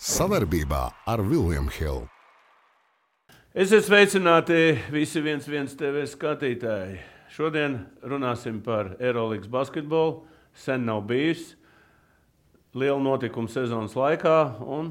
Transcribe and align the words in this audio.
Savarbībā 0.00 0.78
ar 1.12 1.20
Vilniņu 1.20 1.72
Hildu. 1.76 2.06
Esiet 3.52 3.84
sveicināti 3.84 4.78
visi 4.88 5.20
viens, 5.20 5.44
viens 5.44 5.74
TV 5.76 6.06
skatītāji. 6.08 6.94
Šodien 7.28 7.74
runāsim 8.08 8.62
par 8.64 8.94
Eirolandes 8.96 9.50
basketbolu. 9.52 10.22
Sen 10.56 10.86
nav 10.88 11.02
bijis 11.10 11.50
liela 12.72 12.96
notikuma 12.96 13.52
sezonas 13.52 13.92
laikā, 13.92 14.38
un 14.64 14.88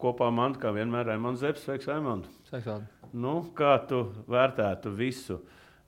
kopā 0.00 0.30
man, 0.32 0.56
kā 0.56 0.72
vienmēr, 0.72 1.04
ir 1.04 1.12
Raimons 1.12 1.44
Zepsi. 1.44 1.66
Sveiks! 1.66 2.32
Sveiks, 2.48 2.88
nu, 3.12 3.36
kā 3.52 3.76
tu 3.84 4.06
vērtētu 4.24 4.96
visu, 4.96 5.42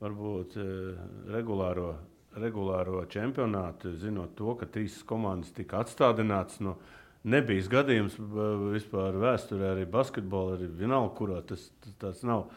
varbūt 0.05 0.61
eh, 0.61 1.03
regulāro, 1.33 1.95
regulāro 2.37 3.01
čempionātu, 3.09 3.97
zinot 3.97 4.37
to, 4.37 4.53
ka 4.61 4.69
trīs 4.69 5.01
komandas 5.09 5.57
tika 5.57 5.81
atstādināts? 5.87 6.61
No, 6.61 6.77
nu, 6.77 6.99
nebija 7.25 7.67
gadījums 7.73 8.17
vispār 8.73 9.19
vēsturē, 9.19 9.73
arī 9.73 9.87
basketbolā, 9.91 10.57
arī 10.59 10.69
vienalga, 10.81 11.13
kurā 11.19 11.43
tas, 11.47 11.69
tas 11.85 11.95
tāds 12.03 12.25
nav. 12.27 12.49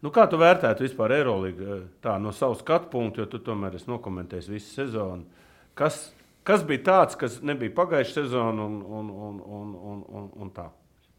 Nu, 0.00 0.12
kā 0.14 0.24
tu 0.30 0.40
vērtētu 0.40 0.86
vispār 0.86 1.18
Eirolandu 1.18 1.82
tā 2.04 2.16
no 2.22 2.32
savas 2.32 2.62
skatu 2.64 2.88
punkta, 2.92 3.22
jo 3.22 3.28
tu 3.28 3.40
tomēr 3.44 3.76
esi 3.76 3.90
nokomentējis 3.90 4.48
visu 4.48 4.72
sezonu? 4.72 5.26
Kas, 5.76 6.06
kas 6.46 6.64
bija 6.66 6.86
tāds, 6.88 7.18
kas 7.20 7.40
nebija 7.44 7.74
pagājušā 7.76 8.22
sezona 8.22 8.64
un, 8.64 8.80
un, 8.80 9.10
un, 9.28 9.40
un, 9.60 9.74
un, 9.92 10.04
un, 10.08 10.30
un 10.40 10.52
tā? 10.56 10.70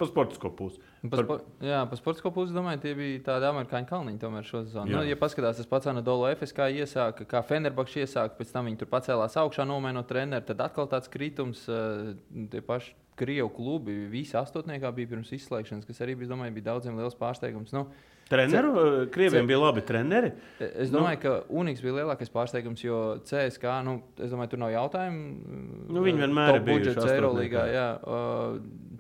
Pa 0.02 0.08
sportisko 0.10 0.50
pusi. 0.58 0.80
Par... 1.12 1.28
Par, 1.30 1.44
jā, 1.62 1.84
par 1.90 2.00
sportisko 2.00 2.32
pusi 2.34 2.56
domāju, 2.56 2.82
tie 2.82 2.96
bija 2.98 3.20
tādi 3.28 3.46
amerikāņu 3.52 3.90
kalniņi 3.90 4.22
tomēr 4.24 4.48
šo 4.48 4.64
sezonu. 4.66 4.90
Nu, 4.96 5.04
ja 5.06 5.18
paskatās, 5.20 5.60
tas 5.60 5.70
pats 5.70 5.92
Anadolu 5.92 6.26
FS 6.32 6.56
kā 6.58 6.72
iesāka, 6.74 7.28
kā 7.30 7.44
Fenerbakš 7.46 8.00
iesāka, 8.02 8.34
pēc 8.40 8.56
tam 8.56 8.70
viņi 8.70 8.82
tur 8.82 8.90
pacēlās 8.90 9.38
augšā, 9.38 9.68
nomainot 9.70 10.10
treneru, 10.10 10.46
tad 10.48 10.64
atkal 10.66 10.90
tāds 10.90 11.12
kritums, 11.14 11.68
uh, 11.70 12.16
tie 12.50 12.64
paši 12.66 12.98
Krievu 13.22 13.52
klubi, 13.54 13.94
visi 14.10 14.34
astotniekā 14.40 14.90
bija 14.98 15.12
pirms 15.12 15.30
izslēgšanas, 15.36 15.86
kas 15.86 16.02
arī 16.02 16.16
bija, 16.18 16.32
domāju, 16.32 16.56
bija 16.56 16.72
daudziem 16.72 16.98
liels 16.98 17.18
pārsteigums. 17.20 17.74
Nu, 17.76 17.86
Treneru, 18.32 18.72
Krieviem 19.12 19.50
bija 19.50 19.60
labi 19.60 19.84
treneri. 19.86 20.32
Es 20.60 20.90
nu. 20.90 21.00
domāju, 21.00 21.18
nu, 21.18 21.22
ka 21.24 21.60
Uniks 21.62 21.84
bija 21.84 21.98
lielākais 22.00 22.32
pārsteigums, 22.34 22.84
jo 22.86 23.02
CSK, 23.28 23.76
nu, 23.88 23.98
es 24.18 24.32
domāju, 24.32 24.54
tur 24.54 24.64
nav 24.64 24.72
jautājumu. 24.74 25.58
Nu, 25.92 26.06
viņi 26.06 26.24
vienmēr 26.26 26.60
ir 26.60 26.66
bijuši 26.70 26.96
Eirolandā. 27.18 27.68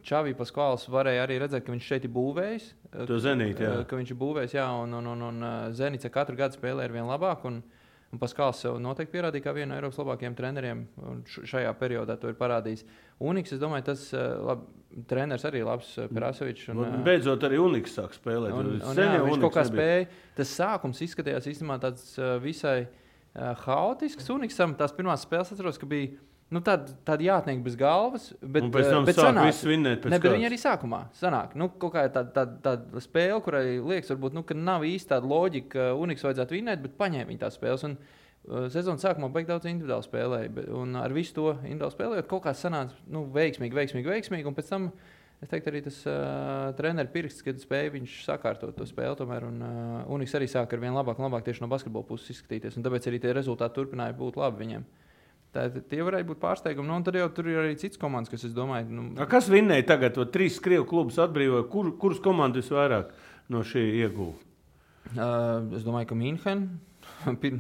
Čavī 0.06 0.34
Paskāls 0.38 0.88
varēja 0.90 1.28
arī 1.28 1.38
redzēt, 1.44 1.64
ka 1.66 1.74
viņš 1.74 1.88
šeit 1.92 2.08
ir 2.08 2.14
būvējis. 2.16 2.72
To 3.08 3.20
zenīt, 3.22 3.62
jā. 3.62 3.76
Ka 3.88 4.00
viņš 4.00 4.14
ir 4.14 4.18
būvējis, 4.20 4.56
jā, 4.58 4.66
un, 4.82 4.96
un, 4.98 5.12
un, 5.14 5.28
un 5.30 5.46
Zenīts 5.78 6.10
katru 6.12 6.36
gadu 6.40 6.58
spēlē 6.58 6.88
ar 6.88 6.96
vien 6.96 7.08
labāk. 7.08 7.46
Un, 7.48 7.62
Un 8.12 8.20
Paskāls 8.20 8.60
sev 8.60 8.76
noteikti 8.84 9.14
pierādīja 9.14 9.46
kā 9.46 9.54
vienu 9.56 9.72
no 9.72 9.78
Eiropas 9.78 10.00
labākajiem 10.02 10.34
treneriem. 10.36 10.82
Šajā 11.32 11.72
periodā 11.80 12.18
to 12.20 12.32
ir 12.32 12.36
parādījis. 12.40 12.84
Uniks, 13.24 13.54
es 13.56 13.62
domāju, 13.62 13.86
tas 13.88 14.04
labi, 14.12 14.68
treneris 15.08 15.46
arī 15.48 15.62
labs 15.64 15.94
Perasovičs. 16.12 16.68
Un, 16.74 16.82
un, 16.84 17.06
beidzot, 17.08 17.46
arī 17.48 17.62
Uniks 17.64 17.96
sāk 17.96 18.18
spēlēt. 18.18 18.58
Un, 18.58 18.74
un, 18.82 19.00
jā, 19.00 19.22
viņš 19.24 19.40
kaut 19.46 19.56
kā 19.56 19.64
spēja. 19.70 20.10
Tas 20.36 20.52
sākums 20.60 21.00
izskatījās 21.08 21.48
īstenībā 21.54 21.80
tāds 21.86 22.18
visai 22.44 22.82
haotisks. 23.64 24.28
Uniksam 24.36 24.76
tās 24.80 24.92
pirmās 24.98 25.24
spēles 25.24 25.54
atceros, 25.56 25.80
ka 25.80 25.88
bija 25.88 26.12
Nu, 26.52 26.60
tāda 26.60 26.92
tād 27.08 27.22
jātnieka 27.24 27.64
bez 27.64 27.78
galvas, 27.80 28.26
bet, 28.44 28.66
un 28.66 28.72
pēc 28.74 28.90
tam 28.92 29.06
bet 29.08 29.16
sanāk, 29.16 29.46
viss 29.48 29.64
vinnēt 29.64 30.02
pēc 30.04 30.12
ne, 30.12 30.18
bet 30.20 30.34
viņi 30.34 30.48
arī 30.50 30.58
sākumā 30.60 31.06
sanāk. 31.16 31.54
Nu, 31.56 31.70
kaut 31.80 31.94
kā 31.94 32.02
tāda 32.12 32.34
tā, 32.36 32.44
tā, 32.66 33.04
spēle, 33.06 33.38
kurai 33.46 33.78
liekas, 33.78 34.12
varbūt, 34.12 34.36
nu, 34.36 34.44
ka 34.44 34.58
nav 34.58 34.84
īsti 34.84 35.14
tāda 35.14 35.30
loģika, 35.32 35.70
ka 35.72 35.86
Uniks 35.96 36.26
vajadzētu 36.28 36.58
vinnēt, 36.58 36.82
bet 36.84 36.98
paņēma 37.00 37.30
viņa 37.30 37.42
tās 37.46 37.56
spēles. 37.56 37.86
Un, 37.88 37.96
uh, 37.96 38.66
Sezonas 38.74 39.06
sākumā 39.06 39.30
beigās 39.32 39.54
daudz 39.62 39.70
individuāli 39.72 40.08
spēlēja, 40.10 40.52
bet, 40.58 40.68
un 40.76 41.00
ar 41.00 41.16
visu 41.16 41.38
to 41.38 41.48
individuāli 41.62 41.96
spēlējot, 41.96 42.28
kaut 42.34 42.44
kā 42.44 42.54
sanāca 42.58 43.00
nu, 43.16 43.24
veiksmīgi, 43.32 43.78
veiksmīgi, 43.78 44.12
veiksmīgi. 44.12 44.50
Un 44.52 44.58
pēc 44.58 44.72
tam 44.74 44.90
es 45.40 45.54
teiktu, 45.54 45.72
arī 45.72 45.84
tas 45.86 46.02
uh, 46.04 46.74
treneru 46.76 47.14
pirksts, 47.14 47.46
kad 47.46 47.64
spēja 47.64 47.94
viņš 47.96 48.18
sakārtot 48.26 48.76
to 48.76 48.90
spēli. 48.90 49.16
Tomēr, 49.22 49.48
un 49.48 49.64
uh, 49.64 50.12
Uniks 50.18 50.36
arī 50.36 50.52
sāk 50.52 50.76
ar 50.76 50.84
vien 50.84 51.00
labāk 51.00 51.24
labāk 51.24 51.48
tieši 51.48 51.64
no 51.64 51.72
basketbola 51.72 52.10
puses 52.12 52.36
izskatīties. 52.36 52.76
Tāpēc 52.76 53.08
arī 53.08 53.22
tie 53.24 53.32
rezultāti 53.40 53.80
turpināja 53.80 54.20
būt 54.20 54.42
labi 54.42 54.66
viņiem. 54.66 54.90
Tā, 55.52 55.66
tie 55.68 56.00
varēja 56.00 56.28
būt 56.30 56.40
pārsteigumi. 56.40 56.88
Nu, 56.88 57.00
tad 57.04 57.18
jau 57.20 57.26
tur 57.36 57.50
ir 57.52 57.60
arī 57.60 57.74
cits 57.80 58.00
komandas, 58.00 58.32
kas, 58.32 58.46
domāju, 58.56 58.88
nu... 58.96 59.08
A, 59.20 59.28
kas 59.28 59.50
vinnēja 59.52 59.90
tagad? 59.90 60.16
To 60.16 60.24
trīs 60.32 60.62
krievu 60.64 60.86
klubus 60.88 61.20
atbrīvoja. 61.20 61.66
Kur, 61.72 61.90
kuras 62.00 62.22
komandas 62.24 62.72
vairāk 62.72 63.12
no 63.52 63.66
šī 63.68 63.84
ieguva? 64.00 64.38
Uh, 65.12 65.68
es 65.76 65.84
domāju, 65.84 66.08
ka 66.14 66.16
Mīnhena 66.16 66.70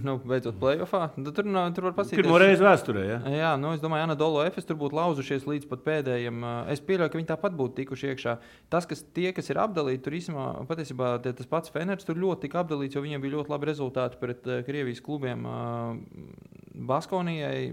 nu, 0.07 0.15
beidzot 0.27 0.57
playoffā. 0.61 1.09
Nu, 1.19 1.33
tur, 1.35 1.47
nu, 1.47 1.63
tur 1.75 1.87
var 1.89 1.95
paskatīties. 1.97 2.23
Pirmo 2.23 2.39
reizi 2.41 2.65
vēsturē, 2.65 3.03
ja? 3.07 3.19
Jā, 3.33 3.51
nu, 3.61 3.73
es 3.75 3.83
domāju, 3.83 4.05
Anadolu 4.07 4.43
Efes 4.45 4.67
tur 4.67 4.79
būtu 4.81 4.97
lauzušies 4.97 5.47
līdz 5.49 5.69
pat 5.71 5.83
pēdējiem. 5.87 6.43
Es 6.73 6.83
pieļauju, 6.85 7.13
ka 7.13 7.19
viņi 7.21 7.29
tāpat 7.31 7.57
būtu 7.59 7.77
tikuši 7.81 8.11
iekšā. 8.13 8.37
Tas, 8.73 8.87
kas 8.89 9.03
tie, 9.15 9.29
kas 9.37 9.51
ir 9.53 9.61
apdalīti, 9.63 10.03
tur 10.05 10.17
īstenībā 10.19 10.47
patiesībā 10.69 11.11
tas 11.27 11.51
pats 11.51 11.73
Feners 11.73 12.07
tur 12.07 12.19
ļoti 12.21 12.47
tika 12.47 12.63
apdalīts, 12.63 12.97
jo 12.97 13.05
viņiem 13.05 13.23
bija 13.23 13.37
ļoti 13.37 13.53
labi 13.55 13.71
rezultāti 13.71 14.21
pret 14.21 14.47
Krievijas 14.67 15.03
klubiem 15.05 15.45
Baskonijai. 16.91 17.69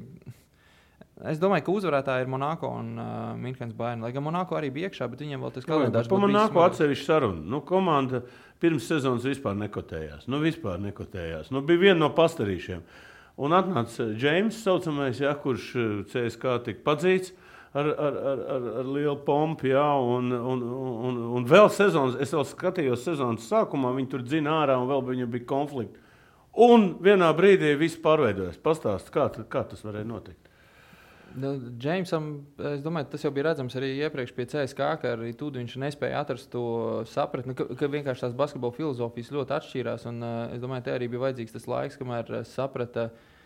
Es 1.27 1.41
domāju, 1.43 1.65
ka 1.67 1.73
uzvarētāji 1.75 2.23
ir 2.23 2.29
Monako 2.31 2.69
un 2.79 2.93
uh, 2.95 3.09
Minhenes 3.39 3.75
Bayern. 3.75 4.05
Lai 4.05 4.13
gan 4.15 4.23
Monako 4.23 4.59
arī 4.59 4.71
bija 4.75 4.87
iekšā, 4.87 5.09
bet 5.11 5.25
viņiem 5.25 5.43
vēl 5.43 5.55
tas 5.57 5.67
kalendārs 5.67 6.11
bija. 6.11 6.21
Monako 6.23 6.63
atsevišķi 6.63 7.07
saruna. 7.09 7.43
Nu, 7.55 7.59
komanda 7.67 8.21
pirms 8.63 8.87
sezonas 8.87 9.27
vispār 9.27 9.57
nekotējās. 9.59 10.29
Nu, 10.31 10.39
vispār 10.45 10.79
nekotējās. 10.85 11.51
Nu, 11.55 11.65
bija 11.67 11.89
viena 11.89 11.99
no 12.05 12.13
pastarīšiem. 12.15 12.85
Un 13.43 13.55
atnāca 13.55 14.09
Džeims, 14.15 14.63
saucamais, 14.63 15.19
ja, 15.23 15.35
kurš 15.39 15.71
CSK 16.13 16.59
tika 16.69 16.85
padzīts. 16.87 17.35
Ar, 17.77 17.85
ar, 17.85 18.15
ar, 18.31 18.39
ar, 18.55 18.69
ar 18.81 18.87
lielu 18.89 19.19
pompu, 19.27 19.69
jā, 19.69 19.85
un, 20.01 20.31
un, 20.33 20.63
un, 21.05 21.19
un 21.37 21.45
vēl 21.47 21.69
sezonas, 21.71 22.17
es 22.25 22.33
vēl 22.33 22.47
skatījos 22.49 23.03
sezonas 23.05 23.45
sākumā, 23.51 23.91
viņi 23.99 24.09
tur 24.15 24.25
dzina 24.25 24.63
ārā, 24.63 24.79
un 24.81 24.89
vēl 24.89 25.05
viņam 25.11 25.35
bija 25.35 25.47
konflikti. 25.51 26.01
Un 26.65 26.95
vienā 27.05 27.29
brīdī 27.37 27.75
viss 27.79 28.01
pārveidojās. 28.03 28.57
Pastāst, 28.65 29.13
kā, 29.15 29.29
kā 29.53 29.67
tas 29.69 29.85
varēja 29.85 30.09
notikt? 30.09 30.48
Nu, 31.37 31.53
Džeimsam, 31.77 32.29
es 32.73 32.81
domāju, 32.83 33.11
tas 33.13 33.25
jau 33.25 33.31
bija 33.35 33.51
redzams 33.51 33.77
arī 33.77 33.91
iepriekš 34.07 34.33
pie 34.37 34.47
CSK, 34.49 34.87
ka 35.03 35.15
arī 35.17 35.35
tur 35.37 35.59
viņš 35.59 35.75
nespēja 35.83 36.23
atrast 36.25 36.49
to 36.53 36.63
sapratni, 37.11 37.57
ka, 37.59 37.67
ka 37.77 37.91
vienkārši 37.93 38.25
tās 38.25 38.37
basketbola 38.39 38.77
filozofijas 38.77 39.33
ļoti 39.37 39.57
atšķīrās. 39.59 40.07
Un, 40.09 40.23
uh, 40.25 40.39
es 40.57 40.63
domāju, 40.63 40.87
te 40.89 40.95
arī 40.97 41.11
bija 41.13 41.27
vajadzīgs 41.27 41.59
tas 41.59 41.69
laiks, 41.69 42.01
kamēr 42.01 42.41
saprata 42.49 43.11
uh, 43.11 43.19
Uh, 43.19 43.37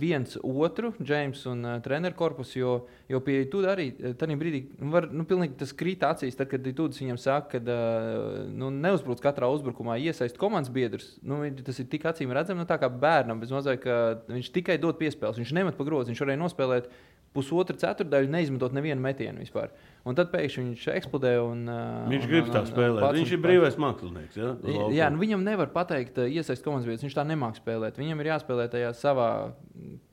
viens 0.00 0.34
otru, 0.42 0.90
Džeims 0.98 1.44
un 1.46 1.60
uh, 1.62 1.76
treneru 1.82 2.16
korpusu, 2.18 2.56
jo, 2.58 2.72
jo 3.06 3.20
pie 3.22 3.36
Tūda 3.46 3.70
arī 3.76 3.86
tajā 3.94 4.34
brīdī 4.40 4.64
nu, 4.80 4.88
var, 4.90 5.06
nu, 5.14 5.26
tas 5.54 5.70
krīt 5.78 6.02
acīs, 6.02 6.34
tad, 6.34 6.48
kad 6.50 6.66
Tūds 6.66 6.98
viņam 6.98 7.20
saka, 7.22 7.60
ka 7.60 7.60
uh, 7.62 8.40
nu, 8.50 8.72
neuzbruc 8.74 9.22
katrā 9.22 9.46
uzbrukumā, 9.54 10.00
iesaist 10.02 10.40
komandas 10.42 10.72
biedrus. 10.74 11.12
Nu, 11.22 11.38
tas 11.62 11.78
ir 11.78 11.86
tik 11.92 12.08
acīm 12.10 12.34
redzami, 12.34 12.64
nu, 12.64 12.66
tā 12.66 12.80
kā 12.82 12.90
bērnam, 12.90 13.38
bez 13.42 13.54
mazliet, 13.54 13.84
ka 13.84 14.00
viņš 14.26 14.50
tikai 14.58 14.80
dod 14.82 14.98
piespēles, 14.98 15.38
viņš 15.38 15.54
nemet 15.54 15.78
pa 15.78 15.86
grozu, 15.86 16.10
viņš 16.10 16.24
varēja 16.24 16.42
nospēlēt 16.42 16.90
pusotru 17.34 17.76
ceturdaļu, 17.80 18.30
neizmetot 18.30 18.74
nevienu 18.76 19.02
metienu 19.02 19.42
vispār. 19.42 19.72
Un 20.04 20.16
tad 20.18 20.28
pēkšņi 20.30 20.62
viņš 20.62 20.84
eksplodē. 20.94 21.32
Un, 21.42 21.64
viņš 22.12 22.26
un, 22.26 22.30
grib 22.30 22.50
tā 22.52 22.62
spēlēt. 22.68 23.06
Viņš 23.16 23.32
ir 23.34 23.40
brīvais 23.42 23.78
mākslinieks. 23.80 24.38
Ja? 24.38 24.50
Jā, 24.92 25.08
nu 25.12 25.22
viņam 25.22 25.42
nevar 25.46 25.72
pateikt, 25.74 26.20
iesaistīt 26.28 26.66
komandas 26.66 26.90
vietas. 26.90 27.06
Viņš 27.06 27.16
tā 27.16 27.24
nemāķi 27.26 27.62
spēlēt. 27.62 27.98
Viņam 28.00 28.20
ir 28.22 28.30
jāspēlē 28.34 28.68
tajā 28.72 28.92
savā 28.98 29.30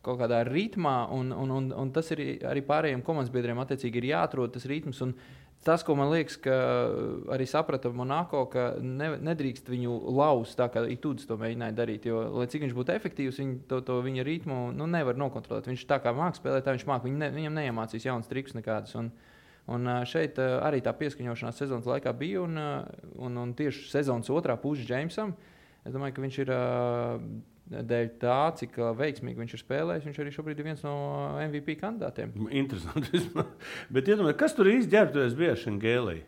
kaut 0.02 0.18
kādā 0.24 0.42
ritmā, 0.48 0.96
un, 1.14 1.30
un, 1.36 1.54
un, 1.60 1.70
un 1.84 1.94
tas 1.94 2.10
ir 2.16 2.24
arī 2.48 2.64
pārējiem 2.66 3.04
komandas 3.06 3.34
biedriem 3.34 3.60
attiecīgi 3.62 4.02
ir 4.02 4.12
jāatrod 4.14 4.56
tas 4.56 4.66
ritms. 4.72 5.04
Tas, 5.62 5.84
ko 5.86 5.94
man 5.94 6.10
liekas, 6.10 6.40
ka 6.42 6.56
arī 7.36 7.46
saprata 7.46 7.92
Monako, 7.94 8.48
ka 8.50 8.64
ne, 8.82 9.12
nedrīkst 9.22 9.68
viņu 9.70 9.94
lauzt 10.18 10.58
tā, 10.58 10.66
kā 10.74 10.82
Itūds 10.90 11.28
to 11.30 11.38
mēģināja 11.38 11.76
darīt. 11.78 12.08
Jo, 12.10 12.24
lai 12.34 12.48
cik 12.50 12.66
viņš 12.66 12.74
būtu 12.78 12.96
efektīvs, 12.96 13.38
viņ, 13.44 13.52
to, 13.70 13.84
to 13.86 14.00
viņa 14.02 14.26
ritmu 14.26 14.58
nu, 14.74 14.88
nevar 14.90 15.20
nokontrolēt. 15.22 15.70
Viņš 15.70 15.84
tā 15.86 16.00
kā 16.02 16.16
mākslinieks 16.18 16.42
spēlēt, 16.42 16.66
tā 16.66 16.74
viņš 16.74 16.88
mākslinieks. 16.90 17.12
Viņ 17.12 17.22
ne, 17.22 17.30
viņam 17.38 17.60
neiemācīs 17.60 18.10
jaunas 18.10 18.32
trikus 18.32 18.58
nekādas. 18.58 18.98
Un, 18.98 19.14
Un 19.70 19.86
šeit 20.10 20.40
arī 20.42 20.80
tā 20.84 20.92
pieskaņošanās 20.98 21.60
sezonas 21.62 21.86
laikā 21.88 22.12
bija. 22.18 22.42
Un, 22.42 22.58
un, 23.22 23.36
un 23.38 23.52
tieši 23.56 23.92
sezonas 23.92 24.32
otrā 24.34 24.56
pusē 24.60 24.88
Džeimsam, 24.88 25.36
es 25.86 25.94
domāju, 25.94 26.16
ka 26.18 26.24
viņš 26.26 26.40
ir 26.42 26.52
dēļ 27.72 28.10
tā, 28.22 28.40
cik 28.60 28.76
veiksmīgi 29.00 29.40
viņš 29.40 29.56
ir 29.56 29.64
spēlējis, 29.64 30.08
viņš 30.10 30.20
arī 30.24 30.34
šobrīd 30.36 30.60
ir 30.60 30.68
viens 30.68 30.84
no 30.86 30.96
MVP 31.48 31.78
kandidātiem. 31.80 32.34
Interesanti. 32.52 33.24
Bet, 33.94 34.12
iedomājieties, 34.12 34.40
kas 34.44 34.58
tur 34.58 34.72
īsti 34.72 34.92
ģērbtuvēs 34.96 35.38
bija 35.40 35.58
Šengēlī? 35.60 36.20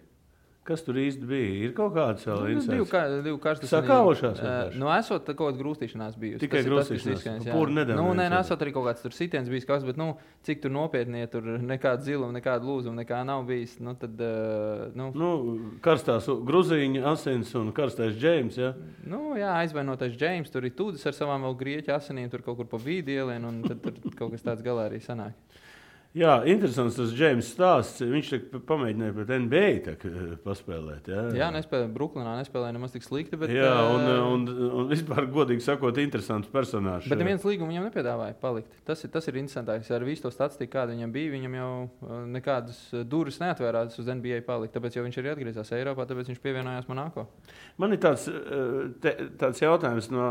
Kas 0.64 0.80
tur 0.80 0.96
īsti 0.96 1.28
bija? 1.28 1.48
Ir 1.68 1.72
kaut 1.76 1.92
kāds 1.92 2.24
vēl 2.24 2.54
nu, 2.56 2.62
divu, 2.64 2.86
kā, 2.88 3.02
divu 3.26 3.40
karstas 3.44 3.74
sakāvošās. 3.74 4.38
Uh, 4.40 4.76
nu, 4.80 4.88
esot 4.96 5.26
kaut 5.28 5.42
kāda 5.42 5.60
grūstīšanās 5.60 6.14
bijusi. 6.20 6.40
Tikai 6.46 6.62
grūstīšanās. 6.64 7.50
Pūri 7.50 7.76
nedēļ. 7.76 8.00
Nu, 8.00 8.14
nē, 8.16 8.30
nesot 8.32 8.64
arī 8.64 8.72
kaut 8.72 8.88
kāds 8.88 9.04
tur 9.04 9.12
sitiens 9.16 9.52
bijis, 9.52 9.68
kas, 9.68 9.84
bet, 9.84 10.00
nu, 10.00 10.14
cik 10.48 10.62
tur 10.64 10.72
nopietni, 10.72 11.26
ja 11.26 11.32
tur 11.34 11.50
nekāda 11.60 12.08
ziluma, 12.08 12.32
nekāda 12.38 12.64
lūzuma, 12.64 13.02
nekā 13.02 13.20
nav 13.28 13.44
bijis, 13.50 13.76
nu, 13.84 13.92
tad, 14.00 14.24
uh, 14.24 14.86
nu. 14.96 15.10
Nu, 15.20 15.34
karstās 15.84 16.32
gruzīņa 16.32 17.04
asins 17.12 17.52
un 17.60 17.76
karstais 17.76 18.16
džeims, 18.16 18.62
ja? 18.64 18.72
Nu, 19.04 19.34
jā, 19.36 19.52
aizvainotais 19.66 20.16
džeims, 20.16 20.54
tur 20.54 20.64
ir 20.64 20.78
tūdis 20.80 21.04
ar 21.12 21.20
savām 21.20 21.44
vēl 21.50 21.60
grieķu 21.60 21.92
asinīm, 21.98 22.32
tur 22.32 22.46
kaut 22.48 22.62
kur 22.62 22.72
pa 22.72 22.80
vīdielien, 22.80 23.44
un 23.52 23.60
tad 23.68 23.84
tur 23.84 24.16
kaut 24.16 24.32
kas 24.38 24.48
tāds 24.48 24.64
galā 24.64 24.88
arī 24.88 25.04
sanāk. 25.04 25.36
Jā, 26.14 26.34
interesants 26.46 26.94
tas 26.94 27.10
Džeims 27.10 27.48
stāsts. 27.56 28.04
Viņš 28.06 28.28
pamēģināja 28.70 29.14
pret 29.16 29.32
NBA 29.34 29.70
tā, 29.82 29.94
paspēlēt. 30.44 31.08
Jā, 31.10 31.24
jā 31.40 31.48
nespēlēja 31.56 31.90
Brooklynā, 31.96 32.36
nespēlēja 32.38 32.76
nemaz 32.76 32.94
tik 32.94 33.06
slikti. 33.06 33.40
Bet, 33.42 33.50
jā, 33.50 33.72
un, 33.90 34.06
un, 34.22 34.44
un 34.78 34.92
vispār, 34.92 35.26
godīgi 35.34 35.66
sakot, 35.66 35.98
interesants 36.04 36.52
personāžs. 36.54 37.10
Bet 37.10 37.18
neviens 37.18 37.48
līgums 37.50 37.74
viņam 37.74 37.88
nepiedāvāja 37.90 38.36
palikt. 38.44 38.76
Tas 38.86 39.02
ir, 39.08 39.10
tas 39.16 39.30
ir 39.32 39.40
interesantāks. 39.42 39.90
Ar 39.90 40.06
visu 40.06 40.28
to 40.28 40.34
statistiku, 40.36 40.76
kāda 40.76 40.94
viņam 40.94 41.16
bija, 41.18 41.34
viņam 41.34 41.58
jau 41.58 41.72
nekādas 42.36 42.84
durvis 43.10 43.42
neatvērās 43.42 43.98
uz 43.98 44.14
NBA 44.14 44.44
palikt. 44.46 44.76
Tāpēc 44.78 45.00
viņš 45.02 45.20
arī 45.24 45.34
atgriezās 45.34 45.74
Eiropā, 45.80 46.06
tāpēc 46.12 46.30
viņš 46.30 46.44
pievienojās 46.46 46.92
Monako. 46.94 47.26
Man 47.82 47.98
ir 47.98 48.04
tāds, 48.06 48.30
te, 49.02 49.18
tāds 49.42 49.66
jautājums, 49.66 50.14
no, 50.14 50.30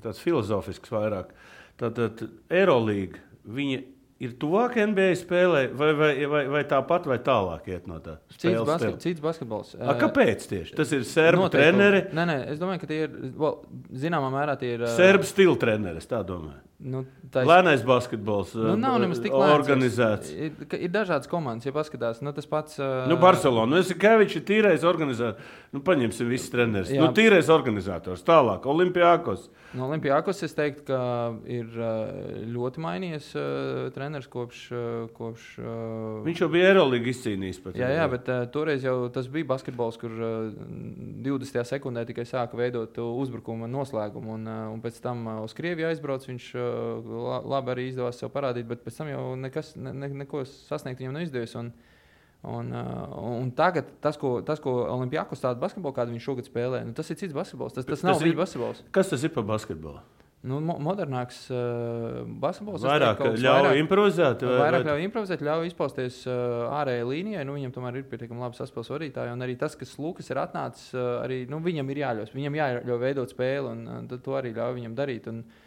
tāds 0.00 0.24
filozofisks 0.24 0.96
vairāk. 0.96 1.36
Tātad 1.84 2.24
Eirolīga. 2.48 3.26
Viņa 3.48 3.84
ir 4.22 4.34
tuvāk 4.40 4.76
NBA 4.82 5.10
spēlē, 5.20 5.64
vai, 5.78 5.90
vai, 5.98 6.10
vai, 6.30 6.42
vai 6.56 6.62
tāpat, 6.68 7.06
vai 7.10 7.18
tālāk 7.24 7.68
iet 7.70 7.88
no 7.90 7.98
tā? 8.02 8.18
Cits, 8.34 8.62
basket, 8.66 8.96
cits 9.04 9.24
basketbols. 9.24 9.74
A, 9.78 9.94
kāpēc 10.00 10.46
tieši? 10.50 10.76
Tas 10.78 10.94
ir 10.96 11.04
serbu 11.08 11.50
treneri. 11.54 12.06
Nē, 12.16 12.26
nē, 12.28 12.38
es 12.54 12.62
domāju, 12.62 12.82
ka 12.82 12.90
tie 12.90 13.04
ir, 13.06 13.18
well, 13.38 13.60
zināmā 13.94 14.30
mērā 14.34 14.58
tie 14.60 14.74
ir. 14.76 14.88
Serbu 14.98 15.28
stila 15.28 15.58
treneri, 15.60 16.02
es 16.02 16.10
tā 16.10 16.22
domāju. 16.26 16.62
Nu, 16.78 17.00
tā 17.34 17.42
ir 17.42 17.48
lēnais 17.50 17.80
basketbols. 17.82 18.52
Nu, 18.54 18.76
nav 18.78 19.00
nemaz 19.02 19.18
tik 19.18 19.32
organizēts. 19.34 20.30
Ir, 20.30 20.52
ir 20.78 20.90
dažādas 20.94 21.26
komandas, 21.26 21.66
ja 21.66 21.74
paskatās. 21.74 22.20
Nu, 22.22 22.30
tas 22.36 22.46
pats. 22.46 22.76
Uh... 22.78 23.02
Nu, 23.10 23.16
Barcelona. 23.18 23.72
Nu, 23.72 23.80
es 23.82 23.90
tikai 23.90 24.14
viņš 24.20 24.36
ir 24.38 24.44
tīrais 24.46 24.86
organizators. 24.86 25.56
Nu, 25.74 25.82
paņemsim 25.84 26.30
visus 26.30 26.52
trenerus. 26.52 26.92
Nu, 26.94 27.10
tīrais 27.16 27.50
organizators. 27.50 28.22
Tālāk, 28.26 28.68
Olimpijākos. 28.70 29.48
No 29.76 29.88
Olimpijākos 29.90 30.38
es 30.46 30.54
teiktu, 30.56 30.86
ka 30.88 31.00
ir 31.50 31.66
ļoti 32.54 32.80
mainījies 32.80 33.26
uh, 33.34 33.90
treneris 33.92 34.30
kopš. 34.30 34.62
Kopš 35.18 35.48
uh... 35.58 36.22
Viņš 36.24 36.44
jau 36.44 36.50
bija 36.54 36.70
Eirolandā 36.70 37.10
izcīnījis. 37.10 37.58
Pat, 37.66 37.76
jā, 37.82 37.90
jā, 37.98 38.06
bet 38.14 38.30
uh, 38.30 38.46
toreiz 38.54 38.86
jau 38.86 38.96
tas 39.12 39.26
bija 39.34 39.50
basketbols, 39.50 39.98
kur 40.00 40.14
uh, 40.14 40.54
20. 41.26 41.60
sekundē 41.74 42.06
tikai 42.08 42.24
sāka 42.28 42.56
veidot 42.56 43.02
uzbrukuma 43.02 43.66
noslēgumu. 43.68 44.38
Un, 44.38 44.46
uh, 44.46 44.64
un 44.72 44.80
pēc 44.84 45.02
tam 45.04 45.26
uh, 45.26 45.42
uz 45.42 45.58
Krieviju 45.58 45.90
aizbrauc. 45.90 46.24
Viņš, 46.30 46.48
uh, 46.54 46.67
labi 47.54 47.74
arī 47.74 47.86
izdevās 47.90 48.20
sev 48.20 48.32
parādīt, 48.34 48.68
bet 48.68 48.84
pēc 48.84 49.00
tam 49.00 49.12
jau 49.12 49.22
nekas, 49.40 49.74
ne, 49.80 49.94
ne, 49.96 50.10
neko 50.24 50.44
sasniegt 50.48 51.00
viņam 51.02 51.18
neizdevies. 51.18 51.56
Un, 51.60 51.72
un, 52.48 52.70
un 52.74 53.50
tagad 53.56 53.90
tas, 54.04 54.20
ko, 54.20 54.38
tas, 54.46 54.62
ko 54.64 54.80
Olimpijākos 54.86 55.42
tādu 55.44 55.62
basketbolu, 55.64 55.96
kādu 55.96 56.14
viņš 56.14 56.30
šogad 56.30 56.50
spēlē, 56.50 56.84
nu, 56.88 56.94
tas 56.96 57.10
ir 57.12 57.18
cits 57.20 57.36
basketbols. 57.36 57.76
Tas, 57.76 57.88
tas, 57.88 57.98
tas 57.98 58.06
nav 58.06 58.22
viņa 58.22 58.38
basketbols. 58.38 58.86
Kas 58.94 59.12
tas 59.14 59.26
ir 59.26 59.34
par 59.34 59.46
basketbolu? 59.48 60.04
Nu, 60.46 60.60
mo 60.62 60.76
modernāks 60.78 61.40
uh, 61.50 62.20
basketbols. 62.38 62.84
Vairāk 62.86 63.18
ļauj 63.24 63.42
vairāk, 63.42 63.78
improvizēt. 63.80 64.44
Vai, 64.46 64.58
vairāk 64.60 64.84
vai... 64.84 64.92
ļauj 64.92 65.06
improvizēt, 65.08 65.42
ļauj 65.48 65.70
izpausties 65.72 66.20
uh, 66.30 66.68
ārējai 66.78 67.08
līnijai. 67.08 67.42
Nu, 67.48 67.56
viņam 67.58 67.74
tomēr 67.74 67.98
ir 67.98 68.06
pietiekami 68.06 68.44
labi 68.44 68.60
saspēles 68.60 68.92
vadītāji. 68.94 69.34
Un 69.34 69.42
arī 69.42 69.56
tas, 69.58 69.74
kas 69.80 69.96
Lukas 69.98 70.30
ir 70.30 70.38
atnācis, 70.38 70.92
uh, 70.94 71.16
arī 71.24 71.40
nu, 71.50 71.58
viņam 71.64 71.90
ir 71.90 72.04
jāļaus. 72.04 72.30
Viņam 72.38 72.58
jāļauj 72.60 73.00
veidot 73.02 73.34
spēli, 73.34 73.72
un 73.72 74.06
uh, 74.06 74.20
to 74.22 74.38
arī 74.38 74.54
ļauj 74.54 74.78
viņam 74.78 74.94
darīt. 75.00 75.26
Un, 75.32 75.42
uh, 75.42 75.66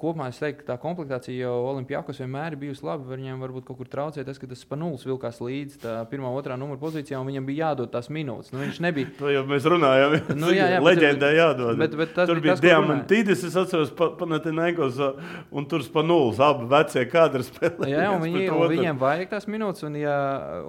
kopumā 0.00 0.26
es 0.28 0.38
teiktu, 0.40 0.64
ka 0.64 0.72
tā 0.72 0.76
komplektācija 0.82 1.46
jau 1.46 1.52
Olimpijākos 1.70 2.18
vienmēr 2.20 2.54
ir 2.54 2.60
bijusi 2.60 2.84
laba. 2.84 3.06
Viņam 3.14 3.40
varbūt 3.44 3.68
kaut 3.68 3.78
kur 3.78 3.88
traucēja 3.88 4.26
tas, 4.26 4.38
ka 4.40 4.48
tas 4.50 4.60
Spanulis 4.64 5.06
vilkās 5.06 5.38
līdzi 5.40 5.94
pirmā, 6.10 6.32
otrā 6.36 6.56
numura 6.60 6.80
pozīcijā, 6.82 7.20
un 7.20 7.30
viņam 7.30 7.46
bija 7.48 7.70
jādod 7.70 7.92
tās 7.92 8.10
minūtes. 8.12 8.50
Nu, 8.52 8.60
viņš 8.64 8.80
nebija. 8.84 9.12
To 9.20 9.28
jau 9.28 9.42
mēs 9.48 9.66
runājām. 9.68 10.14
Nu, 10.38 10.48
jā, 10.54 10.66
jā, 10.74 10.80
Leģendai 10.82 11.30
jādod. 11.36 11.78
Bet, 11.80 11.94
bet 11.98 12.12
tas 12.16 12.28
tur 12.28 12.40
bija 12.42 12.56
Diamantīdis, 12.60 13.44
es 13.46 13.56
atceros, 13.58 13.92
Panathinaikos, 13.94 14.98
un 15.52 15.66
tur 15.70 15.84
Spanulis, 15.84 16.40
abi 16.42 16.68
vecie 16.70 17.04
kadri 17.10 17.44
spēlēja. 17.44 17.90
Jā, 17.92 18.06
un, 18.14 18.24
viņi, 18.24 18.46
un 18.54 18.72
viņiem 18.72 19.00
vajag 19.00 19.32
tās 19.34 19.46
minūtes, 19.50 19.84
un, 19.86 19.98
ja, 20.00 20.16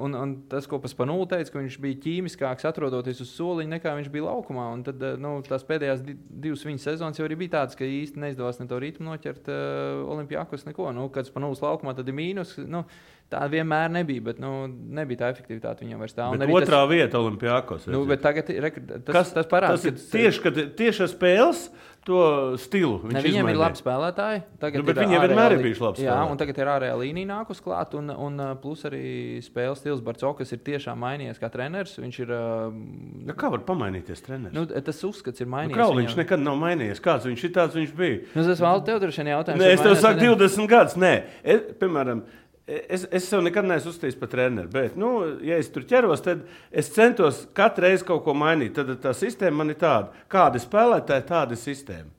un, 0.03 0.17
un 0.19 0.35
tas, 0.51 0.67
ko 0.69 0.81
pa 0.83 0.91
Spanuli 0.91 1.29
teica, 1.31 1.53
ka 1.53 1.61
viņš 1.61 1.79
bija 1.83 1.99
ķīmiskāks 2.05 2.67
atrodoties 2.69 3.23
uz 3.23 3.31
soliņa, 3.37 3.77
nekā 3.77 3.95
viņš 4.01 4.11
bija 4.13 4.27
laukumā. 4.27 4.67
Un 4.75 4.83
tad 4.87 5.03
nu, 5.21 5.37
tās 5.47 5.65
pēdējās 5.67 6.03
divas 6.05 6.65
viņa 6.67 6.85
sezonas 6.89 7.21
jau 7.21 7.27
arī 7.27 7.39
bija 7.45 7.55
tādas, 7.59 7.79
ka 7.79 7.87
īsti 7.87 8.21
neizdevās 8.25 8.59
ne 8.59 8.67
to 8.67 8.81
ritmu 8.91 9.09
noķert 9.09 9.49
uh, 9.49 10.03
Olimpijākos 10.11 10.67
neko. 10.67 10.91
Nu, 10.93 11.07
kad 11.13 11.25
Spanulis 11.31 11.63
laukumā 11.63 11.95
tad 11.97 12.11
ir 12.11 12.17
mīnus. 12.17 12.59
Nu, 12.67 12.85
Tā 13.31 13.45
vienmēr 13.47 13.87
nebija, 13.87 14.25
bet 14.25 14.39
nu, 14.43 14.65
nebija 14.67 15.21
tā 15.21 15.27
efektivitāte 15.31 15.85
viņam 15.85 16.01
vairs 16.03 16.15
tā. 16.17 16.25
Otrā 16.35 16.81
tas, 16.81 16.89
vieta 16.91 17.19
Olimpijākos. 17.21 17.85
Nu, 17.87 18.01
tagad 18.19 18.49
re, 18.51 18.71
tas, 18.75 19.05
Kas, 19.07 19.31
tas 19.37 19.47
parādās. 19.47 19.85
Tas 19.85 19.87
ir 19.87 20.01
tieši, 20.17 20.41
kad, 20.43 20.59
tieši 20.81 21.07
spēles 21.13 21.61
to 22.05 22.21
stilu. 22.57 22.97
Ne, 23.05 23.21
viņiem 23.21 23.43
izmainīja. 23.43 23.53
ir 23.53 23.59
labi 23.61 23.79
spēlētāji. 23.79 24.41
Nu, 24.57 24.83
bet 24.87 24.99
viņiem 25.03 25.23
vienmēr 25.25 25.55
ir 25.55 25.63
bijuši 25.67 25.83
labi. 25.83 26.05
Jā, 26.07 26.17
un 26.31 26.39
tagad 26.39 26.57
ir 26.57 26.71
ārējā 26.73 26.95
līnija 26.97 27.29
nākus 27.29 27.61
klāt, 27.61 27.93
un, 27.99 28.09
un 28.09 28.41
plus 28.63 28.81
arī 28.89 29.03
spēles 29.45 29.83
stils 29.83 30.01
Barcokas 30.05 30.53
ir 30.55 30.63
tiešām 30.65 30.97
mainījies 31.03 31.41
kā 31.41 31.51
treneris. 31.53 31.93
Viņš 32.01 32.19
ir. 32.25 32.33
Ja 33.29 33.37
kā 33.37 33.51
var 33.53 33.61
pamainīties 33.67 34.25
treneris? 34.25 34.57
Nu, 34.57 34.65
tas 34.65 35.03
uzskats 35.05 35.45
ir 35.45 35.51
mainījies. 35.51 35.75
Nu, 35.75 35.79
Krauliņš 35.79 36.15
viņam... 36.15 36.23
nekad 36.23 36.45
nav 36.45 36.57
mainījies. 36.63 37.03
Kāds 37.05 37.29
viņš 37.29 37.45
ir, 37.45 37.53
tāds 37.59 37.77
viņš 37.77 37.95
bija. 38.01 38.21
Nu, 38.33 38.45
es 38.49 38.65
vēl 38.65 38.85
tev 38.89 39.01
droši 39.05 39.21
vien 39.21 39.33
jautājumu. 39.35 39.61
Nē, 39.61 39.73
es 39.77 39.85
tev 39.85 39.97
saku 40.01 40.25
20 40.25 40.71
gadus. 40.73 40.97
Nē, 41.01 41.15
es, 41.45 41.67
piemēram. 41.81 42.25
Es, 42.69 43.07
es 43.09 43.25
sev 43.25 43.41
nekad 43.41 43.65
neesmu 43.65 43.89
uzstājis 43.89 44.17
par 44.19 44.29
treneru, 44.31 44.69
bet, 44.71 44.93
nu, 44.99 45.09
ja 45.43 45.57
es 45.59 45.71
tur 45.73 45.83
ķeros, 45.89 46.21
tad 46.23 46.43
es 46.69 46.91
centos 46.93 47.41
katru 47.57 47.87
reizi 47.87 48.05
kaut 48.07 48.21
ko 48.23 48.35
mainīt. 48.37 48.75
Tad 48.77 48.93
tā 49.01 49.15
sistēma 49.17 49.63
man 49.63 49.73
ir 49.73 49.79
tāda, 49.81 50.13
kāda 50.31 50.61
spēlētāja, 50.61 51.25
tāda 51.27 51.57
sistēma. 51.57 52.13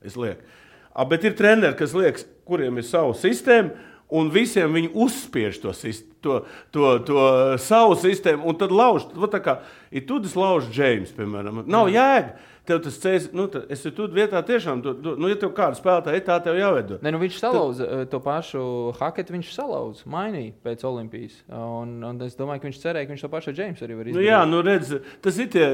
A, 0.93 1.07
bet 1.09 1.23
ir 1.25 1.37
treneri, 1.39 1.77
kas 1.79 1.95
liekas, 1.97 2.27
kuriem 2.45 2.77
ir 2.77 2.85
sava 2.85 3.15
sistēma, 3.17 3.71
un 4.13 4.29
visiem 4.33 4.75
viņi 4.75 4.91
uzspiež 4.93 5.61
to, 5.63 5.73
to, 6.21 6.39
to, 6.75 6.89
to 7.07 7.23
savu 7.63 7.95
sistēmu, 8.03 8.45
un 8.51 8.59
tad 8.59 8.75
lauž. 8.75 9.07
Tā 9.31 9.41
kā 9.41 9.57
ir 9.95 10.05
tudis 10.09 10.35
lauž 10.37 10.67
Džeims, 10.73 11.15
piemēram. 11.17 11.63
Nav 11.71 11.89
jēga 11.93 12.35
tev 12.67 12.79
tas 12.85 12.97
ceļš, 13.03 13.27
nu, 13.35 13.47
tad 13.51 13.71
es 13.73 13.83
tur 13.95 14.13
vietā 14.15 14.39
tiešām, 14.45 14.83
tu, 14.85 14.93
tu, 15.03 15.15
nu, 15.19 15.29
ja 15.31 15.37
tev 15.39 15.51
kāda 15.57 15.77
spēlētāja 15.79 16.19
ir, 16.21 16.25
tā 16.27 16.37
tev 16.45 16.59
jāveido. 16.59 16.99
Ne, 17.03 17.13
nu, 17.15 17.19
viņš 17.23 17.39
salauza 17.41 17.89
tad... 17.89 18.11
to 18.13 18.21
pašu 18.23 18.63
haketu, 18.99 19.35
viņš 19.35 19.51
salauza, 19.55 20.07
mainīja 20.09 20.55
pēc 20.65 20.85
Olimpijas. 20.87 21.41
Un, 21.51 21.97
un 22.07 22.23
es 22.25 22.39
domāju, 22.39 22.63
ka 22.63 22.71
viņš 22.71 22.81
cerēja, 22.85 23.09
ka 23.09 23.15
viņš 23.15 23.27
to 23.27 23.31
pašu 23.33 23.55
Džeimsu 23.57 23.87
arī 23.87 23.99
var 23.99 24.11
izdarīt. 24.11 24.21
Nu, 24.21 24.25
jā, 24.27 24.41
nu, 24.49 24.63
redz, 24.65 24.95
tas 25.23 25.39
ir 25.43 25.51
tie 25.53 25.67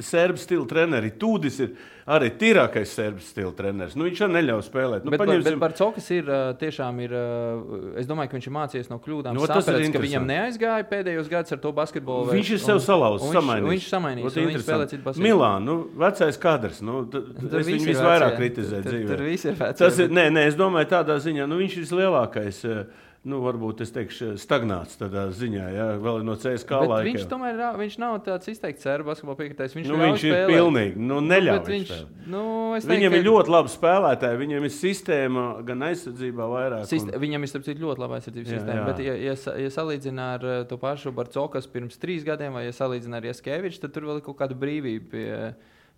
serbu 0.00 0.38
stila 0.40 0.66
treneri. 0.68 1.12
Tūdis 1.20 1.58
ir 1.62 1.74
arī 2.10 2.30
tīrākais 2.38 2.90
serbu 2.96 3.22
stila 3.24 3.52
treneris. 3.56 3.96
Nu, 3.98 4.06
viņš 4.08 4.22
arī 4.26 4.36
neļauj 4.38 4.64
spēlēt. 4.66 5.04
Nu, 5.06 5.12
bet, 5.14 5.22
paņemsim... 5.22 5.46
bet 5.46 5.60
par 5.62 5.74
Cokas 5.78 6.08
ir 6.14 6.30
tiešām, 6.60 7.00
ir, 7.04 7.14
es 8.00 8.08
domāju, 8.08 8.32
ka 8.32 8.38
viņš 8.38 8.48
ir 8.48 8.54
mācījies 8.56 8.90
no 8.92 8.98
kļūdām. 9.04 9.36
Nu, 9.36 9.46
tas 9.50 9.68
ir 9.70 9.88
ka 9.94 10.02
viņam 10.02 10.28
neaizgāja 10.28 10.88
pēdējos 10.90 11.30
gados 11.32 11.56
ar 11.56 11.62
to 11.62 11.72
basketbolu. 11.76 12.32
Viņš 12.34 12.52
ir 12.56 12.62
sev 12.64 12.80
salauzis, 12.84 13.30
samainījis. 13.34 13.70
Viņš 13.74 13.88
samainījis, 13.92 14.38
viņš 14.40 14.66
spēlē 14.66 14.88
citu 14.90 15.06
basketbolu. 15.06 15.28
Milānu, 15.28 15.53
nu, 15.62 15.76
vecais 16.00 16.38
kadrs. 16.40 16.82
Nu, 16.84 17.04
es 17.12 17.68
viņu 17.68 17.88
visvairāk 17.90 18.36
kritizēju 18.38 18.86
dzīvē. 18.88 19.08
Tur 19.10 19.24
viss 19.26 19.48
ir 19.48 19.56
vecais. 19.58 19.80
Tas 19.80 19.98
ir, 20.02 20.12
nē, 20.14 20.28
nē, 20.34 20.46
es 20.50 20.58
domāju 20.58 20.90
tādā 20.94 21.18
ziņā, 21.22 21.48
nu, 21.50 21.58
viņš 21.62 21.76
ir 21.78 21.86
vislielākais. 21.86 22.62
Uh, 22.68 23.04
nu, 23.24 23.38
varbūt 23.44 23.80
es 23.84 23.92
teikšu, 23.94 24.34
stagnāts 24.40 24.98
tādā 25.00 25.24
ziņā, 25.34 25.64
ja 25.72 25.86
vēl 26.00 26.24
no 26.26 26.34
CSK 26.36 26.80
Bet 26.82 26.90
laika. 26.90 27.06
Viņš 27.08 27.26
tomēr 27.30 27.62
viņš 27.80 27.96
nav 28.02 28.18
tāds 28.26 28.50
izteikts 28.52 28.84
serbu 28.84 29.10
basketbola 29.10 29.38
piekritējs. 29.38 29.76
Viņš, 29.78 29.88
nu, 29.88 29.98
viņš 30.02 30.24
ir 30.28 30.36
pilnīgi, 30.50 31.06
nu, 31.10 31.20
neļauj. 31.24 31.60
Nu, 31.60 31.72
viņš, 31.72 31.92
nu, 32.34 32.44
teiktu, 32.76 32.92
viņam 32.92 33.18
ir 33.18 33.26
ļoti 33.28 33.54
labi 33.54 33.72
spēlētāji, 33.72 34.40
viņam 34.44 34.68
ir 34.68 34.74
sistēma 34.76 35.44
gan 35.68 35.86
aizsardzībā 35.88 36.48
vairāk. 36.52 36.88
Sist 36.90 37.08
un... 37.08 37.16
Viņam 37.24 37.46
ir 37.46 37.52
starp 37.52 37.68
citu 37.70 37.86
ļoti 37.86 38.04
laba 38.04 38.20
aizsardzības 38.20 38.50
jā, 38.50 38.58
sistēma, 38.60 38.80
jā. 38.80 38.88
bet, 38.90 39.04
ja, 39.06 39.14
ja, 39.30 39.36
ja 39.64 39.74
salīdzina 39.78 40.30
ar 40.36 40.48
to 40.68 40.80
pašu 40.80 41.14
Barcokas 41.16 41.70
pirms 41.72 41.96
trīs 42.02 42.26
gadiem, 42.28 42.56
vai 42.58 42.66
ja 42.66 42.76
salīdzina 42.76 43.22
ar 43.22 43.30
Jaskeviču, 43.30 43.80
tad 43.86 43.96
tur 43.96 44.10
vēl 44.10 44.20
ir 44.20 44.26
kaut 44.26 44.36
kāda 44.42 44.58
brīvība 44.58 45.14
pie 45.14 45.28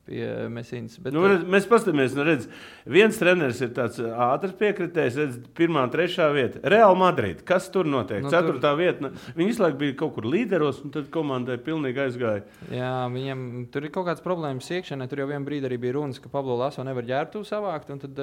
pie 0.06 0.26
Mēsīnas. 0.52 0.98
Bet... 1.02 1.14
Nu, 1.14 1.24
mēs 1.50 1.66
paskatāmies, 1.70 2.14
nu, 2.16 2.24
redz, 2.26 2.46
viens 2.88 3.18
treneris 3.20 3.60
ir 3.64 3.72
tāds 3.76 4.00
ātrs 4.00 4.54
piekritējs, 4.58 5.18
redz, 5.20 5.38
pirmā, 5.58 5.84
trešā 5.92 6.28
vieta. 6.34 6.62
Real 6.70 6.96
Madrid. 6.98 7.42
Kas 7.46 7.68
tur 7.74 7.88
notiek? 7.90 8.22
Nu, 8.24 8.30
Ceturtā 8.32 8.72
tur... 8.72 8.80
vieta. 8.80 9.06
Nu, 9.06 9.24
viņi 9.36 9.50
visu 9.50 9.64
laiku 9.64 9.80
bija 9.82 9.96
kaut 10.02 10.14
kur 10.16 10.28
līderos, 10.30 10.80
un 10.86 10.94
tad 10.94 11.10
komandai 11.14 11.58
pilnīgi 11.62 12.02
aizgāja. 12.06 12.44
Jā, 12.72 12.92
viņiem 13.12 13.66
tur 13.74 13.88
ir 13.88 13.94
kaut 13.94 14.08
kādas 14.08 14.24
problēmas 14.24 14.70
iekšienē. 14.72 15.08
Tur 15.10 15.24
jau 15.24 15.28
vienā 15.30 15.46
brīdī 15.46 15.70
arī 15.70 15.80
bija 15.82 15.96
runas, 15.98 16.20
ka 16.22 16.30
Pablo 16.32 16.58
Laso 16.60 16.84
nevar 16.86 17.06
ģērbtu 17.08 17.42
savākt. 17.46 17.92
Un 17.94 18.02
tad, 18.02 18.22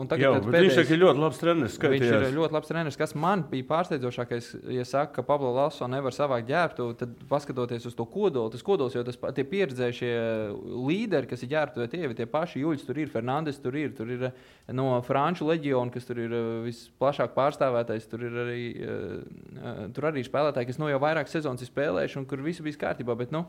un 0.00 0.10
tagad, 0.10 0.26
jau, 0.26 0.48
pēdējais, 0.48 0.80
viņš 0.82 0.94
ir 0.96 1.02
ļoti 1.04 1.24
labs 1.24 1.42
treneris. 1.42 1.76
Skaitījās. 1.78 2.14
Viņš 2.14 2.28
ir 2.32 2.38
ļoti 2.38 2.58
labs 2.58 2.72
treneris. 2.72 3.00
Kas 3.00 3.14
man 3.18 3.44
bija 3.50 3.68
pārsteidzošākais, 3.68 4.50
ja 4.78 4.86
saka, 4.88 5.18
ka 5.18 5.26
Pablo 5.28 5.52
Laso 5.56 5.88
nevar 5.90 6.16
savākt 6.16 6.48
ģērbtu, 6.48 6.88
tad 7.00 7.14
paskatoties 7.30 7.88
uz 7.88 7.96
to 7.98 8.06
kodolu, 8.08 8.52
tas 8.52 8.64
kodols 8.64 8.96
jau 8.96 9.04
tas 9.06 9.18
tie 9.36 9.44
pieredzējušie 9.48 10.12
līderi 10.88 11.17
līderi, 11.18 11.30
kas 11.30 11.42
ir 11.42 11.50
ģērbti, 11.52 11.86
tie 11.90 12.02
ir 12.06 12.14
tie 12.16 12.26
paši 12.30 12.62
Juļs, 12.62 12.84
tur 12.86 12.98
ir 12.98 13.10
Fernandes, 13.10 13.58
tur 13.62 13.76
ir, 13.76 13.92
tur 13.96 14.10
ir 14.10 14.28
eh, 14.28 14.36
no 14.72 15.00
Franču 15.02 15.48
leģiona, 15.48 15.92
kas 15.92 16.06
tur 16.06 16.20
ir 16.22 16.32
eh, 16.32 16.50
visplašāk 16.66 17.34
pārstāvētais. 17.36 18.06
Tur 18.08 18.24
ir 18.28 18.38
arī, 18.44 18.62
eh, 18.78 19.82
tur 19.94 20.10
arī 20.10 20.24
spēlētāji, 20.26 20.70
kas 20.70 20.78
nu 20.78 20.90
jau 20.90 21.00
vairāk 21.02 21.30
sezonas 21.30 21.64
ir 21.64 21.70
spēlējuši 21.72 22.20
un 22.20 22.28
kur 22.28 22.42
viss 22.44 22.62
bija 22.64 22.84
kārtībā. 22.86 23.16
Bet, 23.18 23.34
nu, 23.34 23.46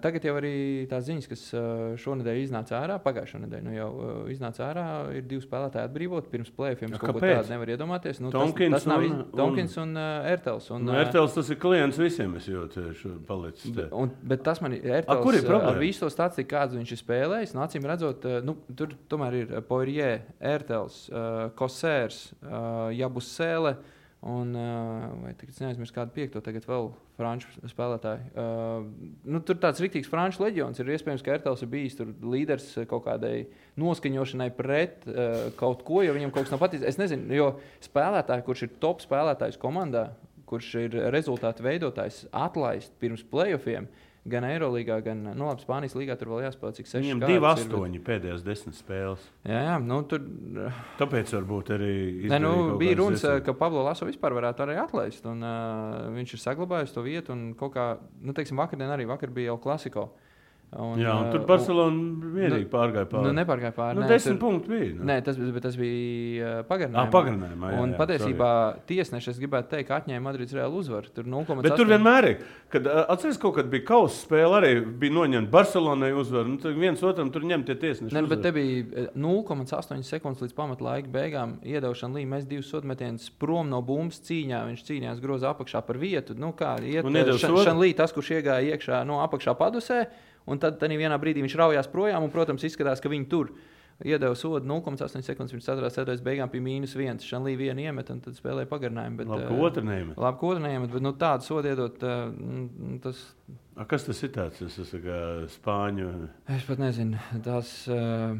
tagad 0.00 0.24
jau 0.24 0.32
arī 0.38 0.52
tās 0.88 1.04
ziņas, 1.04 1.26
kas 1.28 1.40
uh, 1.52 1.62
šonadēļ 2.00 2.38
iznāca 2.40 2.78
ārā, 2.78 2.94
pagājušā 3.04 3.40
nedēļa 3.42 3.64
nu 3.66 3.74
jau 3.76 3.88
uh, 3.92 4.12
iznāca 4.32 4.62
ārā, 4.70 4.84
ir 5.18 5.26
divi 5.28 5.42
spēlētāji 5.44 5.84
atbrīvoti 5.90 6.30
pirms 6.32 6.52
plēsoņiem. 6.56 6.94
Ja, 6.96 7.00
kāpēc? 7.02 7.34
tādu 7.42 7.52
nevar 7.52 7.72
iedomāties. 7.74 8.20
Nu, 8.24 8.30
Tomkins 8.32 8.72
tas, 8.78 8.86
tas 8.86 8.88
nav 8.88 9.04
un- 9.04 9.10
iz- 9.20 9.34
Tomkins 9.36 9.76
un 9.82 9.92
uh, 10.00 10.28
Ertels. 10.32 10.70
Un, 10.72 10.86
Nu, 10.88 10.94
uh, 10.94 11.00
Ertels 11.02 11.34
tas 11.36 11.50
ir 11.52 11.58
klients 11.60 11.98
visiem, 12.00 12.32
es 12.40 12.46
jūtu, 12.48 12.86
palicis. 13.28 13.74
te. 13.76 13.88
Un, 13.92 14.14
bet 14.22 14.42
tas 14.48 14.62
man 14.64 14.72
ir. 14.78 15.02
A, 15.04 15.18
kur 15.20 15.34
ir 15.36 15.44
problēma? 15.44 15.74
Ar 15.74 15.82
visu 15.82 16.06
to 16.06 16.10
stāciju, 16.14 16.48
kādu 16.48 16.80
viņš 16.80 16.94
ir 16.96 17.02
spēlējis, 17.02 17.52
nu, 17.56 17.60
acīm 17.66 17.84
redzot, 17.90 18.24
eh, 18.24 18.40
nu, 18.46 18.56
tur 18.76 18.96
tomēr 19.12 19.36
ir 19.42 19.52
Poirija, 19.68 20.22
Ertels, 20.40 21.02
uh, 21.12 21.50
Kosērs, 21.58 22.30
uh, 22.42 22.88
Jabus 22.96 23.28
Sēle. 23.36 23.76
Un, 24.26 24.56
uh, 24.58 25.04
vai 25.22 25.32
es 25.36 25.58
neaizmirsu 25.62 25.94
kādu 25.94 26.10
piekto, 26.16 26.40
tagad 26.42 26.64
vēl 26.66 26.88
franču 27.14 27.68
spēlētāju. 27.70 28.24
Uh, 28.34 29.12
nu, 29.30 29.38
tur 29.46 29.60
tāds 29.62 29.78
rīktīgs 29.82 30.10
franču 30.10 30.42
leģions 30.42 30.80
ir. 30.82 30.90
Iespējams, 30.96 31.22
ka 31.22 31.36
Ertels 31.36 31.62
ir 31.62 31.70
bijis 31.70 31.94
līderis 32.02 32.72
kaut 32.90 33.04
kādai 33.06 33.44
noskaņošanai 33.78 34.48
pret 34.56 35.06
uh, 35.06 35.46
kaut 35.60 35.84
ko, 35.86 36.00
jo 36.02 36.16
viņam 36.16 36.34
kaut 36.34 36.48
kas 36.48 36.56
nav 36.56 36.64
paticis. 36.64 36.88
Es 36.90 36.98
nezinu, 36.98 37.30
jo 37.38 37.52
spēlētāji, 37.86 38.46
kurš 38.48 38.66
ir 38.66 38.74
top 38.82 39.04
spēlētājs 39.04 39.60
komandā, 39.62 40.08
kurš 40.50 40.72
ir 40.82 40.98
rezultātu 41.14 41.62
veidotājs, 41.66 42.24
atlaist 42.34 42.98
pirms 43.02 43.22
playoffiem. 43.30 43.86
Gan 44.28 44.42
Eirolandā, 44.44 44.96
gan 45.04 45.20
nu, 45.36 45.46
labi, 45.46 45.62
Spānijas 45.62 45.94
līnijā 45.94 46.16
tur 46.18 46.28
vēl 46.32 46.42
jāspēlē, 46.48 46.72
cik 46.74 46.86
seši 46.90 47.04
Viņam 47.04 47.20
kārtas 47.22 47.30
divi 47.30 47.46
ir, 47.46 47.50
astoņi 47.52 48.00
pēdējās 48.08 48.42
desmit 48.42 48.74
spēles. 48.74 49.22
bet- 49.44 49.52
Jā, 49.52 49.60
jā, 49.68 49.76
nu, 49.84 50.02
tur 50.02 50.20
Tāpēc 50.98 51.30
varbūt 51.36 51.70
arī. 51.76 51.92
Ne, 52.30 52.38
nu, 52.42 52.76
bija 52.80 52.96
runas, 52.98 53.22
desmit. 53.22 53.44
ka 53.46 53.52
Pablo 53.54 53.84
Laso 53.86 54.06
vispār 54.08 54.32
varētu 54.34 54.64
arī 54.66 54.76
atlaist. 54.82 55.24
Un, 55.26 55.42
uh, 55.42 56.10
viņš 56.16 56.34
ir 56.34 56.42
saglabājis 56.42 56.92
to 56.94 57.02
vietu. 57.02 57.30
un 57.32 57.54
kaut 57.54 57.74
Kā, 57.76 57.98
nu, 58.22 58.32
teiksim, 58.32 58.56
vakardien 58.56 58.88
arī 58.90 59.06
vakar 59.06 59.28
bija 59.30 59.52
jau 59.52 59.58
klasiko. 59.60 60.10
Un, 60.74 60.98
Jā, 60.98 61.12
un 61.14 61.28
ā, 61.28 61.30
tur 61.30 61.44
Barcelona 61.46 62.30
vienīgi 62.34 62.66
pārgāja 62.68 63.06
pāri. 63.08 63.28
Nu, 63.28 63.32
nepārgāja 63.38 63.72
pāri. 63.72 63.96
Nu, 63.96 64.02
nē, 64.02 64.08
desmit 64.10 64.34
tur- 64.34 64.40
punkti 64.42 64.72
bija. 64.72 64.88
Nu. 64.98 65.04
Nē, 65.08 65.14
tas, 65.24 65.36
bet 65.38 65.62
tas 65.62 65.76
bija 65.78 66.48
uh, 66.58 66.64
pagarinājumā. 66.66 67.04
Ah, 67.04 67.12
pagarinājumā, 67.14 67.70
jā, 67.70 67.78
un 67.84 67.92
jā, 67.94 67.98
patiesībā 68.00 68.48
tiesneši, 68.90 69.30
es 69.30 69.38
gribētu 69.40 69.70
teikt, 69.70 69.92
atņēma 69.94 70.24
Madrids 70.26 70.56
reāli 70.58 70.80
uzvaru. 70.82 71.12
Tur 71.14 71.30
0,8. 71.30 71.62
Bet 71.64 71.78
tur 71.78 71.88
vienmēr 71.88 72.28
ir. 72.32 72.42
Kad 72.74 72.90
atceries, 73.06 73.38
kaut 73.40 73.54
kad 73.60 73.70
bija 73.72 73.86
kausa 73.88 74.18
spēle, 74.18 74.58
arī 74.58 74.72
bija 75.00 75.16
noņemta 75.20 75.54
Barcelonai 75.54 76.10
uzvara. 76.18 76.50
Nu, 76.50 76.58
tad 76.60 76.76
viens 76.82 77.06
otram 77.06 77.30
tur 77.32 77.46
ņem 77.46 77.64
tie 77.70 77.78
tiesneši. 77.86 78.12
Ne, 78.12 78.26
bet 78.26 78.42
uzvaru. 78.42 78.44
te 78.44 78.54
bija 78.58 79.06
eh, 79.06 79.08
0,8 79.14 80.04
sekundes 80.10 80.44
līdz 80.44 80.58
pamatlaika 80.60 81.14
beigām. 81.14 81.56
Iedaušana 81.62 82.18
līnija, 82.18 82.34
mēs 82.34 82.50
divus 82.50 82.74
sodmetienus 82.74 83.30
prom 83.38 83.70
no 83.70 83.80
bumbas 83.86 84.18
cīņā. 84.26 84.66
Viņš 84.74 84.86
cīnījās 84.90 85.22
groza 85.22 85.54
apakšā 85.54 85.86
par 85.86 86.02
vietu. 86.02 86.36
Nu, 86.36 86.50
kā 86.58 86.74
iet? 86.82 87.06
Šanlī, 87.46 87.94
tas, 87.96 88.12
kurš 88.12 88.34
iegāja 88.40 88.74
iekšā 88.74 89.06
no 89.06 89.22
apakšā 89.24 89.54
padusē, 89.56 90.04
un 90.46 90.60
tad 90.62 90.82
vienā 90.82 91.18
brīdī 91.20 91.44
viņš 91.44 91.56
raujās 91.60 91.90
projām, 91.92 92.26
un, 92.26 92.32
protams, 92.34 92.64
izskatās, 92.66 93.02
ka 93.02 93.12
viņi 93.12 93.28
tur. 93.32 93.52
Iedeva 94.04 94.36
sodu 94.36 94.68
0,8 94.68 95.24
sekundes 95.24 95.54
pirms 95.54 95.64
4. 95.70 95.88
ceturtajā 95.88 96.24
beigām 96.24 96.50
bija 96.52 96.64
mīnus 96.66 96.92
1. 96.98 97.22
Šanlī 97.24 97.54
vienu 97.56 97.80
iemet, 97.80 98.10
un 98.12 98.18
tad 98.20 98.36
spēlēja 98.36 98.68
pagarinājumu. 98.68 99.16
Bet, 99.22 99.30
Labi, 99.30 99.46
eh, 99.46 99.48
ka 99.48 99.68
otru 99.70 99.84
neņem. 99.88 100.10
Labi, 100.20 100.38
ko 100.42 100.50
neiemet, 100.60 100.92
bet 100.92 101.06
nu, 101.06 101.14
tādu 101.16 101.46
sodu 101.48 101.70
iedot, 101.72 102.04
eh, 102.04 102.98
tas 103.00 103.22
A, 103.76 103.84
kas 103.84 104.06
tas 104.06 104.22
ir 104.24 104.30
tāds? 104.32 104.56
Tas 104.56 104.92
ir 104.96 105.02
spāņu. 105.52 106.28
Es 106.48 106.62
pat 106.64 106.78
nezinu, 106.80 107.18
tas 107.44 107.72
uh, 107.92 108.32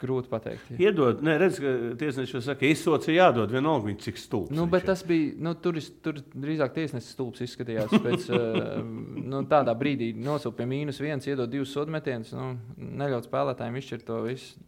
grūti 0.00 0.30
pateikt. 0.30 0.68
jā. 0.72 0.78
Iedod, 0.88 1.22
nē, 1.24 1.36
redz, 1.40 1.58
ka 1.62 1.72
tiesneši 2.00 2.36
jau 2.36 2.42
saka, 2.44 2.68
izsots 2.68 3.08
ir 3.10 3.18
jādod 3.18 3.52
vienalga, 3.52 3.88
viņš 3.88 4.06
cik 4.06 4.20
stulbs. 4.20 4.54
Nu, 4.56 4.66
bet 4.70 4.86
tas 4.88 5.02
bija. 5.06 5.32
Nu, 5.42 5.54
tur, 5.60 5.78
tur 6.04 6.20
drīzāk 6.34 6.76
tiesnesis 6.76 7.14
stulbs 7.16 7.44
izskatījās. 7.46 7.92
Pēc, 8.04 8.28
uh, 8.34 8.78
nu, 9.32 9.42
tādā 9.50 9.74
brīdī 9.78 10.12
nosūta 10.16 10.60
pie 10.60 10.68
mīnus 10.70 11.00
viens, 11.02 11.28
iedod 11.28 11.50
divus 11.52 11.74
sodmetienus, 11.76 12.34
nu, 12.36 12.54
neļaut 12.76 13.28
spēlētājiem 13.30 13.78
izšķirt 13.82 14.08
to 14.08 14.22
visu. 14.28 14.64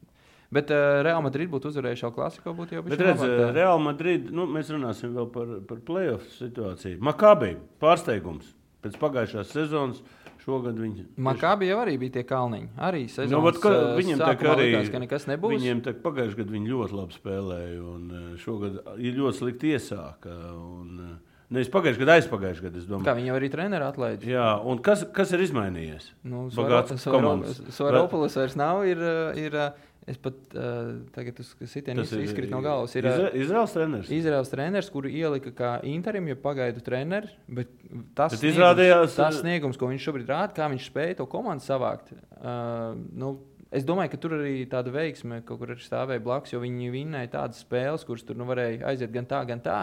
Bet 0.55 0.71
uh, 0.73 1.03
Real 1.05 1.21
Madrid 1.21 1.51
būtu 1.53 1.69
uzvarējuši 1.69 2.07
jau 2.07 2.13
klasiko, 2.17 2.55
būtu 2.57 2.79
jau 2.79 2.85
Bet 2.87 2.95
bišķi 2.95 3.05
redz, 3.05 3.21
labāk, 3.21 3.41
tā. 3.43 3.49
Real 3.59 3.83
Madrid, 3.85 4.31
nu, 4.33 4.47
mēs 4.49 4.71
runāsim 4.73 5.13
vēl 5.13 5.29
par, 5.35 5.51
par 5.69 5.83
playoff 5.85 6.31
situāciju. 6.39 7.03
Makabī 7.05 7.51
pārsteigums 7.83 8.55
pēc 8.85 8.97
pagājušās 9.03 9.53
sezonas. 9.53 10.01
Šogad 10.49 10.79
viņi 10.81 11.03
Makābi 11.21 11.69
jau 11.69 11.79
arī 11.83 11.99
bija 12.01 12.17
tie 12.19 12.25
kalniņi. 12.29 12.69
Arī 12.89 13.05
Nu, 13.29 13.43
vat, 13.45 13.61
ka, 13.61 13.69
uh, 13.69 13.95
viņiem 13.99 14.23
tā 14.23 14.33
kā 14.41 14.53
arī 14.55 14.69
likās, 14.73 14.91
ka 14.95 15.01
nekas 15.03 15.27
nebūs. 15.29 15.53
Viņiem 15.59 15.83
tā 15.85 15.93
pagājušajā 16.07 16.41
gadā 16.41 16.55
viņi 16.57 16.73
ļoti 16.73 16.97
labi 16.97 17.17
spēlēja, 17.19 17.81
un 17.85 18.37
šogad 18.41 18.79
ir 18.97 19.19
ļoti 19.21 19.41
slikti 19.43 19.75
iesāka. 19.77 20.37
Un, 20.57 21.19
nevis 21.53 21.69
pagājušajā 21.73 22.03
gadā, 22.05 22.17
aizpagājušajā 22.23 22.65
gadā, 22.69 22.81
es 22.81 22.87
Kā 22.89 22.95
domāju. 22.95 23.17
viņi 23.21 23.31
jau 23.31 23.37
arī 23.43 23.51
treneru 23.53 23.89
atlaida. 23.89 24.29
Jā, 24.29 24.47
un 24.65 24.81
kas, 24.85 25.05
kas 25.13 25.35
ir 25.37 25.45
izmainījies? 25.45 26.09
Nu, 26.25 26.47
Bagātas 26.57 27.05
komandas. 27.05 27.61
Svaropolis 27.77 28.37
vairs 28.41 28.57
nav. 28.57 28.85
Ir, 28.89 29.05
ir, 29.37 29.57
uh, 29.57 29.88
es 30.09 30.19
pat 30.21 30.57
uh, 30.57 30.95
tagad 31.15 31.41
sitienu 31.43 32.05
izkrīt 32.05 32.51
no 32.53 32.61
galvas. 32.65 32.95
Ir, 32.99 33.09
Izra 33.11 33.29
Izraels 33.37 33.75
treneris. 33.75 34.11
Izraels 34.15 34.53
treneris, 34.53 34.89
kuru 34.93 35.11
ielika 35.13 35.53
kā 35.57 35.73
interim, 35.89 36.31
ja 36.31 36.39
pagaidu 36.41 36.83
treneris. 36.85 37.35
Bet 37.47 37.71
tas 38.17 38.33
Bet 38.33 38.41
sniegums, 38.41 38.57
izrādījās, 38.57 39.17
tas 39.19 39.41
sniegums, 39.43 39.79
ko 39.81 39.91
viņš 39.93 40.09
šobrīd 40.09 40.33
rāda, 40.33 40.57
kā 40.57 40.69
viņš 40.73 40.91
spēja 40.91 41.21
to 41.21 41.29
komandu 41.31 41.67
savākt. 41.67 42.13
Uh, 42.39 42.97
nu, 43.21 43.35
es 43.75 43.87
domāju, 43.89 44.15
ka 44.15 44.23
tur 44.23 44.39
arī 44.41 44.55
tāda 44.71 44.93
veiksme 44.95 45.43
kaut 45.49 45.63
kur 45.63 45.75
stāvēja 45.83 46.25
blakus, 46.25 46.55
jo 46.55 46.63
viņi 46.65 46.93
vinnēja 46.95 47.35
tādas 47.39 47.65
spēles, 47.65 48.07
kuras 48.09 48.25
tur 48.29 48.39
nu, 48.41 48.49
varēja 48.49 48.87
aiziet 48.93 49.13
gan 49.15 49.29
tā, 49.29 49.43
gan 49.49 49.65
tā. 49.65 49.83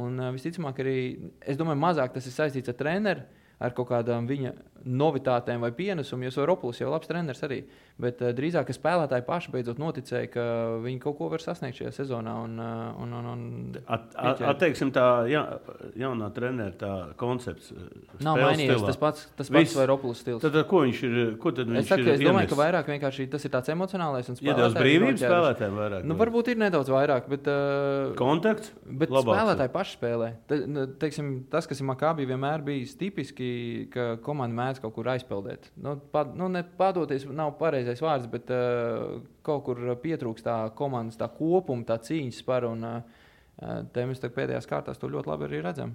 Un 0.00 0.18
uh, 0.18 0.32
visticamāk, 0.34 0.82
arī 0.82 0.98
es 1.42 1.58
domāju, 1.60 1.82
mazāk 1.82 2.16
tas 2.16 2.26
ir 2.26 2.36
saistīts 2.36 2.72
ar 2.72 2.78
treneru. 2.78 3.28
Ar 3.60 3.74
kaut 3.76 3.90
kādām 3.92 4.24
viņa 4.30 4.54
novitātēm 4.88 5.60
vai 5.60 5.68
pienesumiem, 5.76 6.30
jo 6.30 6.38
Soropoulos 6.38 6.78
jau 6.80 6.86
ir 6.88 6.92
labs 6.94 7.08
treneris 7.10 7.42
arī. 7.44 7.58
Bet 8.00 8.22
uh, 8.24 8.30
drīzāk, 8.32 8.70
spēlētāji 8.72 9.24
paši 9.26 9.50
beidzot 9.52 9.76
noticēja, 9.82 10.30
ka 10.32 10.44
viņi 10.80 11.00
kaut 11.02 11.18
ko 11.18 11.26
var 11.28 11.42
sasniegt 11.44 11.76
šajā 11.76 11.90
sezonā. 11.98 12.32
Un, 12.46 12.54
uh, 12.56 13.02
un, 13.04 13.12
un, 13.18 13.26
un 13.28 13.42
At, 13.84 14.06
at, 14.16 14.40
atteiksim, 14.54 14.88
tā 14.96 15.04
ja, 15.28 15.42
jaunā 16.00 16.30
treneris, 16.32 16.78
tā 16.80 16.92
koncepts. 17.20 17.68
eh, 17.76 18.22
Nav 18.24 18.40
mainījies 18.40 18.78
stilā. 18.78 18.88
tas 18.88 19.00
pats, 19.02 19.26
tas 19.36 19.52
pats 19.52 19.76
vai 19.76 19.84
Ropulis 19.90 20.22
stils. 20.24 20.40
Tad, 20.46 20.56
ko 20.70 20.80
viņš 20.86 21.02
ir? 21.10 21.18
Ko 21.44 21.52
viņš 21.52 21.76
Es, 21.82 21.90
saku, 21.92 22.06
ir 22.06 22.14
es 22.14 22.24
domāju, 22.24 22.46
ienesis? 22.46 22.54
ka 22.54 22.60
vairāk 22.62 22.88
vienkārši 22.94 23.28
tas 23.36 23.44
ir 23.44 23.52
tāds 23.58 23.74
emocionālais 23.76 24.32
un 24.32 24.38
Iedos 24.40 24.40
spēlētāji 24.72 24.80
brīvību 24.80 25.10
noķēruši. 25.10 25.28
spēlētājiem 25.28 25.78
vairāk. 25.82 26.08
Nu, 26.08 26.16
varbūt 26.24 26.50
ir 26.54 26.62
nedaudz 26.64 26.88
vairāk, 26.96 27.28
bet, 27.28 27.52
uh, 27.52 28.16
Kontakts? 28.16 28.72
bet 28.88 29.12
labāks 29.12 29.28
ir. 29.28 29.36
spēlētāji 29.36 29.74
paši 29.76 29.96
spēlē. 30.00 30.32
Te, 30.48 30.60
nu, 30.72 30.86
teiksim, 31.04 31.30
tas, 31.52 31.68
kas 31.68 31.84
ir 31.84 31.90
Makābī, 31.92 32.24
vienmēr 32.32 32.64
bijis 32.64 32.96
tipiski, 32.96 33.49
ka 33.92 34.04
komanda 34.24 34.56
mēdz 34.62 34.80
kaut 34.82 34.94
kur 34.96 35.08
aizpeldēt. 35.12 35.70
Nu, 35.82 35.96
pad, 36.12 36.34
nu, 36.38 36.48
padoties 36.78 37.24
nav 37.30 37.54
pareizais 37.60 38.02
vārds, 38.04 38.28
bet 38.32 38.50
uh, 38.54 39.18
kaut 39.46 39.64
kur 39.68 39.80
pietrūkst 40.02 40.46
tā 40.46 40.58
komandas 40.78 41.18
tā 41.20 41.28
kopuma, 41.34 41.84
tā 41.88 41.98
cīņas 42.06 42.42
spara. 42.44 42.70
Un, 42.76 42.84
uh, 42.84 43.26
Te 43.92 44.06
mēs 44.08 44.22
pēdējās 44.24 44.64
kārtās 44.64 44.96
to 44.96 45.08
ļoti 45.12 45.28
labi 45.28 45.44
arī 45.44 45.58
redzam. 45.60 45.90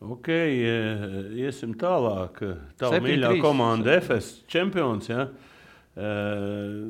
Ok, 0.00 0.28
ie- 0.32 1.44
iesim 1.44 1.74
tālāk. 1.76 2.38
Tā 2.80 2.88
Septiņi, 2.88 3.04
mīļā 3.04 3.32
komanda, 3.42 3.98
FS 4.00 4.30
čempions. 4.48 5.10
Ja? 5.12 5.26
Eh, 5.94 6.80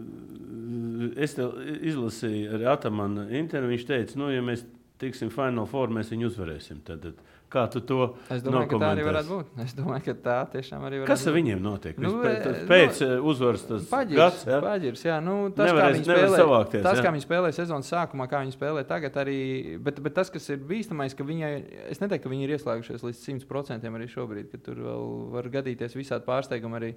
Es 1.21 1.35
izlasīju 1.37 2.54
arī 2.56 2.64
Atamana 2.71 3.26
interviju. 3.37 3.75
Viņš 3.75 3.85
teica, 3.87 4.16
nu, 4.18 4.30
ja 4.33 4.40
mēs 4.42 4.62
tiksim 5.02 5.28
Final 5.35 5.66
Four, 5.71 5.92
mēs 5.94 6.11
viņu 6.14 6.30
uzvarēsim. 6.30 6.80
Tad, 6.87 7.02
tad 7.04 7.21
kā 7.54 7.62
tu 7.73 7.80
to 7.87 8.08
ka 8.28 8.78
tā 8.82 8.88
arī 8.90 9.04
varētu 9.06 9.30
būt. 9.30 9.52
Es 9.64 9.75
domāju, 9.78 10.02
ka 10.08 10.14
tā 10.25 10.37
tiešām 10.56 10.82
arī 10.88 10.99
varētu 11.02 11.11
Kas 11.12 11.23
ar 11.25 11.32
būt. 11.32 11.38
viņiem 11.38 11.62
notiek? 11.62 11.99
Nu, 12.02 12.11
Nu, 12.14 12.23
pēc, 12.25 12.49
e, 12.50 12.66
pēc 12.70 13.00
nu, 13.04 13.20
uzvaras 13.30 13.62
tas 13.68 13.87
Paģirs, 13.92 14.18
gads, 14.18 14.44
ja? 14.50 14.58
paģirs, 14.64 15.04
jā, 15.06 15.16
nu, 15.25 15.37
tas, 15.54 15.70
Nevarēs- 15.70 16.00
kā 16.02 16.08
spēlē, 16.11 16.40
savākties, 16.42 16.82
tas, 16.88 16.99
jā. 16.99 17.04
kā 17.06 17.12
viņi 17.14 17.26
spēlē 17.28 17.52
sezonas 17.54 17.92
sākumā, 17.94 18.26
kā 18.30 18.42
viņi 18.44 18.56
spēlē 18.58 18.84
tagad, 18.90 19.14
arī. 19.25 19.38
Bet, 19.80 20.02
bet 20.02 20.14
tas, 20.18 20.30
kas 20.34 20.49
ir 20.50 20.58
bīstamais, 20.58 21.14
ka 21.16 21.25
viņai, 21.25 21.52
es 21.94 22.02
neteiktu, 22.02 22.25
ka 22.26 22.34
viņi 22.34 22.49
ir 22.49 22.54
ieslēgušies 22.58 23.06
līdz 23.06 23.25
100% 23.46 23.88
arī 23.94 24.11
šobrīd, 24.11 24.50
ka 24.52 24.58
tur 24.58 24.82
vēl 24.84 25.08
var 25.38 25.49
gadīties 25.49 25.94
visādi 25.96 26.25
pārsteigumi 26.28 26.80
arī. 26.82 26.92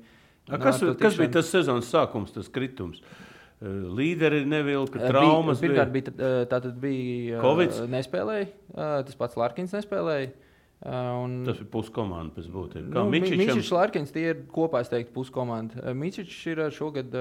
A, 0.49 0.57
Kas, 0.57 0.79
to 0.79 0.93
kas 0.95 1.17
bija 1.19 1.33
tas 1.41 1.49
sezonas 1.51 1.89
sākums, 1.91 2.31
tas 2.33 2.47
kritums? 2.47 3.01
Eh, 3.59 3.65
Līderi 3.65 4.45
nevilka, 4.45 4.99
traumas. 5.01 5.59
Pirmkārt, 5.59 5.89
bija, 5.91 6.11
tā, 6.45 6.59
tad 6.61 6.75
bija. 6.79 7.39
Covids? 7.41 7.79
Nespēlēja, 7.89 8.47
tas 8.75 9.15
pats 9.17 9.35
Larkins 9.35 9.73
nespēlēja. 9.73 10.29
Eh, 10.85 11.11
Un, 11.23 11.39
Tas 11.47 11.61
ir 11.63 11.69
puskomanda 11.73 12.35
pēc 12.35 12.49
būtības. 12.53 12.89
Nu, 12.93 13.05
Mičičam? 13.11 13.43
Mičičs, 13.43 13.71
Lārkins, 13.75 14.13
tie 14.15 14.25
ir 14.33 14.43
kopā, 14.53 14.81
es 14.85 14.91
teiktu, 14.93 15.13
puskomanda. 15.15 15.93
Mičičs 15.97 16.41
ir 16.51 16.63
ā, 16.65 16.67
šogad 16.73 17.15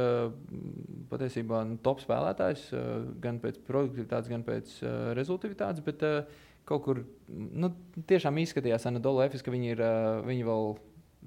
patiesībā 1.12 1.62
nu, 1.68 1.78
top 1.84 2.02
spēlētājs, 2.04 2.68
gan 3.22 3.40
pēc 3.42 3.62
produktivitātes, 3.68 4.32
gan 4.32 4.44
pēc 4.46 4.76
rezultātivitātes, 5.16 5.84
bet 5.86 6.04
kaut 6.66 6.82
kur 6.84 7.00
nu, 7.30 7.70
tiešām 8.10 8.42
izskatījās 8.42 8.88
Anadolu 8.90 9.22
Efes, 9.24 9.44
ka 9.46 9.54
viņi, 9.54 9.72
ir, 9.76 9.82
viņi 10.26 10.46
vēl 10.48 10.76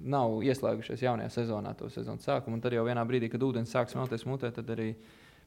nav 0.08 0.40
ieslēgušies 0.46 1.04
jaunajā 1.04 1.32
sezonā, 1.34 1.74
to 1.78 1.90
sezonas 1.92 2.28
sākumu. 2.28 2.58
Un 2.58 2.64
tad 2.64 2.76
jau 2.76 2.86
vienā 2.88 3.04
brīdī, 3.08 3.30
kad 3.32 3.44
ūdens 3.44 3.72
sāk 3.74 3.92
smelties 3.92 4.26
mutē, 4.30 4.52
tad 4.56 4.70
arī 4.72 4.94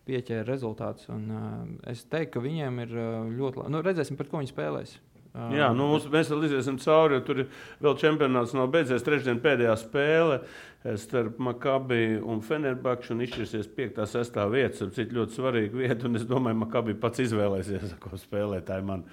pieķēra 0.09 0.47
rezultātus. 0.49 1.09
Un, 1.13 1.29
uh, 1.31 1.55
es 1.91 2.05
teiktu, 2.11 2.37
ka 2.37 2.45
viņiem 2.45 2.83
ir 2.85 2.95
uh, 2.97 3.07
ļoti 3.31 3.63
labi. 3.63 3.75
Nu, 3.75 3.83
redzēsim, 3.87 4.19
pret 4.19 4.33
ko 4.33 4.43
viņi 4.43 4.53
spēlēs. 4.53 4.97
Jā, 5.33 5.71
nu, 5.73 5.87
mums, 5.89 6.05
mēs 6.13 6.29
vēl 6.29 6.45
iziesim 6.45 6.77
cauri, 6.83 7.17
jo 7.17 7.25
tur 7.25 7.39
vēl 7.81 7.95
čempionāts 8.01 8.53
nav 8.53 8.69
beidzies. 8.75 9.05
Trešdien 9.07 9.39
pēdējā 9.41 9.73
spēle 9.81 10.43
eh, 10.43 10.99
starp 11.01 11.39
Makabi 11.41 12.19
un 12.21 12.43
Fenerbakšu 12.45 13.15
un 13.15 13.23
izšķirsies 13.25 13.71
5. 13.73 14.03
un 14.05 14.11
6. 14.13 14.41
vietas. 14.53 14.83
Ar 14.85 14.91
citu 14.93 15.17
ļoti 15.17 15.39
svarīgu 15.39 15.81
vietu, 15.81 16.11
un 16.11 16.21
es 16.21 16.27
domāju, 16.29 16.61
Makabi 16.67 16.99
pats 17.01 17.25
izvēlēsies, 17.25 17.95
ko 18.05 18.21
spēlēt. 18.21 18.67
Tā 18.69 18.83
ir 18.83 18.85
man 18.91 19.07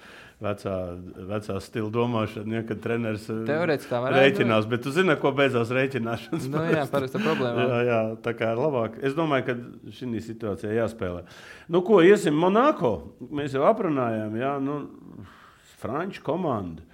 vecā, 0.44 0.74
vecā 1.30 1.56
stila 1.64 1.88
domāšana, 1.94 2.58
ja, 2.58 2.66
kad 2.68 2.84
treneris 2.84 3.24
eh, 3.32 3.40
Teorētiski 3.48 3.92
tā 3.94 4.02
rēķinās. 4.12 4.68
Bet 4.68 4.84
tu 4.84 4.92
zini, 4.92 5.16
ko 5.24 5.32
beidzās 5.40 5.72
rēķināšanas? 5.72 6.50
Nu, 6.52 6.66
jā, 6.68 6.84
parasti 6.92 7.24
problēma. 7.24 7.64
jā, 7.64 7.80
jā, 7.88 8.00
tā 8.28 8.36
kā 8.36 8.52
ir 8.52 8.60
labāk. 8.60 9.00
Es 9.00 9.16
domāju, 9.16 9.48
ka 9.48 9.56
šī 9.96 10.20
situācijā 10.28 10.76
jāspēlē. 10.82 11.24
Nu, 11.72 11.80
ko 11.86 12.04
iesim 12.04 12.36
Monako? 12.36 12.92
Mēs 13.32 13.56
jau 13.56 13.64
aprunājām. 13.72 14.36
Jā, 14.36 14.58
nu, 14.60 14.82
franču 15.80 16.24
komanda. 16.26 16.86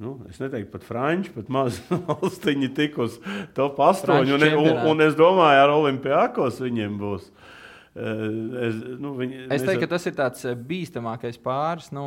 Nu, 0.00 0.14
es 0.30 0.38
neteiktu 0.40 0.72
pat 0.72 0.84
franču, 0.86 1.34
bet 1.36 1.50
mazu 1.52 1.98
valstiņu 2.08 2.72
tik 2.76 2.96
uz 3.04 3.18
top 3.56 3.78
8. 3.84 4.06
Franču 4.06 4.38
Un, 4.38 4.46
un, 4.62 4.84
un 4.94 5.04
es 5.04 5.16
domāju, 5.18 5.64
ar 5.66 5.72
Olimpijākos 5.74 6.62
viņiem 6.64 6.96
būs. 7.00 7.28
Eh, 7.28 7.48
Es, 7.90 8.76
nu, 9.02 9.12
viņi, 9.18 9.48
Es 9.50 9.64
teiktu, 9.66 9.82
ka 9.82 9.88
tas 9.90 10.06
ir 10.06 10.14
tāds 10.14 10.44
eh, 10.46 10.54
bīstamākais 10.54 11.36
pāris 11.42 11.90
no, 11.92 12.06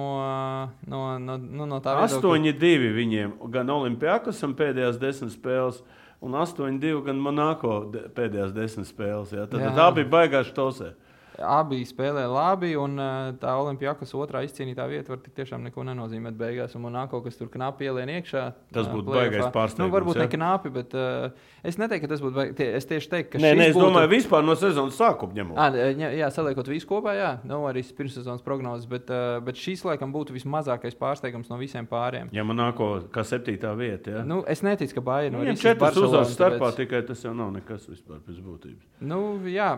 no, 0.88 1.02
no, 1.20 1.36
nu, 1.38 1.68
no 1.68 1.80
tā 1.84 1.98
viedokļa. 2.00 2.56
8-2 2.56 2.94
viņiem, 2.96 3.36
gan 3.52 3.70
Olimpijākosam 3.76 4.56
pēdējās 4.58 4.98
desmit 5.02 5.36
spēles, 5.36 5.84
un 6.24 6.40
8-2 6.40 7.04
gan 7.06 7.20
Monako 7.20 7.76
pēdējās 8.16 8.56
desmit 8.56 8.88
spēles. 8.90 9.36
Jā. 9.36 9.46
Tad, 9.52 9.60
tad 9.60 9.76
tā 9.78 9.90
bija 10.00 10.10
baigāša 10.16 10.56
tosē. 10.56 10.94
Abi 11.42 11.80
spēlē 11.88 12.28
labi, 12.30 12.76
un 12.78 12.94
eh, 13.02 13.32
tā 13.42 13.56
Olimpijas 13.58 14.12
otrā 14.14 14.44
izcīnītā 14.46 14.86
vieta 14.92 15.16
var 15.16 15.22
tiešām 15.24 15.64
neko 15.66 15.82
nenozīmēt 15.88 16.36
beigās. 16.38 16.76
Un 16.78 16.84
Monako, 16.86 17.24
kas 17.26 17.40
tur 17.40 17.50
knapi 17.50 17.88
ielien 17.88 18.12
iekšā, 18.20 18.44
Tas 18.76 18.86
eh, 18.86 18.92
būtu 18.94 19.08
playoffā. 19.08 19.32
baigais 19.32 19.48
pārsteigums, 19.56 19.82
Nu, 19.84 19.96
varbūt 19.96 20.20
ja? 20.20 20.28
ne 20.28 20.30
knapi, 20.30 20.70
bet 20.76 20.94
uh, 20.94 21.32
es 21.66 21.80
neteiktu, 21.82 22.06
ka 22.06 22.12
tas 22.14 22.22
būtu 22.22 22.38
baigais. 22.38 22.76
Es 22.78 22.86
tieši 22.86 23.10
teiktu, 23.10 23.32
ka 23.34 23.42
Nē, 23.42 23.54
nē, 23.58 23.68
es 23.72 23.76
būtu... 23.76 23.88
domāju, 23.88 24.12
vispār 24.14 24.46
no 24.46 24.54
sezonas 24.60 25.00
sākuma 25.00 25.34
ņemot. 25.40 25.58
À, 25.58 25.68
jā, 25.74 26.12
jā, 26.22 26.30
saliekot 26.38 26.70
visu 26.70 26.88
kopā, 26.92 27.16
jā, 27.18 27.32
nu, 27.50 27.64
arī 27.72 27.82
pirmssezonas 27.98 28.46
prognozes, 28.46 28.86
bet, 28.92 29.10
uh, 29.10 29.40
bet 29.42 29.58
šis 29.58 29.82
laikam 29.90 30.14
būtu 30.14 30.36
vismazākais 30.38 30.94
pārsteigums 31.02 31.50
no 31.50 31.58
visiem 31.58 31.88
pāriem. 31.90 32.30
Ja 32.36 32.46
Monako 32.46 32.92
kā 33.14 33.26
septītā 33.26 33.74
vieta. 33.80 34.20
Ja? 34.20 34.24
Nu, 34.28 34.44
es 34.46 34.62
neticu, 34.62 35.00
ka 35.00 35.06
Bayern 35.10 35.40
Viņam 35.42 35.58
izsist 35.58 35.66
četras 35.66 35.98
uzvaras 35.98 36.36
starpā, 36.38 36.60
tāpēc- 36.70 36.80
tikai 36.84 37.02
tas 37.08 37.26
jau 37.26 37.34
nav 37.34 37.50
nekas 37.58 37.90
vispār 37.90 38.22
pēc 38.22 38.38
būtības. 38.44 38.86
Nu, 39.02 39.40
jā, 39.50 39.72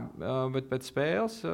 bet 0.51 0.67
pēc 0.69 0.91
spēles 0.91 1.44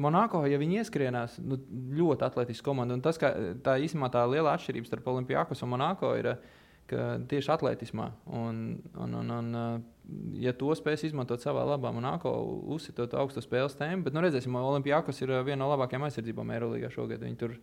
Monako, 0.00 0.44
ja 0.50 0.58
viņi 0.60 0.82
ieskrienās, 0.82 1.38
nu, 1.42 1.58
ļoti 1.98 2.26
atletiska 2.26 2.66
komanda. 2.70 2.96
Un 2.96 3.04
tas, 3.04 3.20
ka 3.20 3.32
tā 3.64 3.76
īstenībā 3.82 4.10
tā 4.14 4.24
liela 4.30 4.54
atšķirība 4.56 4.90
starp 4.90 5.08
Olimpijākos 5.14 5.64
un 5.64 5.72
Monako 5.74 6.12
ir 6.20 6.34
ka 6.90 7.16
tieši 7.30 7.52
atletismā. 7.54 8.10
Un, 8.26 8.62
un, 8.96 9.16
un, 9.20 9.32
un, 9.36 9.50
ā, 9.56 9.66
ja 10.42 10.52
to 10.56 10.72
spēs 10.76 11.06
izmantot 11.08 11.42
savā 11.44 11.64
labā, 11.68 11.92
Monako 11.94 12.32
uzsitot 12.74 13.14
augstu 13.18 13.42
spēles 13.44 13.76
tēmu, 13.78 14.06
bet 14.06 14.16
nu, 14.16 14.24
redzēsim, 14.24 14.56
Olimpijākos 14.58 15.22
ir 15.24 15.34
viena 15.46 15.62
no 15.64 15.70
labākajām 15.72 16.08
aizsardzībām 16.08 16.52
Eirolandā 16.56 16.90
šogad. 16.92 17.22
Viņi 17.24 17.40
tur 17.40 17.56
ā, 17.56 17.62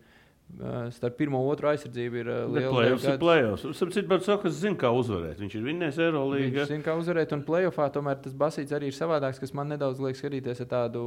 starp 0.94 1.16
pirmo 1.16 1.40
un 1.40 1.50
otro 1.52 1.70
aizsardzību 1.70 2.20
ir 2.20 2.28
Bet 2.30 2.56
liela 2.56 2.72
play-offs 2.74 3.04
ir 3.04 3.14
gadu. 3.14 3.22
play-offs. 3.24 3.64
Sapratu, 3.78 4.02
bet 4.10 4.26
saka, 4.26 4.52
zina, 4.52 4.76
kā 4.80 4.90
uzvarēt. 4.92 5.40
Viņš 5.40 5.56
ir 5.56 5.66
vinnējis 5.66 6.00
Eirolandā. 6.04 6.40
Viņš 6.44 6.70
zina, 6.72 6.84
kā 6.84 6.96
uzvarēt, 7.00 7.34
un 7.36 7.44
plēsoņā 7.46 7.88
tomēr 7.94 8.20
tas 8.24 8.36
basīts 8.36 8.74
arī 8.76 8.90
ir 8.90 8.96
savādāks, 8.96 9.40
kas 9.42 9.54
man 9.56 9.72
nedaudz 9.72 10.02
liek 10.04 10.18
skatīties 10.18 10.62
ar 10.66 10.70
tādu. 10.70 11.02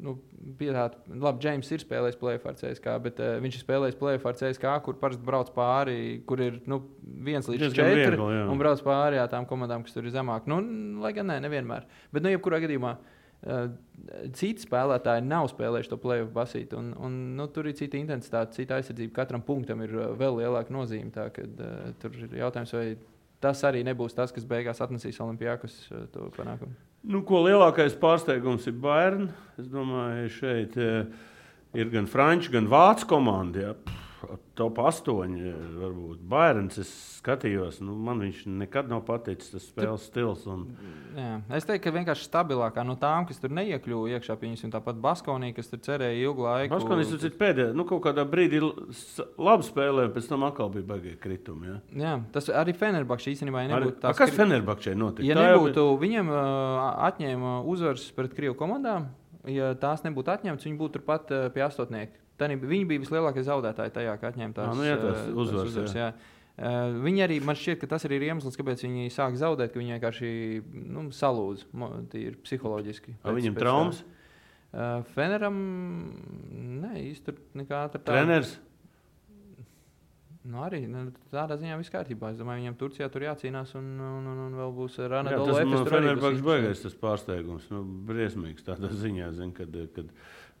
Nu, 0.00 0.16
pie 0.60 0.70
tāda, 0.72 1.00
labi, 1.10 1.42
Džeims 1.42 1.70
ir 1.74 1.84
spēlējis 1.84 2.18
plēsoņā 2.20 2.54
ar 2.54 2.58
CSK, 2.62 2.96
bet 3.06 3.22
uh, 3.22 3.36
viņš 3.42 3.58
ir 3.58 3.64
spēlējis 3.66 4.00
plēsoņā 4.00 4.32
ar 4.32 4.40
CSK, 4.42 4.74
kur 4.86 4.98
parasti 5.02 5.26
brauc 5.26 5.52
pāri, 5.56 6.00
kur 6.28 6.42
ir 6.44 6.60
nu, 6.70 6.82
viens 7.02 7.50
līdz 7.50 7.66
Diezgan 7.66 7.90
četri, 7.90 8.02
viegli, 8.14 8.34
jā. 8.38 8.44
un 8.52 8.62
brauc 8.62 8.82
pāri 8.86 9.18
jā, 9.20 9.26
tām 9.32 9.48
komandām, 9.50 9.86
kas 9.86 9.96
tur 9.96 10.06
ir 10.06 10.14
zemāk. 10.14 10.46
Nu, 10.50 10.62
lai 11.02 11.14
gan 11.16 11.32
ne, 11.32 11.40
nevienmēr. 11.44 11.88
Bet, 12.14 12.24
nu, 12.24 12.32
jebkurā 12.32 12.62
gadījumā. 12.62 12.94
Uh, 13.00 13.16
citi 14.36 14.64
spēlētāji 14.64 15.24
nav 15.26 15.48
spēlējuši 15.52 15.90
to 15.92 15.98
plēsoņu 16.00 16.32
basītu, 16.34 16.80
un, 16.80 16.90
un 17.00 17.16
nu, 17.38 17.46
tur 17.52 17.68
ir 17.70 17.76
cita 17.78 17.98
intensitāte, 18.00 18.58
cita 18.58 18.78
aizsardzība. 18.78 19.14
Katram 19.16 19.44
punktam 19.46 19.80
ir 19.84 19.94
uh, 19.96 20.10
vēl 20.18 20.42
lielāka 20.42 20.74
nozīme. 20.74 21.12
Tā, 21.14 21.28
kad, 21.34 21.56
uh, 21.60 21.90
tur 22.02 22.16
ir 22.18 22.36
jautājums, 22.42 22.74
vai 22.76 22.86
tas 23.40 23.64
arī 23.68 23.82
nebūs 23.86 24.16
tas, 24.16 24.32
kas 24.34 24.48
beigās 24.48 24.82
atnesīs 24.84 25.20
Olimpijākus 25.24 25.82
uh, 25.88 26.06
to 26.12 26.28
panākumu. 26.36 26.76
Nu, 27.08 27.22
ko 27.24 27.40
lielākais 27.46 27.96
pārsteigums 28.00 28.66
ir 28.68 28.76
Bayern. 28.80 29.30
Es 29.60 29.68
domāju, 29.72 30.28
šeit 30.34 30.74
eh, 30.76 31.06
ir 31.72 31.88
gan 31.92 32.04
franču, 32.10 32.52
gan 32.52 32.68
vācu 32.68 33.08
komanda. 33.08 33.62
Ja. 33.62 33.70
Pff, 33.72 34.09
Top 34.58 34.78
8, 34.78 35.34
eh, 35.38 35.54
varbūt 35.80 36.20
Bayerns. 36.28 36.76
Es 36.82 36.90
skatījos, 37.20 37.78
nu, 37.84 37.94
man 37.96 38.20
viņš 38.20 38.42
nekad 38.60 38.90
nav 38.90 39.02
paticis 39.06 39.52
tas 39.54 39.64
spēles 39.64 40.04
stils. 40.08 40.44
Un... 40.50 40.66
Jā. 41.16 41.38
Es 41.56 41.66
teiktu, 41.68 41.86
ka 41.86 41.94
vienkārši 41.94 42.26
stabilākā 42.28 42.84
no 42.86 42.96
tām, 43.00 43.26
kas 43.28 43.40
tur 43.40 43.54
neiekļuva 43.56 44.16
iekšā, 44.16 44.36
pieņemsim 44.40 44.72
tāpat 44.74 45.00
Baskonī, 45.00 45.52
kas 45.56 45.70
tur 45.72 45.80
cerēja 45.84 46.18
ilgu 46.26 46.44
laiku. 46.44 46.74
Baskonis 46.74 47.14
ir 47.16 47.36
pēdējā, 47.40 47.72
nu, 47.76 47.86
kaut 47.88 48.02
kādā 48.08 48.26
brīdī 48.28 48.60
labi 48.60 49.68
spēlēja, 49.68 50.12
pēc 50.16 50.30
tam 50.32 50.46
atkal 50.48 50.72
bija 50.74 50.88
baigta 50.92 51.16
kritumi. 51.24 51.72
Ja. 51.72 51.78
Jā, 52.04 52.14
tas 52.36 52.50
arī 52.52 52.76
Fenerbakšs 52.76 53.32
īstenībā 53.34 53.64
nebūtu 53.70 54.02
tāds. 54.04 54.20
kas 54.20 54.34
Fenerbakčai 54.36 54.96
notika? 54.98 55.28
Ja 55.28 55.38
Tā 55.38 55.48
jau 55.52 55.62
nebūtu, 55.64 55.86
viņiem 56.00 56.32
uh, 56.34 56.86
atņēma 57.08 57.60
uzvaras 57.70 58.08
pret 58.16 58.36
Krievu 58.36 58.58
komandām, 58.58 59.08
ja 59.48 59.72
tās 59.80 60.04
nebūtu 60.04 60.34
atņemtas, 60.36 60.68
viņi 60.68 60.80
būtu 60.80 60.98
turpat 60.98 61.32
uh, 61.32 61.48
pie 61.54 61.64
astotnieka. 61.64 62.20
Tani, 62.40 62.56
viņi 62.60 62.86
bija 62.88 63.02
vislielākie 63.04 63.44
zaudētāji 63.46 63.92
tajā, 63.96 64.14
ka 64.20 64.30
atņēma 64.32 64.56
tās, 64.56 64.70
Ā, 64.70 64.76
nu 64.78 64.86
uh, 64.86 65.26
uzvaras, 65.44 65.72
uzvaras 65.74 65.96
jā. 65.98 66.12
Uh, 66.60 66.96
viņi 67.04 67.24
arī, 67.24 67.36
man 67.44 67.56
šķiet, 67.56 67.78
ka 67.80 67.88
tas 67.94 68.04
arī 68.08 68.18
ir 68.20 68.26
iemesls, 68.30 68.56
kāpēc 68.58 68.84
viņi 68.84 69.12
sāk 69.14 69.36
zaudēt, 69.40 69.72
ka 69.72 69.80
viņi 69.80 69.96
vienkārši 69.96 70.32
nu, 70.92 71.06
salūz, 71.16 71.66
mo- 71.76 71.92
tīri 72.12 72.36
psiholoģiski. 72.44 73.16
A, 73.22 73.36
viņam 73.36 73.60
traumas? 73.60 74.02
Uh, 74.70 75.00
Feneram, 75.16 75.60
īsti 77.00 77.30
tur 77.30 77.40
nekā 77.58 77.86
tur 77.94 78.04
tā. 78.04 78.12
Treneris. 78.12 78.58
Nu, 80.40 80.62
arī 80.64 80.86
nu, 80.88 81.02
tādā 81.28 81.56
ziņā 81.60 81.76
viss 81.76 81.92
kārtībā. 81.92 82.30
Es 82.32 82.38
domāju, 82.40 82.62
viņam 82.62 82.76
Turcijā 82.80 83.08
tur 83.12 83.26
jācīnās, 83.26 83.74
un, 83.76 83.90
un, 84.00 84.28
un, 84.30 84.38
un 84.46 84.54
vēl 84.56 84.70
būs 84.72 84.96
Jā, 84.96 85.08
Dolo 85.36 85.52
tas 85.52 85.58
man 85.60 85.74
interesanti. 86.14 86.46
baigais 86.46 86.80
tas 86.86 86.96
pārsteigums. 87.02 87.66
Nu, 87.74 87.82
briesmīgs 88.08 88.64
tādā 88.64 88.88
ziņā, 89.02 89.28
zin, 89.36 89.52
kad, 89.56 89.76
kad 89.96 90.08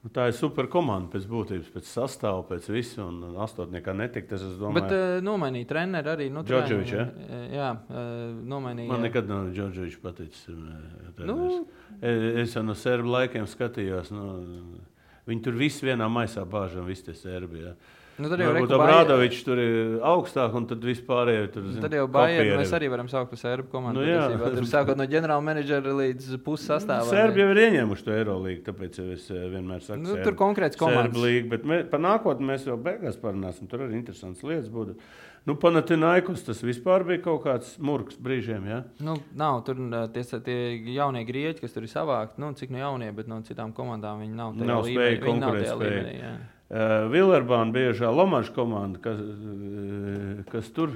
nu, 0.02 0.10
tā 0.14 0.26
ir 0.30 0.34
super 0.36 0.66
komanda 0.72 1.10
pēc 1.12 1.26
būtības, 1.28 1.70
pēc 1.74 1.88
sastāvā, 1.90 2.42
pēc 2.48 2.68
visu, 2.72 3.02
un 3.04 3.36
astotniekā 3.44 3.94
netika. 3.96 4.32
Tas, 4.34 4.44
es 4.46 4.56
domāju, 4.60 4.80
Bet 4.80 4.94
uh, 4.96 5.18
nomainīja 5.26 5.68
treneru 5.74 6.12
arī. 6.14 6.28
Nu, 6.32 6.44
Džordževičs, 6.46 6.90
treneru, 6.94 7.26
uh, 7.28 7.46
Jā, 7.54 7.70
uh, 7.76 8.06
nomainīja. 8.54 8.88
Man 8.92 9.04
nekad 9.06 9.28
nav 9.28 9.50
Džordžovičs 9.56 10.00
paticis. 10.02 10.44
eh, 10.48 10.54
Nu, 10.54 11.12
treneris. 11.16 11.60
Es 12.44 12.54
jau 12.56 12.62
no 12.64 12.74
serbu 12.78 13.12
laikiem 13.12 13.44
skatījos. 13.50 14.10
Nu, 14.14 14.28
viņi 15.28 15.42
tur 15.44 15.58
viss 15.60 15.82
vienā 15.84 16.08
maisā 16.10 16.46
bāž, 16.48 16.78
un 16.80 16.86
viss 16.88 17.04
tas 17.06 17.20
serbi. 17.20 17.66
Ja. 17.66 17.74
Nu, 18.20 18.28
tad 18.32 18.42
jau 18.42 18.50
Varbūt 18.52 18.74
Obradovičs 18.76 19.44
tur 19.46 19.60
ir 19.62 19.96
augstāk, 20.10 20.54
un 20.58 20.66
tad 20.70 20.84
vispār 20.84 21.30
ir 21.32 21.48
tur. 21.54 21.64
zin, 21.70 21.80
Tad 21.84 21.96
jau 21.96 22.04
kopieri. 22.10 22.52
mēs 22.60 22.74
arī 22.76 22.90
varam 22.92 23.08
saukt 23.10 23.32
par 23.32 23.40
serbu 23.40 23.70
komandu. 23.72 24.02
Nu, 24.02 24.06
jā. 24.08 24.26
patiesībā. 24.28 24.50
Tur 24.58 24.68
sākot 24.70 25.00
no 25.00 25.06
ģenerāla 25.10 25.46
menedžera 25.48 25.96
līdz 26.02 26.36
puses 26.44 26.68
sastāvam. 26.70 27.08
Serbi 27.10 27.44
jau 27.44 27.48
ir 27.54 27.62
ieņēmuši 27.66 28.06
to 28.06 28.14
Eirolandu, 28.18 28.58
tāpēc 28.68 29.00
jau 29.00 29.08
es 29.16 29.26
eh, 29.32 29.48
vienmēr 29.56 29.82
saku, 29.86 30.02
Nu, 30.04 30.20
tur 30.20 30.36
konkrēts 30.38 30.78
komandas. 30.80 31.14
Serblīga, 31.16 31.48
bet 31.56 31.66
mē, 31.66 31.80
par 31.90 32.04
nākotni 32.04 32.46
mēs 32.52 32.68
jau 32.68 32.78
beigās 32.80 33.18
parunāsim. 33.20 33.68
Tur 33.70 33.86
arī 33.88 33.98
interesants 34.00 34.44
lietas 34.46 34.70
būtu. 34.72 34.96
Nu, 35.48 35.54
Panatinaikos 35.56 36.42
tas 36.44 36.58
vispār 36.60 37.00
bija 37.08 37.22
kaut 37.24 37.40
kāds 37.46 37.70
murgs 37.80 38.18
brīžiem. 38.20 38.66
Ja? 38.68 38.82
Nu, 39.00 39.14
nav 39.32 39.62
tur 39.64 39.78
uh, 39.80 40.02
tie, 40.12 40.20
tie 40.44 40.56
jaunie 40.92 41.22
grieķi, 41.24 41.62
kas 41.64 41.72
tur 41.72 41.86
ir 41.86 41.92
savākti. 41.92 42.36
Nu, 42.42 42.52
cik 42.52 42.74
nu 42.74 42.82
jaunie, 42.82 43.08
bet 43.16 43.30
no 43.30 43.40
citām 43.46 43.72
komandām 43.72 44.20
viņi 44.20 44.36
nav. 44.36 44.52
Nav 44.60 44.68
nav 44.68 44.84
tajā 44.90 45.22
konkurētspēja. 45.24 45.78
līmenī, 45.80 46.18
Vilerbāna 46.70 47.72
biežā 47.74 48.12
Lomača 48.14 48.52
komanda, 48.54 49.00
kas, 49.02 49.18
eh, 49.18 50.44
kas 50.52 50.68
tur 50.70 50.92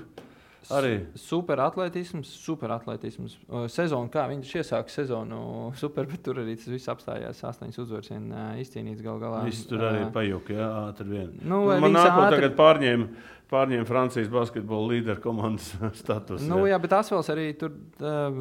arī. 0.70 0.92
Super 1.18 1.58
atletisms, 1.60 2.30
super 2.30 2.70
atletisms. 2.76 3.34
Uh, 3.48 3.66
Sezonu, 3.68 4.08
kā 4.08 4.28
viņš 4.30 4.52
iesāka 4.62 4.88
sezonu, 4.94 5.40
super, 5.82 6.06
bet 6.06 6.22
tur 6.24 6.38
arī 6.44 6.54
tas 6.56 6.70
viss 6.70 6.86
apstājās. 6.88 7.42
Astoņas 7.50 7.80
uzvaras 7.82 8.08
vien 8.14 8.30
uh, 8.32 8.54
izcīnīts 8.62 9.02
gal 9.04 9.18
galā. 9.20 9.42
Viss 9.48 9.66
tur 9.66 9.82
arī 9.90 10.06
pajuka, 10.14 10.54
jā, 10.56 10.70
ātri 10.92 11.10
vien. 11.10 11.32
Nu, 11.42 11.64
Nu, 11.66 11.80
man 11.82 11.92
nākot 11.98 12.28
ātri- 12.28 12.38
tagad 12.38 12.56
pārņēma, 12.62 13.08
pārņēma 13.50 13.86
Francijas 13.90 14.30
basketbola 14.32 14.94
līderu 14.94 15.20
komandas 15.26 15.74
status. 16.04 16.46
Nu, 16.46 16.62
jā, 16.70 16.78
bet 16.80 16.94
Asfals 17.02 17.28
arī 17.34 17.50
tur 17.58 17.74
uh, 17.98 18.40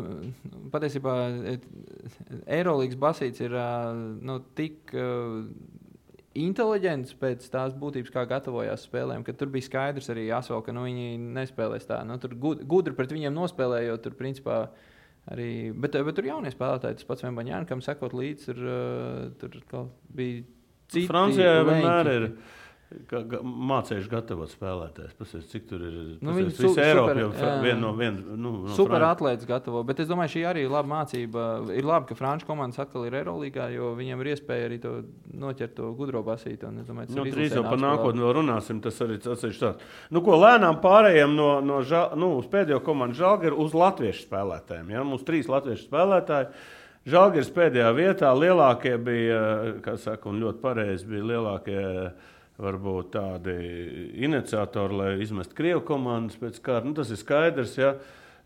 patiesībā 0.71 1.17
Eirolandes 2.45 2.95
basīts 3.01 3.41
ir 3.43 3.57
uh, 3.57 3.89
nu, 4.21 4.37
tik. 4.55 4.93
Uh, 4.93 5.47
Inteliģents 6.33 7.13
pēc 7.21 7.43
tās 7.53 7.75
būtības, 7.77 8.09
kā 8.13 8.23
gatavojās 8.29 8.87
spēlēm, 8.87 9.21
kad 9.27 9.37
tur 9.37 9.51
bija 9.53 9.67
skaidrs 9.67 10.09
arī 10.09 10.23
Asfals, 10.33 10.63
ka 10.65 10.73
nu, 10.73 10.87
viņi 10.87 11.19
nespēlēs 11.35 11.85
tā. 11.85 11.99
Nu, 12.07 12.17
tur 12.17 12.33
gud- 12.33 12.63
gudri 12.65 12.95
pret 12.97 13.13
viņiem 13.13 13.35
nospēlējot, 13.37 14.01
tur 14.01 14.15
principā 14.17 14.57
arī. 15.29 15.69
Bet, 15.77 15.91
bet 15.93 16.15
tur 16.17 16.25
jaunie 16.25 16.49
spēlētāji, 16.49 16.97
tas 17.01 17.09
pats 17.11 17.21
Vembaņāns, 17.27 17.69
kam 17.69 17.81
sekot 17.85 18.15
līdzi, 18.17 18.45
tur, 18.49 18.63
uh, 18.65 19.29
tur 19.37 19.87
bija 20.09 20.41
citi 20.89 21.07
Francijā 21.11 21.53
leņķi. 21.61 21.69
vienmēr 21.69 22.11
ir. 22.15 22.27
Ga, 22.31 22.62
mācījuši 23.13 24.09
gatavot 24.11 24.51
spēlētājus. 24.51 25.13
Pasies, 25.17 25.45
cik 25.51 25.65
tur 25.69 25.81
ir? 25.85 25.93
Nu, 26.21 26.31
Pasies, 26.31 26.37
viņi 26.37 26.49
visa 26.49 26.67
su- 26.73 26.81
Eiropa 26.83 27.13
super, 27.13 27.21
jau 27.23 27.61
vien 27.63 27.79
no, 27.81 27.91
vien, 27.97 28.17
nu, 28.37 28.51
no 28.67 28.75
Super 28.75 28.99
Fran- 28.99 29.15
atlētas 29.15 29.47
gatavo, 29.49 29.83
bet 29.85 29.99
es 29.99 30.07
domāju, 30.07 30.33
šī 30.35 30.43
arī 30.51 30.63
ir 30.65 30.69
laba 30.73 30.89
mācība. 30.93 31.45
Ir 31.75 31.83
labi, 31.83 32.07
ka 32.11 32.15
franču 32.15 32.45
komandas 32.49 32.79
atkal 32.79 33.05
ir 33.07 33.13
Eirolandā, 33.21 33.69
jo 33.73 33.93
viņiem 33.95 34.21
ir 34.25 34.31
iespēja 34.35 34.67
arī 34.69 34.81
to 34.81 34.93
noķert 35.33 35.73
to 35.75 35.93
gudro 35.93 36.23
basīti. 36.23 36.63
un 36.67 36.83
Domāju, 36.83 37.15
Nu, 37.15 37.23
izlasē 37.25 37.55
jau 37.55 37.63
par 37.63 37.79
nākotni 37.79 38.19
vēl 38.23 38.33
runāsim. 38.41 38.81
Tas 38.81 38.99
arī 39.01 39.17
atsevišķi 39.17 39.59
tāds. 39.63 39.79
Nu, 40.11 40.21
ko 40.21 40.37
lēnām 40.37 40.81
pārējām 40.81 41.35
no, 41.35 41.59
no 41.61 41.81
ža, 41.81 42.15
nu, 42.15 42.37
uz 42.37 42.45
pēdējo 42.45 42.81
komandu 42.83 43.15
Žalgiru 43.15 43.57
uz 43.57 43.73
latviešu 43.73 44.27
spēlētājiem. 44.27 44.89
Ja? 44.91 45.03
Mums 45.03 45.23
trīs 45.23 45.47
latviešu 45.47 45.87
spēlētāji. 45.89 46.47
Žalgiris 47.03 47.49
pēdējā 47.51 47.89
vietā 47.97 48.29
lielākie 48.31 48.93
bija, 48.97 49.39
kā 49.83 49.97
saka, 49.99 50.29
un 50.29 50.39
ļoti 50.39 50.61
pareizi 50.63 51.05
bija 51.05 51.23
lielākie. 51.33 52.13
Varbūt 52.63 53.13
tādi 53.17 53.53
iniciatori, 54.23 54.95
lai 54.99 55.09
izmestu 55.23 55.57
krievu 55.57 55.83
komandas 55.87 56.39
pēc 56.39 56.61
kārtas. 56.63 56.87
Nu, 56.87 56.95
tas 56.97 57.11
ir 57.11 57.19
skaidrs. 57.19 57.75
Ja? 57.79 57.93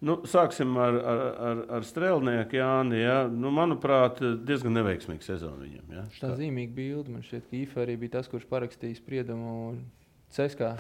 Nu, 0.01 0.19
sāksim 0.29 0.75
ar, 0.81 0.97
ar, 0.97 1.21
ar, 1.49 1.61
ar 1.77 1.85
strēlnieku 1.85 2.57
Jāni. 2.57 2.99
Ja? 3.03 3.19
Nu, 3.29 3.51
manuprāt, 3.53 4.21
diezgan 4.47 4.75
neveiksmīga 4.77 5.25
sezona 5.25 5.61
viņam. 5.63 5.87
Ja? 5.93 6.05
Tā 6.21 6.33
zīmīga 6.39 6.73
bilde. 6.77 7.13
Man 7.13 7.25
šķiet, 7.25 7.47
ka 7.49 7.57
Ifa 7.61 7.83
arī 7.85 7.97
bija 8.03 8.17
tas, 8.17 8.29
kurš 8.31 8.49
parakstīja 8.49 8.97
spriedumu 8.99 9.75
Ceskā 10.33 10.75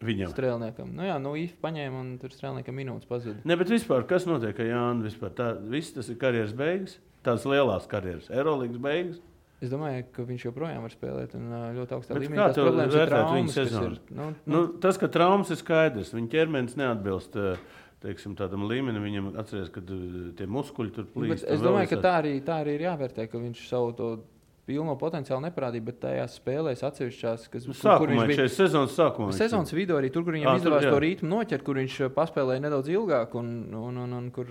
Viņam. 0.00 0.32
strēlniekam. 0.32 0.92
Nu, 0.96 1.04
jā, 1.04 1.16
nu, 1.20 1.34
Ifa 1.36 1.58
paņēma 1.66 2.00
un 2.00 2.12
tur 2.20 2.32
strēlniekam 2.32 2.76
minūtes 2.80 3.08
pazuda. 3.08 3.42
Ne, 3.44 3.56
bet 3.60 3.72
vispār, 3.72 4.06
kas 4.08 4.24
notiek 4.28 4.60
ar 4.60 4.70
Jānu? 4.70 5.04
Vispār, 5.08 5.34
tā, 5.36 5.50
viss 5.72 5.92
tas 5.96 6.08
ir 6.08 6.16
karjeras 6.20 6.54
beigas, 6.56 6.96
tās 7.26 7.44
lielās 7.48 7.88
karjeras, 7.90 8.30
Eirolandes 8.32 8.80
beigas. 8.80 9.20
Es 9.60 9.68
domāju, 9.68 10.06
ka 10.16 10.24
viņš 10.24 10.46
joprojām 10.48 10.80
var 10.86 10.92
spēlēt 10.94 11.34
un 11.36 11.50
ļoti 11.76 11.92
augstā 11.96 12.14
Bet 12.16 12.22
līmenī. 12.24 12.38
kā 12.40 12.46
Tās 12.48 12.56
tu 12.56 12.64
problēmas 12.64 12.94
ir 12.94 13.00
vērtētu 13.02 13.36
viņa 13.36 13.64
ir, 13.66 13.98
Nu, 14.10 14.24
nu, 14.24 14.34
Nu, 14.54 14.62
tas, 14.80 14.96
ka 14.96 15.08
traumas 15.12 15.50
ir 15.52 15.56
skaidrs, 15.60 16.14
viņa 16.16 16.30
ķermenis 16.32 16.76
neatbilst 16.80 17.36
teiksim, 18.00 18.32
tādam 18.38 18.64
līmenim. 18.64 19.04
Viņam 19.04 19.30
atcerās, 19.36 19.68
ka 19.68 19.82
tie 19.84 20.46
muskuļi 20.48 20.94
tur 20.96 21.04
Nu, 21.04 21.12
plīst. 21.14 21.44
bet 21.44 21.50
Es 21.52 21.60
domāju, 21.60 21.90
ka 21.92 21.96
tā 22.00 22.14
arī, 22.22 22.34
tā 22.40 22.62
arī 22.64 22.78
ir 22.78 22.86
jāvērtē, 22.88 23.28
ka 23.28 23.36
viņš 23.38 23.66
savu 23.68 23.92
to 23.98 24.08
pilno 24.70 24.94
potenciālu 24.96 25.42
neparādīja, 25.48 25.84
bet 25.84 26.00
tajās 26.00 26.38
spēlēs 26.38 26.80
atsevišķās, 26.86 27.48
kas 27.50 27.66
Nu, 27.66 27.74
kur- 27.74 27.98
kur 27.98 28.08
sākumā, 28.08 28.26
viņš 28.28 28.36
bija. 28.36 28.48
sezonas 28.48 28.94
sākumā. 28.96 29.32
Sezonas 29.34 29.72
vidū 29.74 29.96
arī 29.98 30.12
tur, 30.14 30.22
kur 30.24 30.32
viņam 30.32 30.46
tur, 30.56 30.60
izdevās 30.62 30.84
jā. 30.86 30.90
to 30.94 30.98
ritmu 31.04 31.28
noķert, 31.28 31.64
kur 31.66 31.74
viņš 31.74 31.96
paspēlēja 32.14 32.62
nedaudz 32.64 32.88
ilgāk 32.88 33.34
un, 33.34 33.74
un, 33.74 33.96
un, 33.98 34.12
un 34.12 34.30
kur, 34.30 34.46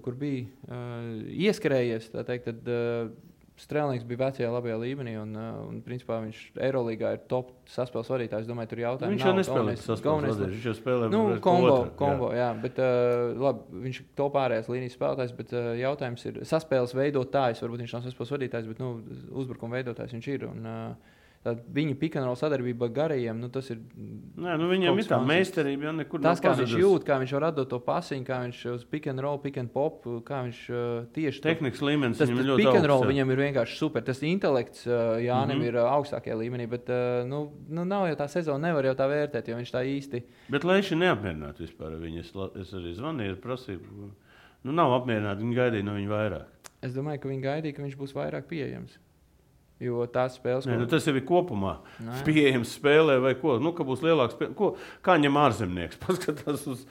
kur 0.00 0.14
bija 0.14 0.46
uh, 0.68 1.20
ieskrējies. 1.28 2.08
Teikt, 2.24 2.44
tad 2.44 2.68
uh, 2.70 3.10
Strēlnieks 3.54 4.02
bija 4.08 4.18
vecajā 4.24 4.48
labajā 4.50 4.76
līmenī, 4.82 5.12
un, 5.20 5.34
uh, 5.38 5.58
un 5.68 5.76
principā 5.86 6.16
viņš 6.24 6.38
Eirolandā 6.66 7.12
ir 7.14 7.20
top 7.30 7.52
saspēles 7.70 8.10
vadītājs. 8.10 8.42
Es 8.42 8.48
domāju, 8.50 8.72
tur 8.72 8.82
jautājums 8.82 9.14
Viņš 9.14 9.26
jau 9.28 9.34
nespēlē 9.38 9.74
saspēlēt. 9.78 10.40
Viņš 10.56 10.66
jau 10.66 10.74
spēlē 10.80 11.10
Nu, 11.12 11.20
kombo, 11.44 11.70
otru, 11.70 11.92
kombo, 12.00 12.32
jā. 12.34 12.48
jā, 12.48 12.48
bet 12.64 12.80
uh, 12.82 13.30
labi, 13.44 13.82
viņš 13.86 14.00
ir 14.02 14.08
to 14.18 14.26
pārējais 14.34 14.70
līnijas 14.74 14.98
spēlētājs, 14.98 15.36
bet 15.38 15.54
uh, 15.54 15.70
jautājums 15.78 16.26
ir 16.32 16.40
saspēles 16.50 16.96
veidotājs. 16.98 17.62
Varbūt 17.62 17.84
viņš 17.84 17.94
nav 17.94 18.08
saspēles 18.08 18.34
vadītājs, 18.34 18.70
bet 18.72 18.82
nu, 18.82 18.90
uzbrukuma 19.44 19.78
veidotājs 19.78 20.16
viņš 20.18 20.30
ir. 20.34 20.48
Un, 20.50 20.66
uh, 20.66 21.13
viņa 21.44 21.94
pikantrola 22.00 22.38
sadarbība 22.40 22.86
ar 22.88 22.92
garajiem, 22.96 23.36
nu, 23.36 23.50
tas 23.52 23.66
ir. 23.68 23.80
Nē, 23.94 24.54
nu, 24.56 24.68
viņam 24.70 24.96
ir 24.96 25.08
tā 25.10 25.18
meistarība, 25.20 25.90
jau 25.90 25.92
nekur 25.98 26.22
Tas, 26.24 26.40
kā 26.40 26.54
viņš 26.56 26.72
jūt, 26.80 27.04
kā 27.04 27.18
viņš 27.20 27.34
var 27.36 27.46
atdot 27.50 27.68
to 27.68 27.80
pasiņu, 27.84 28.24
kā 28.24 28.38
viņš 28.46 28.60
uz 28.72 28.86
and 29.60 29.72
pop, 29.74 30.06
kā 30.24 30.40
viņš 30.46 30.60
uh, 30.72 31.04
tieši 31.12 31.42
to- 31.42 31.48
Tehnikas 31.50 31.84
līmenis 31.84 32.18
Tas, 32.18 32.30
viņam 32.30 32.40
ir 32.40 32.48
ļoti 32.48 32.88
augsts. 32.88 33.10
viņam 33.12 33.30
ir 33.30 33.42
vienkārši 33.44 33.76
super. 33.76 34.02
Tas 34.02 34.22
intelekts 34.22 34.86
uh, 34.86 35.20
Jānis 35.20 35.56
mm. 35.56 35.60
-hmm. 35.60 35.68
ir 35.68 35.74
uh, 35.76 35.92
augstākajā 35.98 36.38
līmenī, 36.40 36.68
bet 36.68 36.88
uh, 36.88 37.28
nu, 37.28 37.52
nu, 37.68 37.84
nav 37.84 38.08
jau 38.08 38.16
tā 38.16 38.28
sezona, 38.28 38.68
nevar 38.68 38.84
jau 38.84 38.94
tā 38.94 39.08
vērtēt, 39.08 39.48
jo 39.48 39.56
viņš 39.56 39.70
tā 39.70 39.84
īsti. 39.84 40.24
Bet 40.48 40.64
Leiša 40.64 40.96
neapmierināti 40.96 41.68
vispār 41.68 41.92
ar 41.92 42.00
viņu. 42.00 42.20
Es, 42.20 42.32
es 42.56 42.72
arī 42.72 42.96
zvanīju, 42.96 43.36
prasīju. 43.36 43.80
Nu, 44.64 44.72
nav 44.72 44.96
apmierināti. 44.96 45.44
Viņi 45.44 45.56
gaidīja 45.60 45.84
no 45.84 45.92
viņa 45.92 46.08
vairāk. 46.08 46.70
Es 46.80 46.92
domāju, 46.92 47.20
ka 47.20 47.28
viņi 47.28 47.42
gaidīja, 47.44 47.76
ka 47.76 47.82
viņš 47.82 47.96
būs 48.00 48.16
vairāk 48.16 48.48
pieejams. 48.48 48.98
Jo 49.82 50.04
tās 50.06 50.36
spēles, 50.38 50.68
Nē, 50.70 50.76
nu, 50.78 50.86
tas 50.90 51.06
jau 51.08 51.12
ir 51.18 51.24
kopumā. 51.26 51.74
Nē. 52.04 52.20
Pieejams 52.26 52.76
spēlē 52.78 53.16
vai 53.22 53.32
ko. 53.40 53.56
Nu, 53.62 53.72
ka 53.74 53.86
būs 53.86 54.04
lielāks. 54.06 54.36
Spēle. 54.36 54.54
Ko, 54.54 54.68
kā 55.04 55.16
ņem 55.18 55.38
ārzemnieks? 55.40 55.98
Paskatās, 56.04 56.62
uz, 56.70 56.84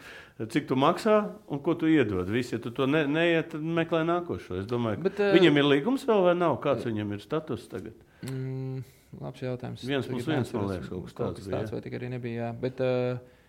cik 0.52 0.68
tu 0.68 0.76
maksā 0.80 1.16
un 1.48 1.62
ko 1.64 1.78
tu 1.80 1.88
iedod. 1.88 2.28
Visi, 2.34 2.58
ja 2.58 2.64
tu 2.64 2.74
to 2.76 2.88
ne, 2.90 3.06
neiet, 3.08 3.54
tad 3.54 3.64
meklē 3.64 4.04
nākošo. 4.10 4.60
Es 4.60 4.68
domāju, 4.70 5.00
Bet, 5.06 5.22
eh, 5.24 5.32
viņam 5.38 5.62
ir 5.62 5.70
līgums 5.70 6.04
vēl 6.10 6.26
vai 6.28 6.36
nav? 6.36 6.58
Kāds 6.66 6.84
viņam 6.90 7.16
ir 7.16 7.24
status 7.24 7.70
tagad? 7.72 7.96
Mm, 8.28 8.84
labs 9.22 9.46
jautājums. 9.46 9.88
Viens 9.88 10.10
plus 10.12 10.28
viens, 10.28 10.54
man 10.58 10.68
liekas, 10.74 10.92
kaut 10.92 11.08
kas 11.08 11.18
tāds 11.22 11.48
bija, 11.48 11.56
tāds 11.56 11.72
jā. 11.72 11.78
vai 11.78 11.86
tik 11.88 11.98
arī 12.02 12.12
nebija. 12.18 12.50
Jā. 12.50 12.52
Bet, 12.66 12.84
uh, 12.84 13.43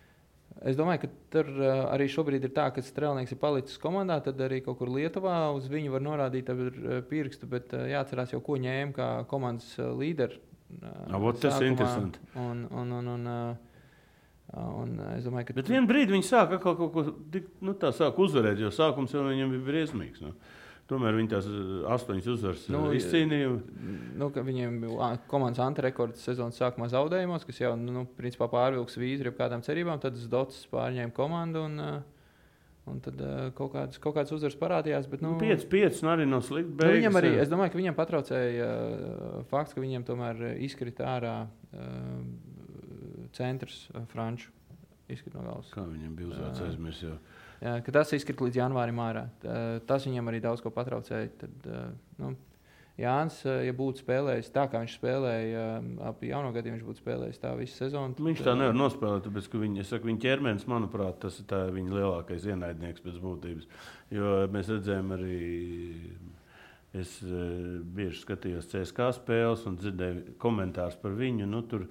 Es 0.63 0.77
domāju, 0.79 1.03
ka 1.03 1.09
tur 1.35 1.49
uh, 1.51 1.69
arī 1.91 2.07
šobrīd 2.11 2.45
ir 2.47 2.53
tā, 2.55 2.69
ka 2.71 2.83
strēlnieks 2.83 3.33
ir 3.35 3.39
palicis 3.41 3.79
komandā. 3.81 4.21
Tad 4.23 4.39
arī 4.45 4.61
kaut 4.63 4.79
kur 4.79 4.91
Lietuvā 4.93 5.49
uz 5.55 5.67
viņu 5.71 5.91
var 5.91 6.03
norādīt 6.05 6.49
ar 6.53 6.61
uh, 6.63 6.99
pirkstu. 7.09 7.49
Bet 7.51 7.75
uh, 7.75 7.83
jāatcerās 7.91 8.31
jau, 8.31 8.39
ko 8.45 8.55
ņēma 8.63 8.95
kā 8.95 9.09
komandas 9.31 9.75
līderis. 9.77 10.39
Ah, 10.81 11.19
tas 11.39 11.59
ir 11.61 11.69
interesanti. 11.69 12.19
Un, 12.41 12.65
un, 12.73 12.93
un, 12.97 13.09
un, 13.13 13.27
un 14.55 14.95
es 15.13 15.27
domāju, 15.27 15.51
ka 15.51 15.57
Bet 15.59 15.69
vienā 15.71 15.85
brīdī 15.87 16.15
viņi 16.15 16.25
sāk 16.27 16.55
kaut 16.63 16.81
ko 16.95 17.03
nu, 17.05 17.75
tā 17.79 17.91
sāk 17.95 18.17
uzvarēt, 18.19 18.59
jo 18.59 18.71
sākums 18.73 19.13
jau 19.13 19.23
viņam 19.27 19.53
bija 19.53 19.67
briesmīgs. 19.69 20.23
Nu. 20.25 20.33
Tomēr 20.85 21.15
viņi 21.17 21.29
tās 21.31 21.45
eh, 21.49 21.69
astoņas 21.95 22.27
uzvaras 22.29 22.65
Nu, 22.69 22.83
nu, 22.85 22.89
izcīnīja. 22.93 23.53
Nu, 24.21 24.27
viņiem 24.29 24.75
komandas 25.31 25.63
antirekords 25.65 26.21
sezonas 26.27 26.59
sākumā 26.61 26.89
zaudējumos, 26.93 27.45
kas 27.47 27.61
jau 27.63 27.71
nu, 27.79 27.95
nu, 27.95 28.03
principā 28.19 28.45
pārvilks 28.51 28.99
vīzu 29.01 29.25
ar 29.25 29.33
kādām 29.39 29.63
cerībām. 29.65 30.01
Tad 30.03 30.19
Dots 30.29 30.59
pārņēma 30.69 31.15
komandu 31.17 31.63
un, 31.65 31.81
un 32.85 33.01
tad 33.01 33.17
ā, 33.25 33.31
kaut 33.57 33.73
kādas, 33.73 33.97
kaut 34.03 34.13
kādas 34.19 34.35
uzvaras 34.37 34.59
parādījās. 34.61 35.09
Bet, 35.09 35.25
nu, 35.25 35.33
Nu, 35.33 35.41
5-5 35.41 36.05
arī 36.13 36.27
nav 36.29 36.45
slikti. 36.45 36.69
nu, 36.75 36.77
Beigas, 36.83 36.99
viņam 37.01 37.19
arī, 37.21 37.31
es 37.41 37.49
domāju, 37.49 37.73
ka 37.73 37.81
viņam 37.81 37.97
patraucēja 37.97 38.67
ā, 38.69 39.31
fakts, 39.49 39.73
ka 39.73 39.81
viņam 39.81 40.05
tomēr 40.05 40.45
izkrita 40.67 41.09
ārā 41.15 41.37
ā, 41.73 41.87
centrs 43.33 43.87
ā, 43.89 44.05
Franču. 44.13 44.53
Izkrita 45.09 45.37
no 45.37 45.43
galvas. 45.45 45.67
Kā 45.73 45.83
viņam 45.85 46.13
bija 46.17 46.31
uzvārds 46.31 46.61
aizmirst? 46.65 47.03
Ka 47.61 47.93
tas 47.95 48.11
izkrita 48.15 48.45
līdz 48.47 48.59
janvārim 48.59 48.99
ārā. 49.03 49.27
Tā, 49.43 49.55
tas 49.87 50.05
viņam 50.07 50.31
arī 50.31 50.41
daudz 50.43 50.63
ko 50.63 50.71
patraucēja. 50.73 51.31
Tad, 51.41 51.69
ā, 51.69 51.85
nu, 52.21 52.33
Jānis, 52.99 53.41
ā, 53.43 53.57
ja 53.67 53.73
būtu 53.75 54.03
spēlējis 54.03 54.53
tā, 54.55 54.67
kā 54.71 54.79
viņš 54.83 54.95
spēlēja 54.99 55.65
ap 56.07 56.23
jauno 56.23 56.53
gadu, 56.55 56.71
viņš 56.71 56.85
būtu 56.87 57.03
spēlējis 57.03 57.41
tā 57.43 57.51
visu 57.59 57.75
sezonu. 57.81 58.15
Viņš 58.27 58.39
tad, 58.39 58.47
tā 58.47 58.55
ā, 58.55 58.59
nevar 58.61 58.77
nospēlēt, 58.79 59.25
tāpēc 59.27 59.49
ka 59.51 59.63
viņa, 59.65 59.87
saku, 59.89 60.09
viņa 60.11 60.23
ķermenis, 60.23 60.67
manuprāt, 60.71 61.19
tas 61.25 61.41
ir 61.41 61.49
tā 61.51 61.65
viņa 61.75 61.99
lielākais 61.99 62.47
ienaidnieks 62.47 63.03
pēc 63.03 63.19
būtības. 63.23 63.67
Jo 64.15 64.37
mēs 64.51 64.71
redzējām 64.71 65.13
arī. 65.17 65.43
Es 66.95 67.17
uh, 67.25 67.81
bieži 67.91 68.21
skatījos 68.21 68.69
CSK 68.71 69.09
spēles 69.17 69.65
un 69.67 69.73
dzirdēju 69.75 70.37
komentārus 70.39 70.95
par 71.01 71.11
viņu. 71.17 71.43
Nu, 71.51 71.59
tur, 71.67 71.89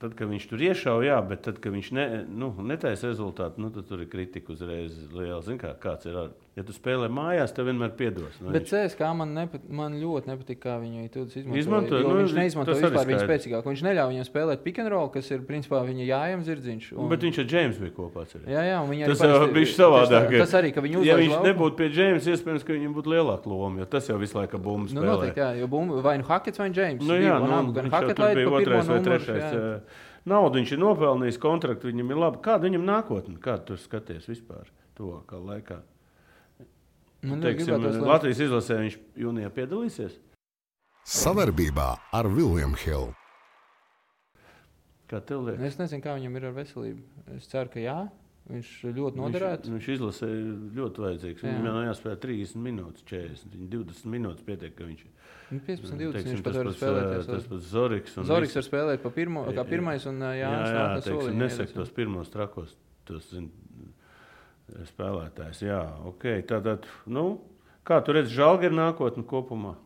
tad, 0.00 0.14
kad 0.18 0.30
viņš 0.30 0.46
tur 0.50 0.62
iešauja, 0.64 1.12
jā, 1.12 1.18
bet 1.28 1.42
tad, 1.46 1.58
kad 1.62 1.74
viņš 1.76 1.90
ne, 1.96 2.06
nu, 2.28 2.50
netaisa 2.64 3.10
rezultātu, 3.10 3.60
nu, 3.62 3.70
tad 3.74 3.88
tur 3.90 4.02
ir 4.04 4.08
kritika 4.12 4.54
uzreiz 4.54 4.96
liela. 5.12 5.42
Zini, 5.44 5.60
kā, 5.60 5.74
kāds 5.82 6.08
ir? 6.08 6.16
ar- 6.16 6.32
Ja 6.60 6.64
tu 6.68 6.74
spēlē 6.76 7.06
mājās, 7.08 7.54
tev 7.56 7.70
vienmēr 7.70 7.94
piedos. 7.96 8.34
Nu, 8.44 8.50
Bet 8.52 8.66
viņš- 8.66 8.72
CSK 8.92 9.06
man, 9.16 9.30
nepat, 9.32 9.62
man 9.72 9.94
ļoti 9.96 10.28
nepatīk, 10.28 10.58
kā 10.60 10.74
to 11.08 11.22
izmanto. 11.24 11.56
Izmantoja, 11.56 12.00
jo 12.04 12.08
nu, 12.10 12.16
viņš 12.20 12.34
neizmanto 12.36 12.74
tas 12.74 12.82
arī 12.82 12.90
vispār 12.90 13.06
viņa 13.08 13.20
skaidrs. 13.20 13.30
spēcīgāko. 13.30 13.64
Viņš 13.72 13.82
neļauj 13.86 14.10
viņam 14.12 14.26
spēlēt 14.28 14.62
pick 14.66 14.78
and 14.82 14.88
roll, 14.92 15.08
kas 15.08 15.30
ir 15.32 15.40
principā 15.48 15.80
viņa 15.88 16.04
jājams 16.04 16.44
zirdziņš. 16.50 16.90
Un... 17.00 17.08
Bet 17.08 17.24
viņš 17.24 17.38
ar 17.40 17.46
Džeimsu 17.48 17.80
bija 17.80 17.94
kopā. 17.96 18.26
Atceries. 18.26 18.44
Jā, 18.52 18.60
jā, 18.68 18.76
un 18.84 18.90
viņi 18.92 19.06
Tas 19.08 19.22
arī 19.24 19.32
jau 19.32 19.48
bija 19.56 19.70
savādāk. 19.72 20.28
tā- 20.28 20.38
Tas 20.44 20.52
arī, 20.60 20.74
ka 20.74 20.80
viņi 20.84 20.92
Ja 20.92 21.00
uzlaiž 21.00 21.22
viņš 21.24 21.32
lauku. 21.32 21.46
nebūtu 21.48 21.76
pie 21.80 21.88
Džeimsa, 21.88 22.28
iespējams, 22.36 22.66
ka 22.68 22.72
viņam 22.76 22.92
būtu 23.00 23.08
lielāka 23.14 23.46
loma. 23.48 23.80
Jo 23.80 23.84
tas 23.88 24.08
jau 24.12 24.18
visu 24.20 24.36
laiku 24.36 24.60
bumbu 24.60 24.92
Nu, 24.92 25.00
noteikti, 25.00 25.40
jā, 25.40 25.50
jo 25.60 25.66
bumbu, 25.66 26.02
vai 26.04 26.18
nu 26.18 26.24
Hakets 26.28 26.58
vai 26.60 26.68
Džeims. 26.68 27.00
Nu, 27.00 27.14
jā, 27.16 27.40
nu, 27.40 27.72
gan 27.72 27.88
Hakets 27.88 28.20
bija 28.36 28.52
otrais 28.52 28.86
vai 28.86 29.00
trešais. 29.00 29.80
Naudu 30.26 30.60
viņš 30.60 30.72
ir 30.76 30.78
nopelnījis, 30.84 31.38
kontraktu 31.40 31.88
viņam 31.88 32.10
ir 32.12 32.16
labi. 32.20 32.42
Kāda 32.44 32.68
viņam 32.68 32.84
nākotne? 32.84 33.38
Kādu 33.40 33.64
tur 33.72 33.76
skaties 33.80 34.28
vispār 34.28 34.68
tuvākā 34.98 35.40
laikā? 35.40 35.80
Man 37.22 37.40
ļoti 37.40 37.42
Teiksim, 37.50 37.66
gribētos, 37.74 38.00
lai- 38.00 38.08
Latvijas 38.14 38.38
izlasē 38.46 38.76
viņš 38.80 38.98
jūnijā 39.24 39.50
piedalīsies. 39.52 40.18
Savarbībā 41.04 41.88
ar 42.12 42.28
Vilnius 42.28 42.80
Hilu. 42.86 43.14
Kā 45.10 45.18
tev 45.26 45.42
liekas? 45.48 45.64
Es 45.72 45.78
nezinu, 45.80 46.02
kā 46.04 46.14
viņam 46.16 46.36
ir 46.38 46.44
ar 46.50 46.52
veselību. 46.54 47.02
Es 47.36 47.48
ceru, 47.50 47.70
ka 47.72 47.80
jā. 47.82 47.96
Viņš 48.50 48.68
ļoti 48.96 49.14
Viņš, 49.14 49.20
noderēts. 49.20 49.68
viņš 49.70 49.88
izlasē 49.94 50.26
ļoti 50.74 51.02
vajadzīgs. 51.04 51.42
Jā. 51.44 51.50
Viņam 51.50 51.66
jau 51.68 51.82
jāspēlē 51.86 52.16
30 52.24 52.62
minūtes, 52.64 53.04
40, 53.06 53.52
viņa 53.54 53.68
20 53.74 54.06
minūtes 54.14 54.46
pietiek, 54.46 54.72
ka 54.74 54.84
viņš 54.88 55.02
Nu, 55.50 55.58
15, 55.60 55.98
20. 55.98 56.14
teiksim, 56.14 56.34
Viņš 56.34 56.42
pat 56.46 56.54
var 56.54 56.70
spēlēt. 56.72 57.26
Tas 57.26 57.46
pats 57.50 57.68
Zoriks 57.70 58.16
visi- 58.16 58.54
var 58.54 58.64
spēlēt 58.70 59.02
pa 59.02 59.10
pirmo, 59.10 59.44
kā 59.54 59.64
pirmais, 59.68 60.06
un 60.06 60.18
Jā, 60.18 60.32
jā, 60.40 60.50
nāk 60.50 60.94
pa 60.94 61.00
teiksim, 61.10 61.36
nesek 61.38 61.74
tos 61.74 61.90
pirmos 61.90 62.30
trakos. 62.30 62.74
Tos, 63.04 63.30
zin, 63.30 63.50
spēlētājs. 64.90 65.62
Jā, 65.66 65.80
ok. 66.10 66.26
Tātad, 66.50 66.86
nu, 67.10 67.26
kā 67.86 68.00
tu 68.06 68.14
redzi 68.16 68.34
žālgeru 68.36 68.76
nākotni 68.78 69.24
kopumā? 69.28 69.76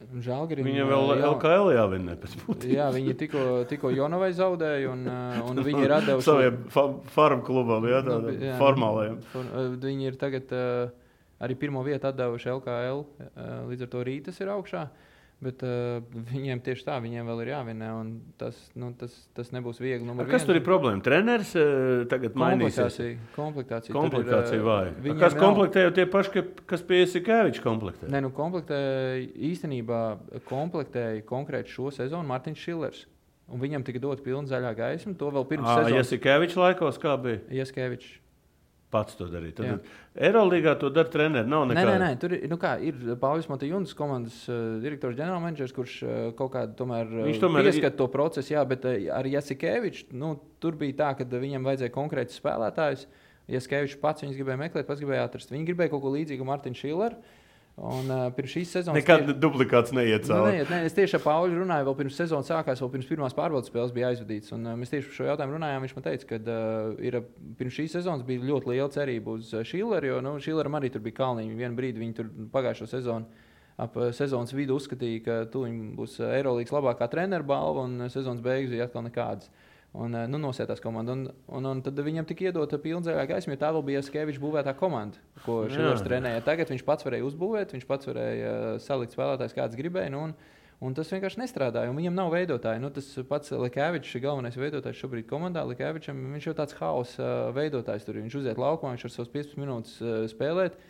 Žalgirim, 0.00 0.64
Viņam 0.64 0.88
vēl 0.88 1.10
jā. 1.12 1.24
LKL 1.28 1.66
jāvinē 1.74 2.14
pēc 2.22 2.34
būtības. 2.40 2.70
Jā, 2.72 2.86
viņi 2.94 3.14
tikko, 3.20 3.40
tikko 3.68 3.90
Jonovai 3.92 4.30
zaudēja, 4.32 4.94
un, 4.94 5.02
uh, 5.04 5.42
un 5.50 5.60
viņi 5.66 5.82
ir 5.84 5.92
atdevuši 5.98 6.24
saviem 6.24 6.56
fa 6.72 6.86
farmu 7.12 7.44
klubam, 7.44 7.84
jā, 7.84 7.98
Nu, 8.06 8.14
tādam 8.14 8.38
jā. 8.40 8.54
formālajiem. 8.56 9.18
Uh, 9.36 9.58
Viņi 9.82 10.08
ir 10.08 10.16
tagad 10.22 10.54
uh, 10.56 10.88
arī 11.44 11.58
pirmo 11.60 11.82
vietu 11.84 12.08
atdevuši 12.08 12.48
LKL, 12.54 13.02
uh, 13.04 13.50
līdz 13.68 13.84
ar 13.84 13.92
to 13.92 14.06
rītas 14.08 14.40
ir 14.40 14.54
augšā. 14.56 14.86
Bet 15.40 15.62
uh, 15.64 16.02
viņiem 16.34 16.60
tieši 16.60 16.84
tā, 16.84 16.98
viņiem 17.00 17.24
vēl 17.30 17.38
ir 17.46 17.48
jāvinē. 17.54 17.86
un 17.96 18.08
Tas, 18.36 18.58
nu, 18.76 18.90
tas, 18.92 19.14
tas 19.32 19.48
nebūs 19.56 19.78
viegli. 19.80 20.04
Ar 20.04 20.08
numur 20.10 20.26
Kas 20.28 20.42
viens. 20.42 20.46
tur 20.50 20.58
ir 20.58 20.64
problēma? 20.66 21.00
Treneris 21.00 21.54
eh, 21.56 22.04
tagad 22.12 22.34
mainīsies. 22.36 22.98
Komplektācija. 23.32 23.94
Komplektācija, 23.96 24.60
vāja. 24.66 24.90
uh, 24.92 25.00
viņiem 25.06 25.22
Kas 25.22 25.32
nav- 25.38 25.40
komplektē 25.46 25.86
jau 25.86 25.94
tie 25.96 26.04
paši, 26.12 26.30
ka- 26.34 26.66
kas 26.74 26.82
pie 26.84 27.00
Sikēviča 27.08 27.64
komplektē? 27.64 28.10
Nē, 28.12 28.20
nu, 28.26 28.30
komplektē 28.36 28.82
īstenībā 29.50 30.00
komplektēja 30.50 31.24
konkrēti 31.24 31.72
šo 31.72 31.88
sezonu 31.94 32.28
Mārtiņš 32.28 32.66
Šilers. 32.68 33.06
Un 33.50 33.58
viņam 33.64 33.82
tika 33.82 33.98
dot 33.98 34.20
pilna 34.22 34.46
zaļā 34.46 34.74
gaisma. 34.78 35.16
To 35.18 35.30
vēl 35.34 35.48
pirms 35.48 35.66
ja 35.66 35.80
sezonas 35.82 36.12
Sikēviča 36.12 36.60
laikos 36.68 37.00
kā 37.02 37.16
bija? 37.22 37.40
Ieskevičs. 37.50 38.12
Pats 38.90 39.14
to 39.14 39.28
darīja. 39.30 39.54
Jā. 39.62 39.74
Tad 39.78 40.24
Eirolandā 40.26 40.72
to 40.80 40.88
dara 40.90 41.10
treneris. 41.10 41.46
Nav 41.46 41.68
Nē, 41.68 41.76
nekā. 41.78 41.90
nē, 41.92 41.98
nē, 42.02 42.08
tur 42.18 42.32
nu 42.50 42.56
kā, 42.58 42.72
ir 42.82 42.96
Pāvils 43.22 43.46
Montejunas 43.46 43.94
komandas 43.94 44.40
uh, 44.50 44.80
direktors, 44.82 45.14
ģenerālmenedžers, 45.20 45.74
kurš 45.76 45.94
uh, 46.02 46.16
kaut 46.38 46.50
kādā 46.56 46.74
tomēr, 46.78 47.12
uh, 47.22 47.38
tomēr 47.38 47.68
pieskat 47.68 47.94
to 48.00 48.08
procesu, 48.10 48.56
jā, 48.56 48.64
bet 48.66 48.88
uh, 48.90 48.96
ar 49.14 49.28
Jasikeviču 49.30 50.10
nu, 50.18 50.32
tur 50.62 50.74
bija 50.80 50.98
tā, 51.04 51.12
ka 51.20 51.28
viņam 51.30 51.70
vajadzēja 51.70 51.94
konkrētus 51.94 52.40
spēlētājus. 52.42 53.06
Jaskevičs 53.50 54.00
pats 54.02 54.26
viņus 54.26 54.38
gribēja 54.38 54.62
meklēt, 54.64 54.88
pats 54.90 55.02
gribēja 55.02 55.28
atrast. 55.28 55.54
Viņi 55.54 55.70
gribēja 55.70 55.94
kaut 55.94 56.02
ko 56.02 56.12
līdzīgu 56.14 56.46
Martinu 56.46 56.78
Šileru. 56.78 57.18
Un 57.80 58.10
uh, 58.12 58.26
pirms 58.36 58.52
šīs 58.52 58.72
sezonas 58.74 58.98
Nekad 58.98 59.30
duplikāts 59.40 59.92
neiet 59.96 60.26
Nu, 60.28 60.34
cauri. 60.34 60.64
nē, 60.68 60.82
es 60.84 60.92
tieši 60.92 61.16
ar 61.16 61.22
Pauli 61.24 61.54
runāju, 61.56 61.86
vēl 61.86 61.94
pirms 62.02 62.18
sezonas 62.18 62.50
sākās, 62.50 62.82
vēl 62.82 62.90
pirms 62.92 63.06
pirmās 63.08 63.36
pārbaudas 63.36 63.70
spēles 63.70 63.94
bija 63.96 64.10
aizvadīts. 64.12 64.52
Un, 64.52 64.66
uh, 64.68 64.74
mēs 64.76 64.92
tieši 64.92 65.06
par 65.08 65.16
šo 65.16 65.28
jautājumu 65.30 65.56
runājām. 65.56 65.86
Viņš 65.86 65.94
man 65.96 66.04
teica, 66.04 66.26
ka 66.28 66.40
uh, 66.42 66.90
ir, 67.00 67.16
uh, 67.22 67.30
pirms 67.56 67.78
šīs 67.78 67.94
sezonas 67.96 68.26
bija 68.28 68.44
ļoti 68.50 68.72
liela 68.74 68.90
cerība 68.92 69.32
uz 69.38 69.54
Šileru, 69.70 70.10
jo 70.10 70.18
nu, 70.26 70.34
Šileram 70.44 70.76
arī 70.76 70.90
tur 70.92 71.00
bija 71.06 71.22
kalniņi. 71.22 71.56
Vienu 71.56 71.78
brīdi 71.78 72.04
viņi 72.04 72.18
tur 72.20 72.28
pagājušo 72.52 72.90
sezonu. 72.90 73.30
Ap 73.80 73.96
uh, 73.96 74.10
sezonas 74.12 74.52
vidu 74.52 74.76
uzskatīja, 74.76 75.24
ka 75.24 75.38
tūlīt 75.54 75.94
būs 75.96 76.18
uh, 76.20 76.34
Eirolandes 76.36 76.74
labākā 76.76 77.08
treneru 77.08 77.48
balva, 77.48 77.86
un 77.88 77.96
uh, 78.04 78.12
sezonas 78.12 78.44
beigas 78.44 78.74
bija 78.74 78.90
atkal 78.90 79.06
nekādas. 79.08 79.48
Un, 79.90 80.14
uh, 80.14 80.28
nu, 80.30 80.38
nosētās 80.38 80.78
komanda. 80.82 81.16
Un, 81.16 81.24
un, 81.50 81.66
un 81.66 81.80
tad 81.82 81.98
viņam 81.98 82.28
tika 82.28 82.46
iedota 82.46 82.78
pilnzīgā 82.78 83.24
gaisma, 83.26 83.56
jo 83.56 83.60
tā 83.62 83.72
vēl 83.74 83.82
bija 83.88 84.04
Skevičs 84.06 84.38
būvētā 84.42 84.76
komanda, 84.78 85.18
ko. 85.42 85.64
Šilers 85.72 86.04
trenēja. 86.06 86.44
Tagad 86.46 86.70
viņš 86.70 86.84
pats 86.86 87.06
varēja 87.06 87.26
uzbūvēt, 87.26 87.74
viņš 87.74 87.88
pats 87.88 88.06
varēja 88.10 88.52
uh, 88.54 88.70
salikt 88.84 89.16
spēlētājus, 89.16 89.56
kāds 89.58 89.78
gribēja. 89.80 90.14
Nu, 90.14 90.30
un, 90.30 90.38
Un 90.80 90.94
tas 90.96 91.10
vienkārši 91.12 91.42
nestrādāja. 91.42 91.92
Viņam 91.92 92.14
nav 92.16 92.30
veidotāji. 92.32 92.80
Nu, 92.80 92.88
tas 92.88 93.04
pats 93.28 93.52
Likēvičs 93.52 94.14
ir 94.16 94.22
galvenais 94.24 94.54
veidotājs 94.56 94.96
šobrīd 94.96 95.26
komandā. 95.28 95.60
Likēvičam 95.68 96.22
viņš 96.32 96.46
jau 96.48 96.54
tāds 96.56 96.78
hausa 96.78 97.20
uh, 97.20 97.50
veidotājs. 97.52 98.06
Tur 98.06 98.16
viņš 98.16 98.38
uziet 98.40 98.56
laukumā, 98.62 98.94
viņš 98.94 99.04
ar 99.04 99.12
savus 99.12 99.28
15 99.34 99.60
minūtes 99.60 99.98
spēlēt. 100.32 100.80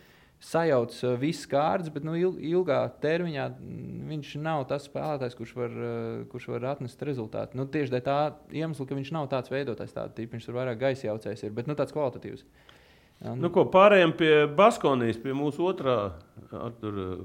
Sajauc 0.41 0.95
uh, 1.05 1.13
visas 1.21 1.45
kārtas, 1.45 1.91
bet 1.93 2.03
nu, 2.07 2.15
il- 2.17 2.39
ilgā 2.49 2.79
termiņā 3.03 3.43
mm, 3.51 4.07
viņš 4.09 4.31
nav 4.41 4.63
tas 4.71 4.87
spēlētājs, 4.89 5.35
kurš 5.37 5.51
var, 5.59 5.75
uh, 5.77 6.23
kurš 6.31 6.47
var 6.55 6.65
atnest 6.71 7.03
rezultātu. 7.05 7.59
Nu, 7.59 7.67
tieši 7.69 8.01
tā 8.01 8.17
iemesla, 8.49 8.87
ka 8.89 8.97
viņš 8.97 9.11
nav 9.13 9.29
tāds 9.29 9.53
veidotājs, 9.53 9.93
tāds 9.93 10.15
tips, 10.17 10.33
viņš 10.33 10.47
tur 10.49 10.57
vairāk 10.57 10.81
gaisa 10.81 11.11
jaucējs 11.11 11.45
ir, 11.45 11.53
bet 11.53 11.69
nu, 11.69 11.77
tāds 11.77 11.93
kvalitatīvs. 11.93 12.41
Un, 13.21 13.37
Nu, 13.37 13.51
ko, 13.53 13.67
pārējiem 13.69 14.15
pie 14.17 14.33
Baskonijas, 14.57 15.19
pie 15.21 15.35
mūsu 15.37 15.61
otrā 15.69 15.97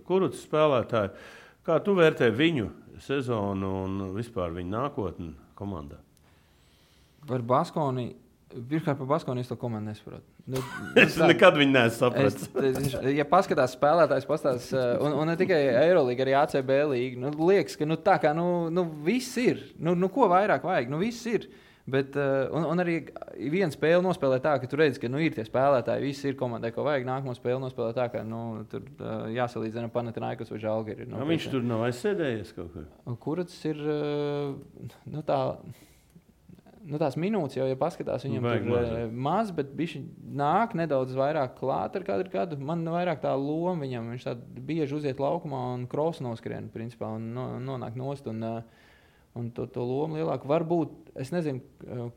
kurus 0.04 0.42
spēlētāja. 0.44 1.14
Kā 1.66 1.78
tu 1.82 1.96
vērtē 1.96 2.28
viņu 2.36 2.68
sezonu 3.02 3.70
un 3.86 3.96
vispār 4.14 4.52
viņa 4.54 4.70
nākotni 4.76 5.32
komandā? 5.58 5.98
Par 7.26 7.42
Baskoni. 7.42 8.10
Pirmkārt, 8.52 9.00
par 9.00 9.08
Baskoni 9.16 9.42
es 9.42 9.48
to 9.50 9.56
komandu 9.58 9.90
nesaprotu. 9.90 10.35
Nu, 10.52 10.60
Es 10.94 11.16
tā- 11.18 11.26
nekad 11.26 11.56
viņu 11.58 11.80
es, 11.82 12.92
ja 13.16 13.24
paskatās 13.26 13.72
spēlētājs, 13.74 14.26
pastāstās, 14.28 14.68
uh, 14.76 14.92
un, 15.02 15.16
un 15.18 15.30
ne 15.32 15.34
tikai 15.38 15.58
Eirolandā, 15.82 16.22
arī 16.22 16.36
ACB 16.38 16.70
līnija, 16.92 17.22
nu, 17.24 17.32
liekas, 17.48 17.74
ka 17.78 17.88
nu, 17.88 17.96
tā 17.98 18.14
kā 18.22 18.30
nu, 18.36 18.44
nu, 18.70 18.84
viss 19.06 19.34
ir. 19.42 19.64
Nu, 19.82 19.96
nu, 19.98 20.06
ko 20.12 20.28
vairāk 20.30 20.66
vajag? 20.66 20.92
Nu, 20.92 21.00
viss 21.02 21.26
ir. 21.26 21.48
Bet, 21.86 22.14
uh, 22.18 22.48
un, 22.54 22.64
un 22.66 22.82
arī 22.82 22.94
viena 23.50 23.70
spēle 23.74 24.02
nospēlē 24.06 24.38
tā, 24.42 24.56
ka 24.62 24.70
tu 24.70 24.78
redz, 24.78 25.00
ka 25.02 25.10
nu, 25.10 25.18
ir 25.22 25.34
tie 25.34 25.44
spēlētāji, 25.46 26.02
visi 26.02 26.30
ir 26.30 26.38
komandai, 26.38 26.72
ko 26.74 26.86
vajag. 26.86 27.06
Nākamā 27.06 27.34
spēle 27.38 27.60
nospēlē 27.62 27.94
tā, 27.98 28.06
ka 28.14 28.22
nu, 28.26 28.42
tur 28.70 28.86
uh, 28.86 29.26
jāsalīdzina 29.34 29.90
Panathinaikos 29.94 30.50
vai 30.54 30.62
Žalgiri. 30.62 31.06
Nu, 31.10 31.26
viņš 31.26 31.50
tur 31.52 31.66
nav 31.66 31.84
aizsēdējies 31.86 32.54
kaut 32.58 32.70
kur. 32.74 33.18
Kurats 33.22 33.58
ir 33.70 33.82
nu, 33.82 35.22
tā, 35.26 35.38
nu, 36.86 36.98
tās 37.02 37.16
minūtes, 37.20 37.58
jau, 37.58 37.66
ja 37.68 37.76
paskatās, 37.78 38.24
viņam 38.26 38.46
Vajag 38.46 38.66
tur 38.66 38.98
ir 39.00 39.14
maz, 39.26 39.50
bet 39.54 39.72
viņš 39.76 39.96
nāk 40.38 40.76
nedaudz 40.78 41.16
vairāk 41.18 41.56
klāt 41.58 41.98
ar 41.98 42.06
katru 42.06 42.32
gadu. 42.32 42.58
Man 42.62 42.84
vairāk 42.86 43.22
tā 43.24 43.32
loma 43.38 43.82
viņam, 43.84 44.12
viņš 44.14 44.26
tā 44.28 44.36
bieži 44.36 44.98
uziet 44.98 45.22
laukumā 45.22 45.62
un 45.74 45.86
krosu 45.90 46.24
noskrien, 46.26 46.70
principā, 46.74 47.10
un 47.18 47.32
no, 47.36 47.48
nonāk 47.62 47.98
nost. 47.98 48.28
Un, 48.30 48.44
uh, 48.46 48.86
un 49.36 49.50
to, 49.54 49.66
to 49.70 49.84
lomu 49.84 50.20
lielāku 50.20 50.48
varbūt, 50.50 51.12
es 51.20 51.32
nezinu. 51.34 52.10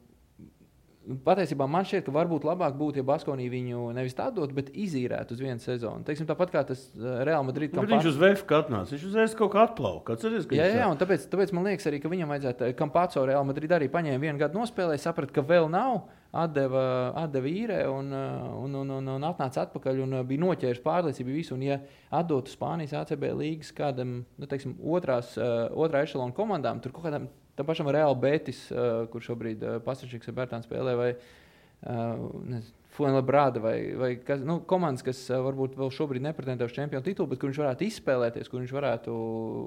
Patiesībā 1.25 1.65
man 1.65 1.87
šķiet, 1.89 2.03
ka 2.05 2.11
varbūt 2.13 2.43
labāk 2.45 2.75
būtu, 2.77 2.99
ja 3.01 3.05
Baskonī 3.07 3.47
viņu 3.49 3.87
nevis 3.97 4.13
tādu 4.13 4.43
dot, 4.43 4.51
bet 4.53 4.67
izīrētu 4.77 5.33
uz 5.33 5.39
vienu 5.41 5.57
sezonu. 5.63 6.03
Teiksim, 6.05 6.27
tāpat 6.29 6.51
kā 6.53 6.61
tas 6.69 6.83
uh, 6.93 7.23
Real 7.25 7.41
Madrid 7.47 7.73
bet 7.73 7.89
viņš 7.89 8.09
uz 8.11 8.19
VF 8.21 8.43
atnāca. 8.59 8.93
Viņš 8.93 9.05
uzreiz 9.09 9.33
kaut 9.39 9.49
kā 9.55 9.63
atplauka. 9.65 10.13
Atceries, 10.13 10.45
Jā, 10.53 10.67
jā, 10.69 10.83
tā- 10.83 10.91
un 10.91 11.01
tāpēc, 11.01 11.25
tāpēc 11.31 11.53
man 11.57 11.65
liekas, 11.71 11.87
arī, 11.89 12.01
ka 12.03 12.11
viņam 12.13 12.29
vajadzētu, 12.35 12.69
kam 12.77 12.93
pats 12.93 13.17
Real 13.17 13.47
Madrid 13.49 13.73
arī 13.73 13.89
paņēma 13.89 14.21
vienu 14.21 14.37
gadu 14.43 14.59
nospēlēt, 14.61 15.01
saprata, 15.01 15.33
ka 15.33 15.41
vēl 15.41 15.65
nav, 15.73 16.03
atdeva, 16.29 16.85
atdeva 17.25 17.49
īrē 17.49 17.81
un, 17.89 18.13
uh, 18.13 18.61
un, 18.67 18.75
un, 18.83 18.93
un, 18.99 19.11
un 19.17 19.27
atnāca 19.31 19.65
atpakaļ 19.65 20.03
un 20.05 20.17
bija 20.29 20.43
noķēris 20.45 20.83
pārliecību 20.85 21.33
visu. 21.33 21.55
Un, 21.57 21.65
ja 21.65 21.79
atdotu 22.13 22.53
Spānijas 22.53 22.93
ACB 23.01 23.31
līgas 23.39 23.73
kādam, 23.73 24.19
nu, 24.37 24.45
teiksim, 24.45 24.77
otrās, 24.77 25.33
otrā 25.39 26.05
ešalona 26.05 26.35
komandām, 26.37 26.81
tur 26.83 26.93
kaut 26.93 27.09
kādam 27.09 27.25
tam 27.59 27.67
pašam 27.67 27.91
Real 27.91 28.15
Betis, 28.15 28.63
uh, 28.71 29.03
kur 29.11 29.21
šobrīd 29.25 29.63
uh, 29.67 29.77
Pasačiks 29.83 30.31
ar 30.31 30.37
Bērtānu 30.39 30.65
spēlē, 30.65 30.95
vai 30.99 31.09
uh, 31.13 32.59
Fuenlabrāda 32.97 33.61
vai, 33.63 33.75
vai 33.95 34.09
kas, 34.25 34.41
nu, 34.43 34.57
komandas, 34.67 35.03
kas 35.05 35.19
uh, 35.29 35.37
varbūt 35.45 35.75
vēl 35.79 35.91
šobrīd 35.93 36.23
nepretendē 36.25 36.65
uz 36.67 36.73
čempionu 36.75 37.05
titulu, 37.05 37.29
bet 37.31 37.39
kur 37.43 37.51
viņš 37.51 37.59
varētu 37.61 37.85
izspēlēties, 37.85 38.49
kur 38.51 38.63
viņš 38.63 38.73
varētu. 38.75 39.17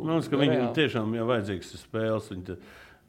Man 0.03 0.17
liekas, 0.19 0.31
ka 0.33 0.41
viņam 0.41 0.57
reāli- 0.59 0.75
tiešām 0.81 1.15
ir 1.21 1.29
vajadzīgs 1.31 1.71
spēles. 1.85 2.33
Viņa 2.35 2.57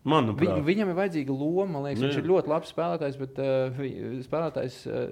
Manuprāt, 0.04 0.58
Viņ, 0.60 0.63
viņam 0.67 0.89
ir 0.91 0.96
vajadzīga 0.98 1.32
loma. 1.39 1.80
Liekas, 1.86 2.02
Nu, 2.04 2.08
viņš 2.10 2.17
ir 2.19 2.26
ļoti 2.28 2.52
labs 2.52 2.72
spēlētājs, 2.76 3.17
bet 3.22 3.38
uh, 3.39 3.78
vi- 3.78 4.24
spēlētājs 4.26 4.78
uh, 4.91 5.04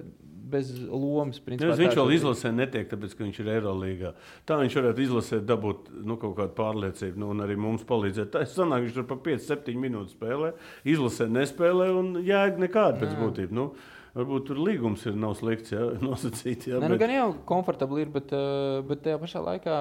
bez 0.52 0.70
lomas. 0.88 1.40
Principā, 1.44 1.74
viņš 1.80 1.96
vēl 1.98 2.12
izlasē 2.18 2.52
netiek, 2.54 2.86
tāpēc, 2.90 3.14
ka 3.16 3.24
viņš 3.26 3.40
ir 3.42 3.50
Eirolandā. 3.56 4.12
Tā 4.48 4.58
viņš 4.60 4.76
varētu 4.80 5.04
izlasēt, 5.06 5.46
dabūt 5.48 5.88
nu, 6.04 6.18
kaut 6.20 6.36
kādu 6.38 6.54
pārliecību, 6.58 7.18
nu, 7.22 7.30
un 7.32 7.42
arī 7.46 7.56
mums 7.60 7.82
palīdzēt. 7.88 8.30
Tā 8.34 8.44
es 8.46 8.52
sanāku, 8.56 8.86
viņš 8.86 8.98
tur 9.00 9.08
pa 9.10 9.18
5-7 9.30 9.80
minūtes 9.86 10.14
spēlē, 10.18 10.52
izlasē, 10.94 11.26
nespēlē, 11.32 11.88
un 11.98 12.12
jēga 12.26 12.62
nekāda 12.66 13.00
pēc 13.02 13.16
būtības. 13.20 13.56
Nu, 13.58 13.70
varbūt 14.12 14.46
tur 14.50 14.60
līgums 14.60 15.06
ir 15.08 15.16
nav 15.16 15.34
slikts, 15.40 15.72
jā, 15.72 15.88
nosacīts. 16.08 16.68
Jā, 16.68 16.78
Nē, 16.82 16.92
nu, 16.92 16.96
bet- 16.98 17.02
gan 17.06 17.14
jau 17.16 17.26
komfortabli 17.48 18.04
ir, 18.04 18.12
bet, 18.12 18.32
uh, 18.36 18.82
bet 18.86 19.02
tajā 19.08 19.18
pašā 19.24 19.42
laikā. 19.48 19.80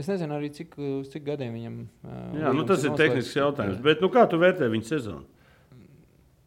Es 0.00 0.08
nezinu 0.08 0.32
arī, 0.38 0.48
cik, 0.56 0.72
cik 1.12 1.22
gadiem 1.26 1.52
viņam 1.54 1.74
uh, 1.84 2.12
jā, 2.40 2.50
nu, 2.56 2.62
tas 2.66 2.80
ir 2.82 2.90
noslēgts. 2.90 3.00
tehnisks 3.02 3.36
jautājums. 3.36 3.80
Bet, 3.84 4.00
nu, 4.02 4.08
kā 4.10 4.22
tu 4.32 4.38
vērtē 4.40 4.66
viņa 4.72 4.88
sezonu? 4.88 5.26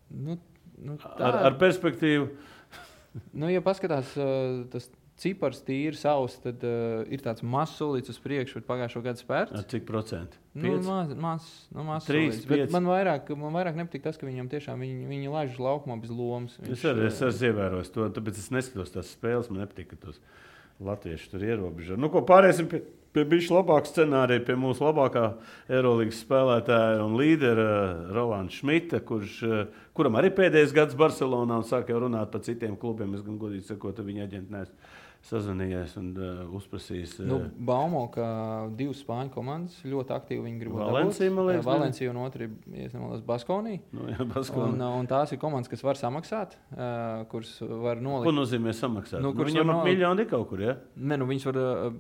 Nu, 0.10 0.36
nu, 0.82 0.96
tā, 0.98 1.12
Ar, 1.28 1.38
ar 1.52 1.58
perspektīvu. 1.62 2.26
Nu, 3.34 3.50
ja 3.52 3.62
paskatās, 3.66 4.16
uh, 4.20 4.66
tas 4.74 4.90
cipars 5.20 5.62
tīri 5.68 5.98
savs, 6.00 6.38
tad 6.44 6.64
uh, 6.66 7.02
ir 7.12 7.24
tāds 7.24 7.44
mazs 7.44 7.78
solīts 7.80 8.12
uz 8.14 8.20
priekšu, 8.24 8.60
bet 8.60 8.68
pagājušo 8.70 9.02
gadu 9.06 9.22
spērts. 9.22 9.56
Ar 9.60 9.66
cik 9.72 9.86
procentu? 9.88 10.40
Nu, 10.60 10.76
maz, 10.84 11.12
maz, 11.20 11.48
nu, 11.76 11.86
maz 11.88 12.08
Trīs. 12.08 12.44
Man 12.74 12.88
vairāk, 12.90 13.32
man 13.40 13.56
vairāk 13.56 13.78
nepatīk 13.80 14.06
tas, 14.06 14.20
ka 14.20 14.28
viņam 14.28 14.50
tiešām 14.52 14.84
viņi, 14.84 15.10
viņi 15.10 15.34
laiž 15.34 15.58
uz 15.58 15.64
laukumā 15.64 16.00
bez 16.02 16.14
lomas. 16.14 16.56
Es 16.66 16.86
arī 16.88 17.08
es 17.10 17.20
esmu 17.26 17.52
ievērojis 17.52 17.92
to, 17.96 18.08
tāpēc 18.16 18.40
es 18.42 18.50
neskatos 18.56 18.96
tās 18.96 19.12
spēles. 19.16 19.52
Man 19.52 19.64
nepatīk, 19.66 19.92
ka 19.94 20.00
tos 20.08 20.22
latvieši 20.84 21.34
tur 21.34 21.44
ierobežo. 21.46 22.00
Nu, 22.00 22.12
ko 22.12 22.24
pāriesim 22.28 22.70
pie, 22.72 22.82
pie 23.16 23.26
bišķi 23.30 23.56
labāka 23.56 23.90
scenārija, 23.90 24.44
pie 24.46 24.56
mūsu 24.60 24.86
labākā 24.86 25.26
Eirolandes 25.72 26.22
spēlētāja 26.24 27.02
un 27.06 27.18
līdera 27.20 27.70
Rolanda 28.16 28.54
Šmita, 28.54 29.02
kurš, 29.06 29.42
eh, 29.48 29.84
kuram 29.98 30.20
arī 30.20 30.32
pēdējais 30.36 30.76
gads 30.76 30.98
Barcelonā 31.00 31.60
un 31.60 31.68
sāk 31.68 31.90
jau 31.90 32.04
runāt 32.06 32.32
par 32.32 32.42
citiem 32.46 32.78
klubiem. 32.78 33.16
Es 33.16 33.26
gan 33.26 33.40
godīgi 33.42 33.70
sakot, 33.72 33.98
viņa 34.06 34.28
aģentu 34.28 34.58
neesmu 34.58 34.76
sazvanījies 35.28 35.98
un 36.00 36.06
uh, 36.16 36.40
uzprasījis. 36.56 37.18
Uh, 37.20 37.26
Nu, 37.30 37.38
Baumo, 37.68 38.06
ka 38.14 38.26
divas 38.80 39.02
spāņu 39.04 39.34
komandas 39.34 39.76
ļoti 39.84 40.14
aktīvi 40.16 40.46
viņi 40.46 40.60
grib 40.62 40.78
Valencija, 40.80 41.32
man 41.36 41.50
liekas, 41.50 41.66
Valencija 41.68 42.12
un 42.14 42.22
otra 42.24 42.48
ir 42.48 42.96
Baskonija. 43.28 43.82
nu, 43.92 44.08
jā, 44.14 44.20
Un, 44.24 44.32
Baskoni. 44.32 44.80
un 45.02 45.08
tās 45.12 45.34
ir 45.36 45.42
komandas, 45.42 45.68
kas 45.70 45.84
var 45.84 46.00
samaksāt, 46.00 46.56
uh, 46.72 47.26
kuras 47.32 47.52
var 47.62 48.00
Ko 48.00 48.06
nolikt. 48.08 48.32
nozīmē 48.40 48.74
samaksāt? 48.74 49.20
Nu, 49.22 49.34
Nu, 49.34 49.44
viņam 49.46 49.70
ap 49.70 49.76
nolikt? 49.82 49.92
miljonu 49.92 50.22
ir 50.24 50.30
kaut 50.32 50.48
kur, 50.50 50.62
ja? 50.64 50.78
Ne, 50.96 51.18
nu, 51.18 51.28
viņas 51.30 51.46
var 51.52 51.60
uh, 51.62 51.94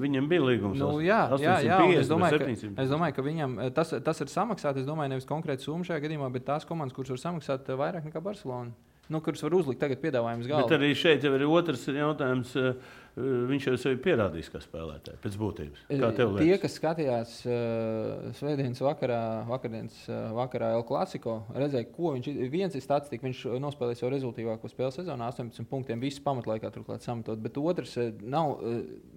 Viņam 0.00 0.28
bija 0.30 0.40
līgums. 0.46 0.78
Nu, 0.80 1.00
jā, 1.04 1.18
jā, 1.40 1.56
jā, 1.66 1.76
un 1.82 1.90
850 1.90 1.98
es 2.00 2.08
domāju, 2.08 2.38
ka, 2.38 2.46
700. 2.46 2.78
es 2.84 2.88
domāju, 2.92 3.14
ka 3.16 3.22
viņam 3.26 3.56
tas, 3.76 3.90
tas 4.06 4.20
ir 4.22 4.30
samaksāts. 4.32 4.78
Es 4.80 4.86
domāju, 4.86 5.10
nevis 5.12 5.26
konkrēti 5.28 5.66
summa 5.66 5.84
šajā 5.84 6.00
gadījumā, 6.06 6.30
bet 6.32 6.46
tās 6.46 6.64
komandas, 6.64 6.94
kuras 6.96 7.10
var 7.10 7.20
samaksāt 7.20 7.68
vairāk 7.76 8.06
nekā 8.08 8.22
Barcelona. 8.24 8.70
Nu, 9.10 9.18
kuras 9.24 9.42
var 9.42 9.54
uzlikt 9.58 9.80
tagad 9.82 9.98
piedāvājumus 10.02 10.46
Bet 10.46 10.52
galdā. 10.54 10.76
arī 10.78 10.90
šeit 10.94 11.24
jau 11.26 11.32
ir 11.34 11.42
otrs 11.50 11.86
jautājums. 11.90 12.56
eh, 12.56 12.96
Viņš 13.20 13.64
jau 13.66 13.72
sevi 13.82 13.96
pierādījis, 14.04 14.48
kā 14.54 14.60
spēlētājs 14.62 15.18
pēc 15.20 15.34
būtības. 15.36 15.80
Eh, 15.90 15.98
Tie, 16.38 16.58
kas 16.62 16.76
skatījās 16.78 17.32
uh, 17.50 18.30
Svētdienas 18.38 18.78
vakarā, 18.86 19.18
vakardienas 19.50 19.96
uh, 20.08 20.30
vakarā 20.38 20.70
El 20.76 20.84
Clasico, 20.86 21.34
redzēja, 21.52 21.90
ko 21.90 22.14
viņš 22.14 22.30
ir. 22.30 22.38
Viens 22.54 22.78
ir 22.78 22.84
statistika, 22.86 23.26
viņš 23.26 23.42
nospēlēja 23.60 24.04
jau 24.06 24.12
rezultātīvāko 24.14 24.70
spēles 24.70 25.00
sezonā, 25.02 25.26
18 25.34 25.66
punktiem, 25.68 26.00
visas 26.00 26.22
pamatlaikā 26.22 26.70
turklāt 26.70 27.02
samatot. 27.02 27.42
Bet 27.42 27.58
otrs 27.58 27.98
nav, 28.22 28.62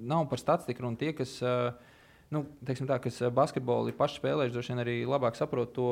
nav 0.02 0.26
par 0.34 0.42
statistiku, 0.42 0.90
un 0.90 0.98
tie, 0.98 1.14
kas. 1.14 1.38
Uh, 1.46 1.72
Nu, 2.34 2.44
teiksim 2.66 2.88
tā, 2.90 2.98
kas 3.04 3.20
eh, 3.22 3.32
basketbolu 3.34 3.92
ir 3.92 3.98
paši 3.98 4.18
spēlējuši, 4.22 4.54
droši 4.56 4.74
vien 4.74 4.84
arī 4.84 4.96
labāk 5.10 5.38
saprot 5.38 5.74
to 5.76 5.90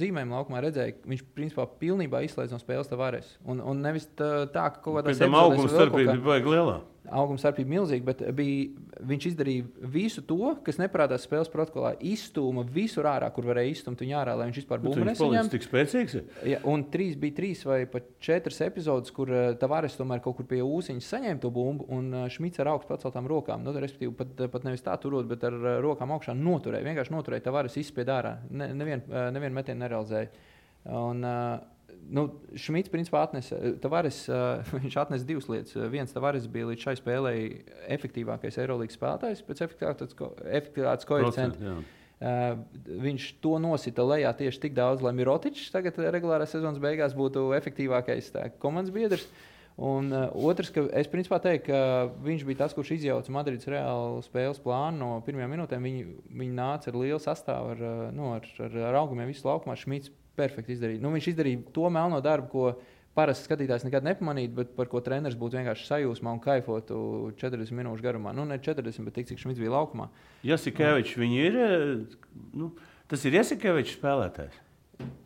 zīmējumu 0.00 0.34
laukumā, 0.34 0.62
redzēja, 0.64 0.96
ka 0.96 1.12
viņš 1.12 1.22
principā 1.36 1.68
pilnībā 1.80 2.24
izslēdz 2.26 2.56
no 2.56 2.58
spēles 2.62 2.90
tavares. 2.90 3.36
Un, 3.46 3.62
un 3.62 3.84
nevis 3.84 4.08
tā, 4.18 4.48
tā 4.54 4.66
ka 4.74 4.82
kaut 4.82 4.98
kādā 4.98 5.12
Pēc 5.12 5.22
tam 5.22 5.38
auguma 5.38 5.70
starpība 5.70 6.16
bija 6.16 6.26
baigi 6.26 6.54
lielā. 6.56 6.80
Auguma 7.12 7.40
starpība 7.40 7.68
milzīga, 7.74 8.04
bet 8.06 8.22
bija, 8.36 8.68
viņš 9.04 9.26
izdarīja 9.30 9.88
visu 9.92 10.22
to, 10.24 10.54
kas 10.64 10.78
neparādās 10.80 11.26
spēles 11.26 11.50
protokolā. 11.52 11.94
Izstūma 12.00 12.64
visur 12.72 13.08
ārā, 13.10 13.28
kur 13.34 13.48
varēja 13.50 13.74
izstumt 13.74 14.00
viņu 14.00 14.16
ārā, 14.16 14.36
lai 14.38 14.46
viņš 14.48 14.60
vispār 14.62 14.80
būtu 14.84 15.02
Viņš 15.02 15.04
palicis 15.04 15.24
nesaņemts. 15.24 15.52
tik 15.52 15.66
spēcīgs. 15.66 16.16
Ja, 16.48 16.62
un 16.70 16.86
trīs 16.92 17.18
bija 17.20 17.36
trīs 17.36 17.64
vai 17.68 17.82
pat 17.90 18.08
četras 18.24 18.62
epizodes, 18.64 19.12
kur 19.14 19.32
uh, 19.32 19.42
Tavares 19.60 19.98
tomēr 19.98 20.22
kaut 20.24 20.38
kur 20.38 20.48
pie 20.48 20.62
ūsuņa 20.64 21.04
saņēma 21.04 21.42
to 21.44 21.52
bumbu, 21.54 21.88
un 21.92 22.08
uh, 22.14 22.24
Šmits 22.32 22.62
ar 22.64 22.72
augstu 22.72 22.94
paceltām 22.94 23.28
rokām, 23.30 23.66
nu, 23.66 23.76
respektīvi, 23.84 24.14
pat, 24.16 24.32
uh, 24.40 24.50
pat 24.52 24.64
nevis 24.64 24.84
tā 24.86 24.96
turot, 25.02 25.28
bet 25.28 25.44
ar 25.44 25.60
rokām 25.84 26.14
augšā 26.16 26.32
noturēja. 26.38 26.88
Vienkārši 26.88 27.14
noturēja 27.14 27.48
Tavares 27.50 27.76
izspied 27.80 28.08
ārā. 28.08 28.38
Ne, 28.50 28.72
nevienu 28.72 29.28
nevien 29.34 29.54
metienu 29.54 29.84
nerealizēja. 29.84 30.32
Un, 30.94 31.24
uh, 31.24 31.73
Nu, 32.12 32.26
Šmits 32.58 32.90
principā 32.92 33.22
atnesa, 33.24 33.56
tavares, 33.80 34.24
uh, 34.28 34.60
viņš 34.82 34.96
atnesa 35.00 35.26
divas 35.28 35.46
lietas. 35.48 35.76
Viens 35.92 36.12
Tavares 36.12 36.46
bija 36.50 36.68
līdz 36.70 36.84
šai 36.84 36.94
spēlei 37.00 37.38
efektīvākais 37.94 38.58
Eirolandes 38.60 38.98
spēlētājs 38.98 39.44
pēc 39.46 39.62
efektivitātes 39.66 40.16
ko- 40.18 40.34
efektivitātes 40.44 41.08
koeficienta. 41.08 41.76
Uh, 42.24 42.60
viņš 43.04 43.24
to 43.42 43.56
nosita 43.60 44.04
lejā 44.06 44.30
tieši 44.38 44.60
tik 44.62 44.76
daudz, 44.76 45.02
lai 45.04 45.12
Mirotičs 45.18 45.72
tagad 45.74 45.98
eh, 45.98 46.06
regulārā 46.14 46.46
sezonas 46.48 46.78
beigās 46.80 47.12
būtu 47.18 47.50
efektīvākais 47.58 48.30
tā, 48.32 48.46
komandas 48.62 48.94
biedrs. 48.94 49.26
Un 49.74 50.12
uh, 50.14 50.28
otrs, 50.46 50.70
ka 50.70 50.84
es 50.94 51.08
principā 51.10 51.40
teiktu, 51.42 51.72
ka 51.72 51.80
viņš 52.22 52.44
bija 52.46 52.60
tas, 52.62 52.76
kurš 52.76 52.92
izjauca 52.94 53.32
Madrides 53.34 53.66
reālu 53.66 54.20
spēles 54.22 54.60
plānu 54.62 55.00
no 55.00 55.08
pirmajām 55.26 55.50
minūtēm. 55.56 55.88
Viņi, 55.90 56.04
viņi 56.30 56.54
nāca 56.54 56.92
ar 56.92 57.00
lielu 57.02 57.18
sastāvu, 57.18 57.74
ar, 57.74 57.82
nu, 58.14 58.30
ar, 58.36 58.46
ar, 58.62 58.78
ar 58.92 59.00
augumiem 59.02 59.32
visu 59.32 59.48
laukumā. 59.50 59.74
Šmits 59.74 60.14
perfekti 60.36 60.74
izdarīja. 60.76 61.00
Nu, 61.02 61.10
viņš 61.14 61.30
izdarīja 61.32 61.62
to 61.76 61.88
melno 61.92 62.20
darbu, 62.24 62.48
ko 62.52 62.64
parasti 63.14 63.46
skatītājs 63.46 63.84
nekad 63.86 64.02
nepamanītu, 64.08 64.54
bet 64.58 64.72
par 64.74 64.88
ko 64.90 64.98
treneris 65.04 65.36
būtu 65.38 65.60
vienkārši 65.60 65.86
sajūsmā 65.86 66.32
un 66.34 66.40
kaifotu 66.42 66.96
40 67.38 67.70
minūšu 67.78 68.02
garumā. 68.02 68.32
Nu, 68.34 68.42
ne 68.48 68.58
40, 68.58 69.04
bet 69.06 69.14
tik, 69.20 69.28
cik 69.30 69.38
Šmits 69.44 69.60
bija 69.62 69.70
laukumā. 69.76 70.08
Jasikevičs, 70.42 71.14
viņi 71.22 71.38
ir. 71.46 71.58
eh, 71.62 72.16
Nu, 72.58 72.72
tas 73.08 73.22
ir 73.24 73.36
Jasikevičs 73.38 73.94
spēlētājs. 74.00 74.58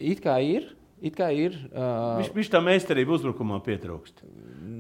It 0.01 0.21
kā 0.25 0.37
ir. 0.45 0.69
It 0.99 1.15
kā 1.15 1.29
ir 1.31 1.55
uh, 1.71 2.19
Viņš, 2.19 2.31
viņš 2.35 2.49
tā 2.51 2.61
meistarība 2.65 3.15
uzbrukumā 3.15 3.61
pietrūkst. 3.63 4.25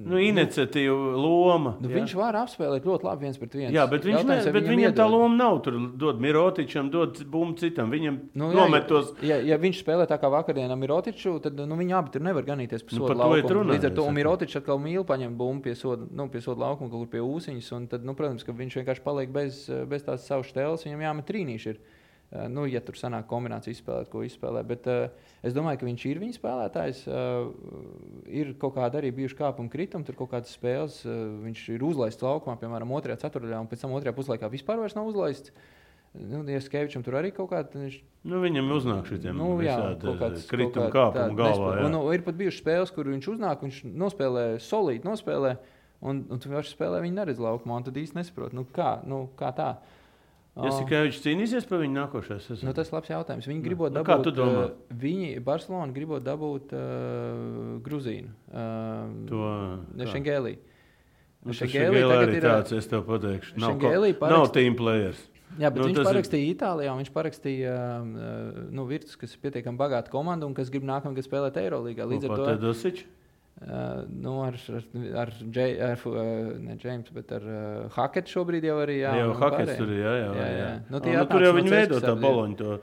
Nu, 0.08 0.18
iniciatīva, 0.20 0.94
loma. 1.20 1.74
nu, 1.82 1.90
jā. 1.90 1.98
viņš 2.00 2.14
var 2.16 2.36
apspēlēt 2.40 2.86
ļoti 2.88 3.06
labi 3.06 3.26
viens 3.26 3.38
pret 3.40 3.54
vienu. 3.58 3.70
Jā, 3.76 3.84
bet, 3.90 4.06
viņš 4.08 4.24
ne, 4.26 4.38
bet 4.54 4.68
viņam 4.68 4.94
tā 4.96 5.06
loma 5.10 5.36
nav. 5.36 5.58
Tur 5.64 5.76
dod 6.00 6.22
Mirotičam, 6.22 6.88
dod 6.92 7.20
bumbu 7.28 7.58
citam. 7.60 7.92
Viņam 7.92 8.18
Nu, 8.32 8.48
nu, 8.48 8.50
jā, 8.52 8.56
nomet 8.62 8.88
tos. 8.88 9.12
Ja, 9.24 9.38
ja 9.44 9.58
viņš 9.60 9.82
spēlē 9.82 10.08
tā 10.10 10.18
kā 10.20 10.30
vakardienā 10.32 10.76
Mirotiču, 10.80 11.36
tad 11.44 11.60
nu, 11.60 11.78
viņi 11.78 11.96
abi 11.98 12.14
tur 12.14 12.24
nevar 12.24 12.46
ganīties 12.46 12.84
pa 12.86 12.96
Nu, 12.96 13.02
sodu 13.02 13.14
ir 13.14 13.20
laukumu. 13.22 13.66
Līdz 13.74 13.90
ar 13.90 13.94
to. 13.98 14.08
Mirotičs 14.16 14.60
atkal 14.62 14.80
mīl 14.82 15.04
paņemt 15.08 15.38
bumbu 15.38 15.68
pie 15.68 15.76
soda, 15.78 16.08
nu, 16.08 16.28
pie 16.32 16.42
soda 16.44 16.64
laukuma, 16.64 16.90
kaut 16.92 17.04
kur 17.04 17.12
pie 17.14 17.24
ūsiņas. 17.24 17.70
un 17.76 17.88
Tad, 17.92 18.04
nu, 18.08 18.16
protams, 18.18 18.46
ka 18.46 18.56
viņš 18.56 18.80
vienkārši 18.80 19.04
paliek 19.04 19.32
bez, 19.34 19.66
bez 19.90 20.08
tās 20.08 20.26
savas 20.28 20.50
stēles. 20.52 20.88
Viņam 20.88 21.04
jāmet 21.08 21.28
trīnīši. 21.28 21.74
Ir. 21.74 21.97
Uh, 22.28 22.44
Nu, 22.52 22.66
ja 22.68 22.82
tur 22.84 22.92
sanāk 23.00 23.24
kombinācija 23.30 23.72
izspēlēt, 23.72 24.10
ko 24.12 24.20
izspēlē. 24.26 24.60
Bet 24.68 24.84
uh, 24.92 25.08
es 25.40 25.54
domāju, 25.56 25.80
ka 25.80 25.86
viņš 25.88 26.02
ir 26.10 26.18
viņa 26.20 26.36
spēlētājs. 26.36 26.98
Uh, 27.08 27.48
ir 28.28 28.50
kaut 28.60 28.74
kāda 28.76 29.00
arī 29.00 29.14
bijuši 29.16 29.38
kāpuma 29.38 29.72
kritumi, 29.72 30.04
tur 30.04 30.18
kaut 30.18 30.34
kādas 30.34 30.52
spēles. 30.52 30.98
Uh, 31.08 31.38
viņš 31.46 31.62
ir 31.78 31.86
uzlaists 31.88 32.24
laukumā, 32.26 32.58
piemēram, 32.60 32.92
otrajā 32.98 33.22
ceturtajā, 33.24 33.62
un 33.64 33.70
pēc 33.70 33.80
tam 33.86 33.96
otrajā 33.96 34.12
puslaikā 34.18 34.50
vispār 34.52 34.84
nav 34.92 35.08
uzlaists. 35.08 35.54
Nu, 36.18 36.40
ja 36.48 36.60
Skevičam 36.64 37.02
tur 37.04 37.16
arī 37.20 37.30
kaut 37.36 37.50
kāda. 37.52 37.80
Viņš 37.80 37.98
Nu, 38.28 38.40
viņam 38.42 38.70
uznāk 38.74 39.06
šitiem 39.08 39.36
Nu, 39.36 39.50
jā, 39.62 39.76
visādi 39.76 40.08
kaut 40.08 40.16
kāds- 40.20 40.46
krituma 40.50 40.88
kaut 40.88 40.92
kā 40.92 41.02
kāpumu 41.12 41.36
tāda 41.36 41.36
galvā. 41.40 41.72
Un, 41.84 41.92
nu, 41.92 42.00
ir 42.12 42.24
pat 42.26 42.36
bijušas 42.40 42.60
spēles, 42.64 42.92
kur 42.92 43.08
viņš 43.12 43.28
uznāk, 43.36 43.62
viņš 43.64 43.78
nospēlē 44.04 44.44
solīti, 44.60 45.04
nospēlē, 45.08 45.52
un, 46.02 46.24
un 46.28 46.40
tu 46.40 46.48
vienkārši 46.50 46.74
spēlē, 46.76 47.00
viņi 47.04 47.16
neredz 47.20 47.40
laukumā, 47.44 47.76
un 47.80 47.86
tad 47.88 48.00
īsti 48.00 48.18
nesaprot, 48.18 48.56
nu, 48.56 48.64
kā, 48.74 48.98
nu, 49.06 49.28
kā 49.38 49.52
tā. 49.56 49.68
Jasikevičs 50.66 51.20
cīnīsies 51.22 51.66
par 51.68 51.78
viņu 51.84 51.94
nākošajā 51.94 52.40
sezonā. 52.42 52.66
Nu, 52.66 52.72
tas 52.74 52.88
ir 52.90 52.94
labs 52.96 53.08
jautājums. 53.12 53.46
Viņi 53.46 53.62
gribot 53.62 53.92
Nu, 53.92 54.00
dabūt, 54.00 54.08
kā 54.10 54.16
tu 54.24 54.32
domā? 54.34 54.64
uh, 54.64 54.96
viņi, 55.04 55.28
Barcelona, 55.44 55.92
gribot 55.94 56.24
dabūt 56.26 56.72
uh, 56.74 57.78
Gruzīnu, 57.84 58.30
uh, 58.50 59.06
To, 59.30 59.42
kā? 59.94 60.08
Šengēlī. 60.14 60.56
Nu, 61.46 61.54
Šengēlī 61.54 62.00
tagad 62.10 62.34
ir, 62.34 62.42
tāds, 62.42 62.72
es 62.76 62.86
tev 62.90 63.04
pateikšu. 63.06 63.56
Nav, 63.62 63.76
Šengēlī 63.76 64.14
ko- 64.18 64.26
nav 64.28 64.46
parakst- 64.48 64.54
team 64.58 64.74
players. 64.74 65.20
Jā, 65.58 65.70
bet 65.72 65.78
Nu, 65.80 65.86
nu, 65.86 65.88
viņš 65.88 65.96
tas 65.96 66.04
ir- 66.04 66.10
parakstīja 66.12 66.48
Itālijā, 66.54 66.92
viņš 66.98 67.10
parakstīja 67.14 67.76
uh, 68.02 68.58
nu, 68.70 68.84
Virtus, 68.90 69.16
kas 69.16 69.32
ir 69.32 69.40
pietiekami 69.46 69.78
bagāta 69.78 70.10
komanda 70.12 70.44
un 70.44 70.52
kas 70.54 70.68
grib 70.68 70.82
nākamā 70.84 71.14
gada 71.16 71.24
spēlēt 71.28 71.56
Eirolandā. 71.56 72.04
Līdz 72.04 72.28
ar 72.28 72.36
to 72.36 72.56
Dosič. 72.66 73.04
Uh, 73.58 74.04
nu, 74.22 74.36
ar, 74.46 74.54
ar, 74.70 74.84
ar, 75.18 75.30
Džei, 75.50 75.72
ar 75.82 75.98
uh, 76.06 76.14
ne 76.62 76.76
James, 76.78 77.08
bet 77.10 77.32
ar 77.34 77.42
uh, 77.42 77.88
Haketu 77.96 78.30
šobrīd 78.36 78.62
jau 78.68 78.76
arī. 78.84 79.00
Jā, 79.00 79.16
Jā, 79.18 79.24
jau 79.24 79.32
Hakets 79.40 79.72
tur 79.80 79.90
ir. 79.90 79.98
Jā, 80.04 80.12
jā, 80.14 80.28
Jā, 80.28 80.44
jā. 80.46 80.60
jā. 80.60 80.68
Nu, 80.92 81.00
tie 81.02 81.16
nu, 81.16 81.24
tur 81.32 81.42
jau 81.42 81.50
no 81.50 81.58
viņi 81.58 81.72
veido 81.74 81.98
tā 82.04 82.12
baloņu, 82.22 82.58
to 82.60 82.76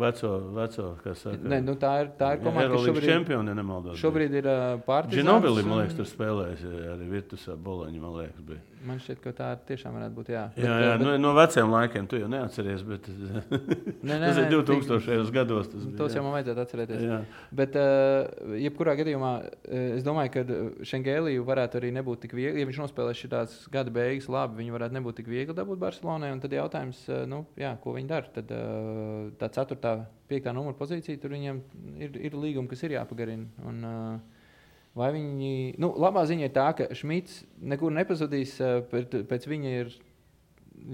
veco, 0.00 0.30
veco 0.56 0.86
kas 1.02 1.20
saka. 1.26 1.42
Ne, 1.52 1.60
nu, 1.66 1.74
tā 1.82 1.92
ir, 2.00 2.08
tā 2.16 2.30
ir 2.32 2.40
komanda, 2.46 2.70
kas 2.72 2.86
šobrīd, 2.88 3.10
čempioni, 3.10 3.56
nemaldos. 3.60 4.00
šobrīd 4.00 4.38
ir 4.40 4.48
uh, 4.48 4.64
pārspīlēta. 4.88 5.18
Džinobili, 5.20 5.66
man 5.68 5.82
liekas, 5.82 5.98
tur 6.00 6.08
spēlējas 6.08 6.64
arī 6.96 7.10
Virtusā 7.12 7.58
boloņa, 7.68 8.00
man 8.00 8.16
liekas, 8.22 8.46
bija. 8.48 8.64
Man 8.84 8.98
šķiet, 9.00 9.20
ka 9.24 9.32
tā 9.34 9.46
tiešām 9.66 9.94
varētu 9.96 10.14
būt. 10.18 10.28
Jā, 10.34 10.42
Jā, 10.60 10.74
jā, 10.82 10.90
bet, 10.98 11.04
no, 11.06 11.14
no 11.22 11.30
veciem 11.36 11.70
laikiem 11.72 12.08
tu 12.10 12.18
jau 12.20 12.28
neatceries, 12.30 12.82
bet 12.86 13.08
nē, 13.10 13.38
nē, 14.04 14.18
tas 14.20 14.40
ir 14.42 14.46
nē, 14.46 14.50
2000. 14.52 15.32
gados. 15.34 15.70
Tas 15.72 15.86
bija, 15.86 15.96
Tos 15.98 16.16
jau 16.16 16.24
man 16.26 16.34
vajadzētu 16.36 16.62
atcerēties. 16.64 17.04
Jā. 17.06 17.20
Bet, 17.56 17.78
uh, 17.80 18.52
jebkurā 18.60 18.96
gadījumā, 19.00 19.32
uh, 19.40 19.80
es 19.96 20.04
domāju, 20.06 20.34
ka 20.36 20.60
Šengēliju 20.92 21.46
varētu 21.48 21.80
arī 21.80 21.94
nebūt 21.96 22.26
tik 22.26 22.36
viegli. 22.36 22.60
Ja 22.62 22.68
viņš 22.68 22.82
nospēlēs 22.84 23.24
šīs 23.24 23.56
gada 23.72 23.94
beigas, 23.96 24.28
labi, 24.32 24.60
viņi 24.60 24.76
varētu 24.76 24.98
nebūt 24.98 25.20
tik 25.22 25.32
viegli 25.32 25.56
dabūt 25.56 25.82
Barcelonai. 25.82 26.34
un 26.36 26.44
Tad 26.44 26.54
jautājums, 26.54 27.00
nu, 27.30 27.42
jā, 27.58 27.72
ko 27.82 27.96
viņi 27.96 28.12
dara. 28.12 28.32
Tad 28.36 28.52
uh, 28.54 29.32
tā 29.40 29.50
4. 29.56 29.96
5. 30.26 30.48
numura 30.54 30.74
pozīcija, 30.74 31.20
tur 31.22 31.32
viņiem 31.36 31.60
ir, 32.02 32.16
ir 32.28 32.34
līguma, 32.34 32.66
kas 32.70 32.82
ir 32.82 32.96
jāpagarina. 32.96 33.46
Un, 33.66 33.84
uh, 33.86 34.35
Vai 34.96 35.10
viņi, 35.12 35.76
nu, 35.82 35.90
labā 36.00 36.22
ziņa 36.28 36.46
ir 36.48 36.52
tā, 36.54 36.70
ka 36.76 36.86
Šmits 36.96 37.42
nekur 37.60 37.92
nepazudīs, 37.92 38.54
pēc, 38.88 39.18
pēc 39.28 39.44
viņa 39.50 39.72
ir 39.82 39.90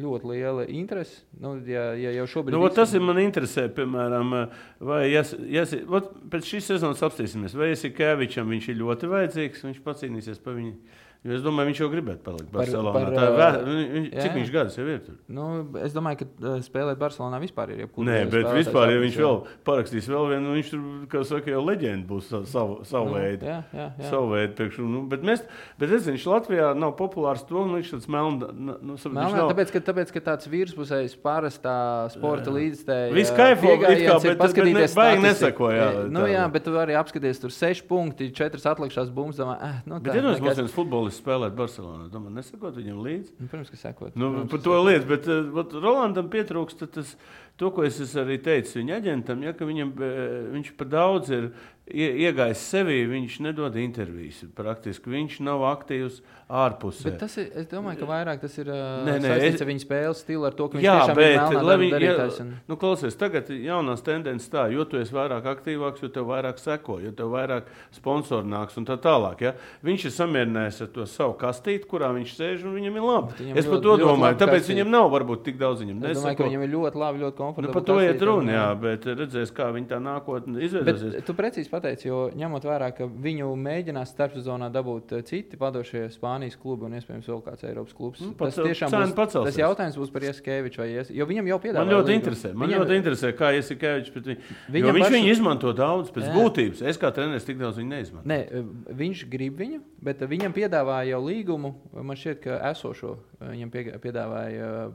ļoti 0.03 0.29
liela 0.31 0.65
interese. 0.67 1.23
Nu, 1.39 1.55
ja, 1.69 1.93
ja 1.99 2.13
jau 2.17 2.27
šobrīd 2.35 2.57
Nu, 2.57 2.63
tas 2.75 2.95
ir 2.97 3.05
man 3.05 3.21
interesē, 3.23 3.69
piemēram, 3.77 4.35
vai 4.83 5.05
jas, 5.11 5.35
jas, 5.51 5.75
vot 5.89 6.11
pēc 6.33 6.51
šīs 6.51 6.73
sezonas 6.73 7.03
apstāsimies, 7.07 7.55
vai 7.59 7.73
Jasikevičam 7.73 8.51
viņš 8.53 8.69
ir 8.73 8.81
ļoti 8.81 9.11
vajadzīgs, 9.13 9.65
viņš 9.69 9.81
pacīnīsies 9.87 10.43
par 10.43 10.59
viņu. 10.59 10.77
Jo 11.23 11.37
es 11.37 11.43
domāju, 11.45 11.69
viņš 11.71 11.79
jau 11.79 11.87
gribētu 11.93 12.19
palikt 12.27 12.49
Par- 12.51 12.65
Barcelonā. 12.67 12.93
par, 12.93 13.13
ā, 13.15 13.27
vē- 13.39 13.59
viņš, 13.63 14.07
jā. 14.11 14.23
cik 14.25 14.33
viņš 14.41 14.49
gadus 14.51 14.75
jau 14.77 14.87
ir 14.91 14.99
tur? 15.07 15.15
Nu, 15.31 15.45
es 15.79 15.93
domāju, 15.95 16.19
ka 16.19 16.25
spēlēt 16.67 16.99
Barcelonā 16.99 17.39
vispār 17.39 17.71
ir 17.71 17.85
jebkurā 17.87 18.07
Nē, 18.09 18.17
bet 18.33 18.47
vispār, 18.57 18.91
ja 18.91 18.99
viņš 19.05 19.19
vēl 19.23 19.39
parakstīs 19.65 20.09
vēl 20.11 20.27
vienu, 20.33 20.43
nu, 20.49 20.57
viņš 20.59 20.71
tur, 20.73 20.81
kā 21.13 21.23
saka, 21.25 21.47
jau 21.55 21.63
leģenda 21.63 22.07
būs 22.09 22.27
sa- 22.27 22.43
savu, 22.45 22.81
savu 22.85 23.07
nu, 23.13 23.15
veidu. 23.21 23.47
Jā, 23.47 23.61
jā, 23.73 23.87
jā. 24.03 24.11
Savu 24.11 24.33
veidu 24.35 24.57
priekš, 24.59 24.79
nu, 24.83 25.03
bet, 25.07 25.23
mēs, 25.23 25.45
bet 25.79 25.91
es 25.93 26.03
zinu, 26.09 26.17
viņš 26.19 26.27
Latvijā 26.27 26.73
nav 26.77 26.97
populārs 26.99 27.47
to, 27.47 27.63
nu, 27.71 27.79
viņš 27.79 27.93
tāds 27.95 28.09
melns. 28.11 28.43
Nu, 28.59 28.75
Melnā, 29.13 29.31
nav, 29.37 29.55
tāpēc, 29.55 29.71
ka, 29.71 29.79
tāpēc, 29.93 30.11
ka 30.13 30.21
tāds 30.27 30.51
virspusējs 30.51 31.15
parastā 31.23 32.11
sporta 32.11 32.51
līdzstājs. 32.51 33.13
Viss 33.15 33.31
kaifo, 33.31 33.71
it 33.79 34.03
kā, 34.11 34.19
bet- 34.23 34.39
bet 34.43 34.57
ne- 34.57 34.87
baigi 34.91 35.23
neseko, 35.23 35.71
jā, 35.71 36.11
nu, 36.11 36.27
jā, 36.27 36.51
bet 36.51 36.65
tu 36.65 36.73
vari 36.75 36.99
apskatīties 36.99 37.41
tur 37.41 37.51
6 37.55 37.87
punkti, 37.87 38.33
4 38.35 38.59
atlikušās 38.75 39.11
bumbas. 39.15 39.39
Eh, 39.39 39.83
nu, 39.87 40.01
Bet, 40.01 40.13
tā, 40.13 40.17
ja 40.17 40.23
mums 40.23 40.41
nekas- 40.41 40.57
viens 40.59 40.73
futbolists 41.13 41.23
spēlēt 41.23 41.57
Barcelonā, 41.57 42.09
domāju, 42.13 42.35
nesakot 42.39 42.77
viņam 42.77 43.03
līdzi. 43.05 43.33
Nu, 43.39 43.49
Protams, 43.51 43.71
ka 43.71 43.77
sekot. 43.81 44.17
Nu, 44.17 44.31
Protams, 44.31 44.51
par 44.51 44.63
to 44.63 44.73
sekot. 44.73 44.87
lietu, 44.87 45.09
bet 45.11 45.29
uh, 45.29 45.81
Rolandam 45.83 46.31
pietrūkst 46.33 46.87
tas, 46.95 47.17
to, 47.61 47.71
ko 47.71 47.85
es 47.85 48.01
arī 48.17 48.39
teicis 48.43 48.77
viņa 48.79 48.99
aģentam, 49.01 49.43
ja, 49.45 49.53
ka 49.53 49.69
viņam, 49.69 49.93
eh, 50.01 50.49
viņš 50.55 50.73
par 50.79 50.89
daudz 50.93 51.31
ir 51.31 51.51
iegājis 51.91 52.61
sevī, 52.73 53.01
viņš 53.11 53.41
nedod 53.49 53.75
intervijas. 53.77 54.45
Praktiski 54.57 55.11
viņš 55.11 55.41
nav 55.43 55.65
aktīvs 55.67 56.21
ārpusē. 56.53 57.05
Bet 57.11 57.19
tas 57.23 57.35
ir, 57.41 57.49
es 57.57 57.67
domāju, 57.71 57.99
ka 58.03 58.07
vairāk 58.07 58.41
tas 58.45 58.55
ir 58.61 58.69
Nē, 58.69 59.15
nē, 59.19 59.25
saistīts 59.25 59.55
es- 59.57 59.63
ar 59.65 59.69
viņa 59.71 59.83
spēles 59.83 60.21
stilu, 60.23 60.45
ar 60.47 60.53
to, 60.53 60.69
ka 60.69 60.79
viņš 60.79 60.85
Jā, 60.85 60.95
tiešām 61.01 61.17
bet, 61.17 61.33
ir 61.33 61.39
melnā 61.41 61.73
ja, 61.89 61.93
darītājs. 61.99 62.41
Un... 62.45 62.51
nu, 62.69 62.77
klausies, 62.77 63.17
tagad 63.17 63.49
jaunās 63.49 64.03
tendences 64.05 64.49
tā, 64.53 64.67
jo 64.73 64.85
tu 64.85 64.97
esi 65.01 65.13
vairāk 65.17 65.43
aktīvāks, 65.49 66.03
jo 66.05 66.09
tev 66.13 66.29
vairāk 66.29 66.59
seko, 66.61 66.99
jo 67.03 67.11
tev 67.17 67.33
vairāk 67.33 67.71
sponsoru 67.97 68.47
nāks 68.47 68.77
un 68.79 68.85
tā 68.87 68.99
tālāk. 69.01 69.41
Ja? 69.41 69.55
Viņš 69.83 70.05
ir 70.11 70.15
samierinājies 70.17 70.83
ar 70.87 70.93
to 70.95 71.07
savu 71.09 71.35
kastīti, 71.41 71.89
kurā 71.89 72.13
viņš 72.15 72.37
sēž, 72.37 72.65
un 72.69 72.77
viņam 72.79 73.01
ir 73.01 73.03
labi. 73.09 73.33
viņam 73.41 73.57
Es 73.59 73.67
par 73.67 73.81
to 73.81 73.97
ļoti 73.97 74.07
domāju, 74.07 74.39
tāpēc 74.45 74.61
kastīte. 74.61 74.77
viņam 74.77 74.91
nav 74.93 75.11
varbūt 75.17 75.43
tik 75.49 75.59
daudz 75.59 75.81
viņam 75.83 76.05
Es 76.13 76.19
domāju, 76.21 76.37
ka 76.37 76.45
viņam 76.45 76.63
ir 76.69 76.73
ļoti 76.77 76.97
labi, 77.01 77.19
ļoti 77.25 77.33
Nu, 77.33 77.41
komfortabli. 77.41 77.73
par 77.73 77.83
to 77.83 77.99
iet 78.01 78.21
runa, 78.23 78.43
un, 78.43 78.49
jā, 78.53 78.69
bet 78.81 79.01
redzēs, 79.09 79.51
kā 79.57 79.73
viņa 79.73 79.89
tā 79.89 79.99
nākotnē 80.05 80.61
Bet 80.61 80.69
izveidosies. 80.69 81.25
tu 81.25 81.33
precīzi 81.33 81.71
pateici, 81.83 82.07
jo 82.09 82.31
ņemot 82.39 82.63
vērā, 82.65 82.93
ka 82.95 83.05
viņu 83.11 83.51
mēģinās 83.59 84.13
starpsezonā 84.15 84.71
dabūt 84.73 85.13
eh, 85.19 85.23
citi 85.27 85.59
vadošie 85.59 86.07
Spānijas 86.15 86.55
klubi 86.57 86.87
un 86.87 86.95
iespējams 87.01 87.27
vēl 87.27 87.43
kāds 87.43 87.67
Eiropas 87.67 87.93
klubs. 87.99 88.21
Nu, 88.23 88.31
tas 88.39 88.55
pacel- 88.55 88.69
tiešām 88.71 88.95
būs, 88.95 89.15
pacelsies. 89.19 89.51
tas 89.51 89.59
jautājums 89.61 89.99
būs 89.99 90.13
par 90.15 90.23
Ieskeviču 90.23 90.79
vai 90.85 90.89
Ies, 90.95 91.11
jo 91.11 91.27
viņam 91.27 91.51
jau 91.51 91.59
piedāvā. 91.59 91.83
Man 91.83 91.93
ļoti 91.97 92.07
līgumu. 92.07 92.21
interesē, 92.23 92.55
man 92.55 92.69
Viņam- 92.69 92.85
ļoti 92.87 92.99
interesē, 93.03 93.33
kā 93.37 93.51
Iesikevičs 93.59 94.13
pret 94.15 94.25
viņu. 94.31 94.41
Viņam 94.71 94.95
viņš 94.97 95.05
pašam- 95.07 95.17
viņu 95.19 95.31
izmanto 95.35 95.73
daudz 95.75 96.11
pēc 96.15 96.29
Jā. 96.29 96.35
būtības. 96.39 96.83
Es 96.87 96.97
kā 96.99 97.11
treneris 97.13 97.45
tik 97.45 97.59
daudz 97.59 97.77
viņu 97.83 97.91
neizmantoju. 97.91 98.31
Nē, 98.31 98.39
eh, 98.47 98.95
viņš 98.95 99.29
grib 99.29 99.59
viņu, 99.59 99.81
bet 100.03 100.21
viņam 100.21 100.53
piedāvāja 100.55 101.09
jau 101.17 101.21
līgumu. 101.27 101.75
Man 101.93 102.17
šķiet, 102.17 102.41
ka 102.43 102.61
esošo 102.73 103.17
eh, 103.41 103.45
viņam 103.53 103.71
pie- 103.71 103.99
piedāvāja 103.99 104.93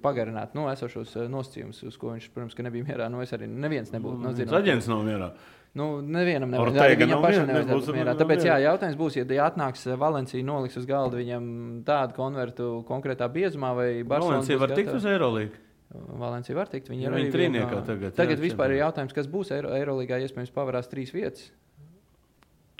pagarināt 0.00 0.54
no 0.54 0.66
esošos 0.70 1.16
eh, 1.16 1.28
nosacījumus, 1.30 1.82
uz 1.86 1.96
ko 1.96 2.12
viņš, 2.14 2.28
protams, 2.34 2.56
nebija 2.62 2.84
mierā. 2.86 3.10
Nu, 3.10 3.20
es 3.24 3.32
arī 3.32 3.48
neviens 3.48 3.90
nebūtu. 3.94 4.18
Nu, 4.20 4.28
Tas 4.30 4.38
zinot, 4.38 4.62
aģents 4.62 4.88
nav 4.90 5.02
mierā. 5.06 5.30
Nu, 5.78 6.00
nevienam 6.02 6.50
nevar 6.50 6.72
arī 6.82 6.96
viņam 6.98 7.12
nav 7.14 7.20
pašam 7.22 7.46
nebūs 7.46 7.84
būt 7.86 7.94
mierā. 7.94 8.10
nav 8.10 8.18
Tāpēc, 8.18 8.42
jā, 8.48 8.56
jautājums 8.64 8.96
būs, 8.98 9.20
ja 9.20 9.26
atnāks 9.46 9.84
eh, 9.86 9.94
Valencija 10.00 10.46
noliks 10.46 10.80
uz 10.80 10.86
galda 10.88 11.20
viņam 11.20 11.44
tādu 11.86 12.16
konvertu 12.16 12.70
konkrētā 12.88 13.28
biezumā 13.30 13.70
vai 13.78 13.88
Barcelona. 14.02 14.40
Valencija 14.40 14.58
var 14.58 14.74
tikt 14.74 14.96
uz 14.98 15.06
Eirolīgu. 15.06 15.62
Valencija 15.90 16.58
var 16.58 16.70
tikt. 16.70 16.90
Viņa 16.90 17.06
ir 17.06 17.14
arī 17.14 17.30
trīniekā 17.34 17.80
tagad, 17.86 18.14
Tagad 18.18 18.38
jā, 18.38 18.44
vispār 18.48 18.74
ir 18.74 18.82
jautājums, 18.84 19.14
kas 19.14 19.30
būs 19.30 19.50
Eiro, 19.54 19.72
Eirolīgā. 19.74 20.20
Iespējams, 20.26 20.52
pavarās 20.54 20.90
trīs 20.90 21.14
vietas. 21.14 21.48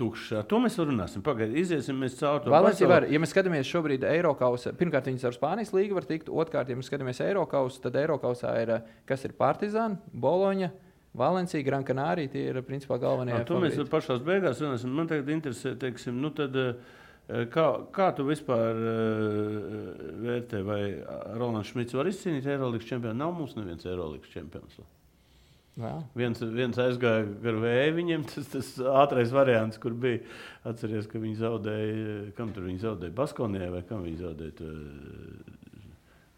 Tukšā. 0.01 0.45
To 0.49 0.61
mēs 0.63 0.79
runāsim. 0.81 1.23
Pagaidiet, 1.25 1.59
iziesim 1.61 1.99
mēs 2.01 2.15
cauri 2.17 2.51
Valencija 2.51 2.89
var, 2.89 3.05
ja 3.11 3.21
mēs 3.21 3.35
skatāmies 3.35 3.69
šobrīd 3.69 4.07
Eiropausā, 4.09 4.73
pirmkārt, 4.79 5.11
viņas 5.11 5.27
ar 5.29 5.37
Spānijas 5.37 5.75
līgu 5.77 5.99
var 5.99 6.07
tikt. 6.09 6.31
Otrkārt, 6.33 6.71
ja 6.73 6.79
mēs 6.79 6.89
skatāmies 6.89 7.21
Eiropausā, 7.27 7.83
tad 7.85 7.99
Eiropausā 8.01 8.55
ir 8.63 8.73
eh, 8.79 8.95
kas 9.11 9.27
ir 9.29 9.35
Partizāna, 9.37 10.01
Boloņa, 10.15 10.71
Valencija, 11.15 11.63
Gran 11.67 11.85
Canaria. 11.85 12.31
Tie 12.31 12.47
ir 12.53 12.61
principā 12.67 13.01
galvenie. 13.03 13.35
Jā, 13.35 13.47
to 13.49 13.59
mēs 13.63 13.79
pašā 13.91 14.21
beigās 14.25 14.63
runāsim. 14.63 14.93
Man 14.95 15.11
tagad 15.11 15.31
interesē, 15.35 15.75
teiksim, 15.79 16.21
nu 16.23 16.31
tad, 16.35 16.55
eh, 16.57 17.45
kā, 17.51 17.67
kā 17.95 18.13
tu 18.17 18.27
vispār 18.29 18.79
eh, 18.93 20.07
vērtē, 20.29 20.63
vai 20.67 20.81
Rolands 21.35 21.73
Šmits 21.73 21.99
var 21.99 22.11
izcīnīt 22.11 22.47
Eirolandes 22.47 22.87
čempionu? 22.87 23.19
Nav 23.19 23.35
mums 23.35 23.59
neviens 23.59 23.87
Eirolandes 23.87 24.31
čempions. 24.31 24.81
Jā. 25.81 25.95
Viens, 26.19 26.41
viens 26.43 26.77
aizgāja 26.83 27.25
gar 27.41 27.57
vēju 27.63 27.93
viņiem, 27.97 28.25
tas, 28.29 28.49
tas 28.53 28.71
ātrais 29.01 29.31
variants, 29.33 29.79
kur 29.81 29.95
bija. 29.97 30.21
Atcerieties, 30.69 31.09
ka 31.09 31.23
viņi 31.23 31.39
zaudēja, 31.41 32.17
kam 32.37 32.51
tur 32.53 32.67
viņi 32.69 32.83
zaudēja? 32.83 33.17
Baskonijai 33.17 33.71
vai 33.73 33.83
kam 33.89 34.03
viņi 34.05 34.21
zaudēja? 34.21 34.57
To, 34.59 34.73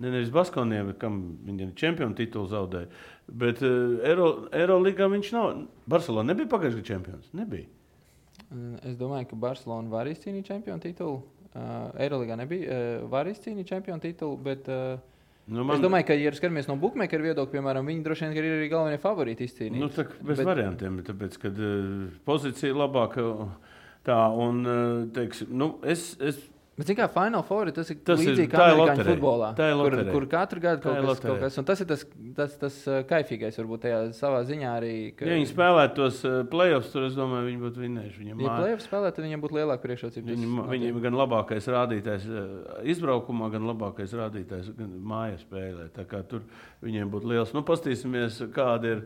Ne, 0.03 0.11
nevis 0.11 0.33
Baskonijai, 0.35 0.87
bet 0.89 0.99
kam 1.03 1.21
viņiem 1.47 1.75
čempionu 1.79 2.17
titulu 2.19 2.49
zaudēja. 2.51 2.89
Bet 3.31 3.61
uh, 3.63 4.01
Eiro, 4.09 4.27
Eirolandā 4.51 5.07
viņš 5.13 5.31
nav. 5.37 5.53
Barcelona 5.87 6.33
nebija 6.33 6.51
pagājušajā 6.51 6.81
gadā 6.81 6.89
čempions. 6.91 7.31
Nebija. 7.39 7.69
Mm, 8.51 8.81
Es 8.91 8.99
domāju, 8.99 9.29
ka 9.31 9.39
Barcelona 9.47 9.93
var 9.93 10.11
izcīnīt 10.11 10.49
čempionu 10.51 10.83
titulu. 10.83 11.21
Uh, 11.53 11.93
Eirolandā 12.03 12.41
nebija. 12.43 12.67
Uh, 13.03 13.09
var 13.13 13.31
izcīnīt 13.31 13.69
čempionu 13.71 14.03
titulu, 14.03 14.37
bet 14.43 14.69
uh, 14.73 14.99
Nu, 15.47 15.65
man... 15.67 15.75
es 15.77 15.83
domāju, 15.83 16.07
ka, 16.07 16.15
ja 16.15 16.31
skatāmies 16.31 16.69
no 16.71 16.77
bookmakeru 16.79 17.25
viedokļa, 17.27 17.51
piemēram, 17.57 17.89
viņi 17.91 18.05
droši 18.07 18.29
vien 18.29 18.37
ir 18.39 18.47
arī 18.61 18.69
galvenie 18.71 18.99
favorīti 19.03 19.49
izcīnīt. 19.49 19.81
Nu, 19.83 19.89
tā, 19.91 20.05
bez 20.23 20.39
Bet- 20.39 20.47
variantiem, 20.47 21.01
tāpēc, 21.07 21.39
kad 21.43 21.59
uh, 21.59 22.05
pozīcija 22.29 22.71
ir 22.71 22.79
labāka. 22.79 23.25
Tā, 24.07 24.19
un, 24.39 24.61
uh, 24.67 25.03
teiksim, 25.15 25.51
nu, 25.55 25.77
es, 25.87 26.13
es, 26.23 26.39
Bet, 26.73 26.89
mērā, 26.89 27.05
Final 27.13 27.43
Four 27.45 27.69
tas 27.77 27.91
ir 27.93 27.99
Tas 28.01 28.19
ir- 28.23 28.31
līdzīgi 28.33 28.49
kā 28.49 28.57
ir 28.71 28.73
amerikāņu 28.73 29.03
loterija. 29.03 29.13
futbolā. 29.13 29.49
Kur, 29.53 29.97
kur 30.15 30.25
katru 30.33 30.61
gadu 30.65 30.81
kaut 30.81 30.97
kas, 31.05 31.19
kaut 31.21 31.41
kas 31.43 31.59
un 31.61 31.65
tas 31.69 31.81
ir 31.85 31.87
tas, 31.91 32.05
tas, 32.39 32.55
tas 32.63 32.79
uh, 32.89 33.03
kaifīgais, 33.11 33.59
varbūt 33.61 33.83
tajā 33.85 33.99
savā 34.17 34.39
ziņā 34.49 34.71
arī. 34.79 34.93
Ka, 35.15 35.27
ja 35.29 35.37
viņi 35.37 35.51
spēlētu 35.51 35.95
tos 35.99 36.23
uh, 36.25 36.39
playoffs, 36.49 36.89
tad 36.95 37.05
es 37.11 37.19
domāju, 37.19 37.45
viņi 37.51 37.61
būtu 37.61 37.83
vinnējuši. 37.85 38.17
Viņam, 38.23 38.41
ja 38.41 38.49
māj- 38.49 38.63
plēsoņi 38.63 38.87
spēlē, 38.87 39.11
tad 39.13 39.25
viņiem 39.27 39.43
būtu 39.45 39.59
lielāka 39.61 39.85
priekšrocība. 39.85 40.33
Viņam, 40.33 40.57
notiek. 40.63 41.03
gan 41.05 41.19
labākais 41.21 41.69
rādītājs 41.77 42.25
uh, 42.33 42.81
izbraukumā, 42.95 43.51
gan 43.53 43.69
labākais 43.69 44.17
rādītājs 44.17 44.73
gan 44.81 44.97
mājas 45.13 45.45
spēlē. 45.45 45.91
Tā 45.93 46.07
kā 46.09 46.23
Tur 46.25 46.41
viņiem 46.83 47.13
būtu 47.13 47.29
liels. 47.35 47.53
Nu, 47.53 47.61
Paskatīsimies, 47.69 48.41
kāda 48.57 48.97
ir 48.97 49.05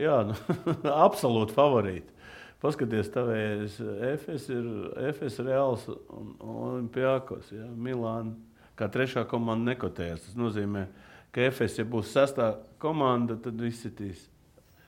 jā, 0.00 0.16
nu, 0.32 0.34
absolūti 1.04 1.52
favorīti. 1.52 2.08
Paskaties, 2.62 3.08
tavēs 3.10 3.80
FS 4.12 4.44
ir 4.54 4.66
FS 5.10 5.40
Reāls 5.42 5.88
un 5.90 6.28
Olimpijakos, 6.38 7.48
ja, 7.50 7.66
Milāna. 7.66 8.36
Kā 8.78 8.86
trešā 8.88 9.24
komanda 9.28 9.72
nekotējas. 9.72 10.28
Tas 10.28 10.36
nozīmē, 10.38 10.86
ka 11.34 11.48
FS, 11.50 11.80
ja 11.80 11.86
būs 11.88 12.12
sestā 12.14 12.52
komanda, 12.82 13.34
tad 13.42 13.58
izsitīs, 13.66 14.28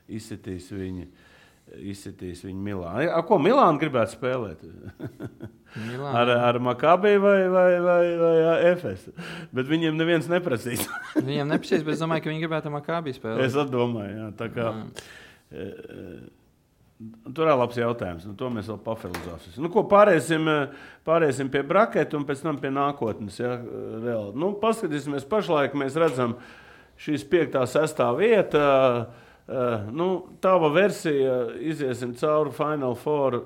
izsitīs 0.06 0.70
viņi. 0.72 1.08
Izsitīs 1.90 2.44
viņu 2.44 2.60
Milānu. 2.60 3.08
Ar 3.08 3.24
ko 3.26 3.40
Milāna 3.42 3.80
gribētu 3.80 4.14
spēlēt? 4.14 4.62
Ar, 6.14 6.30
ar 6.30 6.58
Makabiju 6.62 7.22
vai, 7.24 7.38
vai, 7.50 7.70
vai, 7.82 8.02
vai 8.20 8.34
FS. 8.76 9.08
Bet 9.50 9.66
viņiem 9.66 9.96
neviens 9.98 10.28
neprasīs. 10.30 10.84
Viņiem 11.16 11.50
nepašīs, 11.50 11.82
bet 11.82 11.96
es 11.96 12.04
domāju, 12.04 12.22
ka 12.22 12.30
viņi 12.30 12.44
gribētu 12.44 12.70
Makābi 12.70 13.16
spēlēt. 13.16 13.48
es 13.48 13.72
domāju, 13.72 14.12
jā, 14.20 14.28
tā 14.38 14.50
kā. 14.54 14.68
e, 15.50 15.66
e, 15.66 16.43
Tur 17.34 17.48
ir 17.48 17.56
labs 17.58 17.78
jautājums. 17.78 18.24
Nu, 18.28 18.36
to 18.38 18.48
mēs 18.54 18.68
vēl 18.70 18.78
pafilozofēsim. 18.84 19.64
Nu, 19.64 19.70
ko, 19.72 19.82
pāriesim, 19.90 20.46
e, 20.46 20.58
pāriesim 21.06 21.50
pie 21.50 21.64
braketa 21.66 22.14
un 22.16 22.26
pēc 22.28 22.44
tam 22.44 22.60
pie 22.62 22.70
nākotnes. 22.70 23.40
Ja, 23.40 23.56
reāli. 23.58 24.30
nu, 24.38 24.52
paskatīsimies, 24.62 25.26
pašlaik 25.28 25.74
mēs 25.78 25.98
redzam 25.98 26.36
šīs 27.02 27.26
piektā, 27.26 27.64
sestā 27.66 28.12
vieta. 28.16 28.64
Uh, 29.44 29.90
nu, 29.92 30.06
tava 30.40 30.70
versija, 30.72 31.50
iziesim 31.60 32.14
cauri 32.16 32.54
Final 32.56 32.94
Four. 32.96 33.40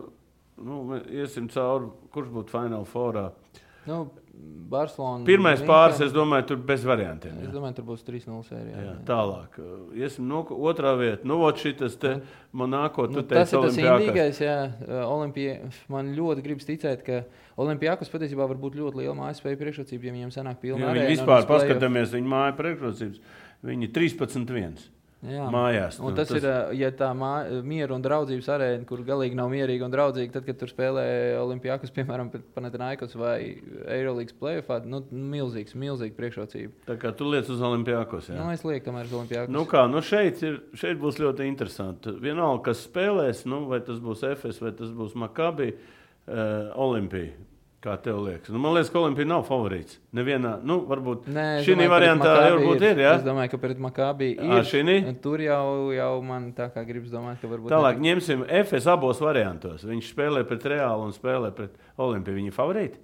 Nu, 0.62 1.01
iesim 1.11 1.49
cauri, 1.51 1.88
kurš 2.14 2.28
būtu 2.34 2.55
Final 2.55 2.84
Fourā. 2.86 3.30
Nu, 3.89 4.03
Barcelona. 4.68 5.24
Pirmais 5.26 5.62
pāris, 5.64 6.01
es 6.05 6.12
domāju, 6.12 6.45
tur 6.51 6.59
bez 6.68 6.82
variantiem. 6.86 7.39
Es 7.41 7.49
Jā. 7.49 7.53
domāju, 7.55 7.78
tur 7.78 7.86
būs 7.89 8.05
3-0 8.07 8.43
sērija. 8.47 8.82
Jā, 8.84 8.93
tālāk. 9.09 9.57
Iesim 9.97 10.28
no 10.28 10.43
otrā 10.68 10.93
vietā. 10.99 11.24
Nu, 11.28 11.41
ot 11.47 11.61
šitas 11.62 11.97
te 12.01 12.18
Monako, 12.53 13.09
tu 13.09 13.18
Nu, 13.18 13.24
tas 13.24 13.49
teici, 13.49 13.57
ir 13.57 13.64
tas 13.64 13.80
indīgais, 13.80 14.43
jā. 14.45 14.59
Olimpija, 15.07 15.57
man 15.93 16.12
ļoti 16.16 16.45
gribas 16.45 16.68
ticēt, 16.68 17.03
ka 17.07 17.22
Olimpijākos 17.59 18.12
patiesībā 18.12 18.47
var 18.51 18.61
būt 18.61 18.76
ļoti 18.78 19.03
liela 19.03 19.16
mājas 19.16 19.41
spēja 19.43 19.59
priekšrocība, 19.62 20.11
ja 20.11 20.16
viņiem 20.18 20.36
sanāk 20.36 20.62
arēna 20.68 20.93
viņi 21.01 21.11
vispār 21.16 21.49
paskatāmies, 21.49 22.14
viņi 22.14 22.32
māja 22.36 22.55
priekšrocības. 22.61 23.24
Viņi 23.68 23.91
13-1 23.97 24.97
Jā. 25.19 25.49
mājās. 25.51 25.97
Un 25.99 26.14
tas, 26.14 26.29
tas 26.31 26.39
ir, 26.39 26.45
ja 26.79 26.89
tā 26.95 27.09
mā- 27.19 27.49
miera 27.66 27.97
un 27.97 28.05
draudzības 28.05 28.49
arēna, 28.55 28.85
kur 28.87 29.01
galīgi 29.03 29.35
nav 29.35 29.49
mierīga 29.51 29.89
un 29.89 29.91
draudzīga, 29.91 30.37
tad, 30.37 30.45
kad 30.47 30.61
tur 30.61 30.71
spēlē 30.71 31.07
Olimpijākus, 31.41 31.91
piemēram, 31.97 32.31
Panathinaikos 32.55 33.16
vai 33.19 33.39
Eirolandes 33.91 34.37
playoffā, 34.39 34.79
nu, 34.87 35.03
milzīgs, 35.11 35.75
milzīga 35.75 36.14
priekšrocība. 36.21 36.87
Tā 36.87 36.99
kā 37.03 37.11
tu 37.19 37.27
liec 37.33 37.51
uz 37.51 37.64
Olimpijakos. 37.66 38.31
Nu, 38.31 38.47
es 38.55 38.62
lieku, 38.62 38.87
tomēr 38.93 39.11
uz 39.11 39.16
Olimpijākus. 39.19 39.55
Nu 39.59 39.66
kā, 39.66 39.89
nu 39.91 40.05
šeit, 40.07 40.39
ir, 40.47 40.61
šeit 40.79 41.03
būs 41.03 41.19
ļoti 41.19 41.51
interesanti. 41.51 42.14
Vienalga, 42.23 42.69
kas 42.71 42.87
spēlēs, 42.87 43.43
nu, 43.51 43.64
vai 43.73 43.83
tas 43.83 43.99
būs 43.99 44.23
FS 44.37 44.62
vai 44.62 44.71
tas 44.79 44.95
būs 44.95 45.19
Makabi, 45.19 45.73
uh, 45.75 46.71
Olimpija. 46.79 47.35
Kā 47.79 47.93
tev 48.03 48.16
liekas? 48.24 48.51
Nu, 48.51 48.59
man 48.59 48.72
liekas, 48.74 48.89
ka 48.91 48.99
Olimpija 48.99 49.29
nav 49.31 49.45
favorīts. 49.47 50.01
Nevienā, 50.18 50.57
nu, 50.66 50.81
varbūt 50.89 51.29
šī 51.62 51.76
variantā 51.87 52.26
Maccabi 52.26 52.57
varbūt 52.57 52.87
ir. 52.89 53.03
Ja? 53.05 53.12
Es 53.20 53.22
domāju, 53.22 53.53
ka 53.53 53.61
pret 53.62 53.83
Makābi 53.85 54.33
ir. 54.35 54.64
šinī? 54.66 54.97
Tur 55.22 55.45
jau, 55.45 55.61
jau 55.95 56.09
man 56.26 56.49
tā 56.57 56.66
kā 56.74 56.83
gribas 56.89 57.12
domāt, 57.14 57.39
ka 57.39 57.47
varbūt. 57.47 57.70
Tālāk 57.70 58.03
ņemsim 58.03 58.43
FS 58.64 58.91
abos 58.91 59.22
variantos. 59.22 59.87
Viņš 59.87 60.11
spēlē 60.11 60.43
pret 60.49 60.66
Reālu 60.74 61.07
un 61.07 61.14
spēlē 61.14 61.53
pret 61.55 61.79
Olimpiju. 62.03 62.41
Viņi 62.41 62.51
ir 62.51 62.59
favorīti. 62.59 62.99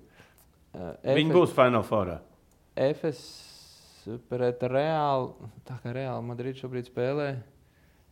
Uh, 0.74 0.90
Viņi 1.06 1.36
būs 1.38 1.54
Final 1.54 1.86
Fourā. 1.86 2.18
FS 2.74 3.22
pret 4.26 4.66
Reālu. 4.74 5.52
Tā 5.70 5.78
kā 5.84 5.94
Reāla 5.94 6.18
Madrid 6.26 6.58
šobrīd 6.58 6.90
spēlē. 6.90 7.36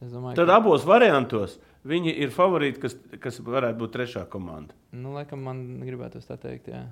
Domāju, 0.03 0.35
Tad 0.39 0.49
ka, 0.51 0.57
abos 0.59 0.87
variantos 0.87 1.59
viņi 1.89 2.17
ir 2.25 2.35
favorīti, 2.35 2.81
kas, 2.83 2.97
kas 3.23 3.41
varētu 3.45 3.79
būt 3.79 3.95
trešā 3.97 4.27
komanda. 4.31 4.75
nu, 4.93 5.15
laikam 5.17 5.43
man 5.43 5.81
gribētu 5.81 6.21
tā 6.27 6.37
teikt. 6.39 6.69
Jā. 6.69 6.85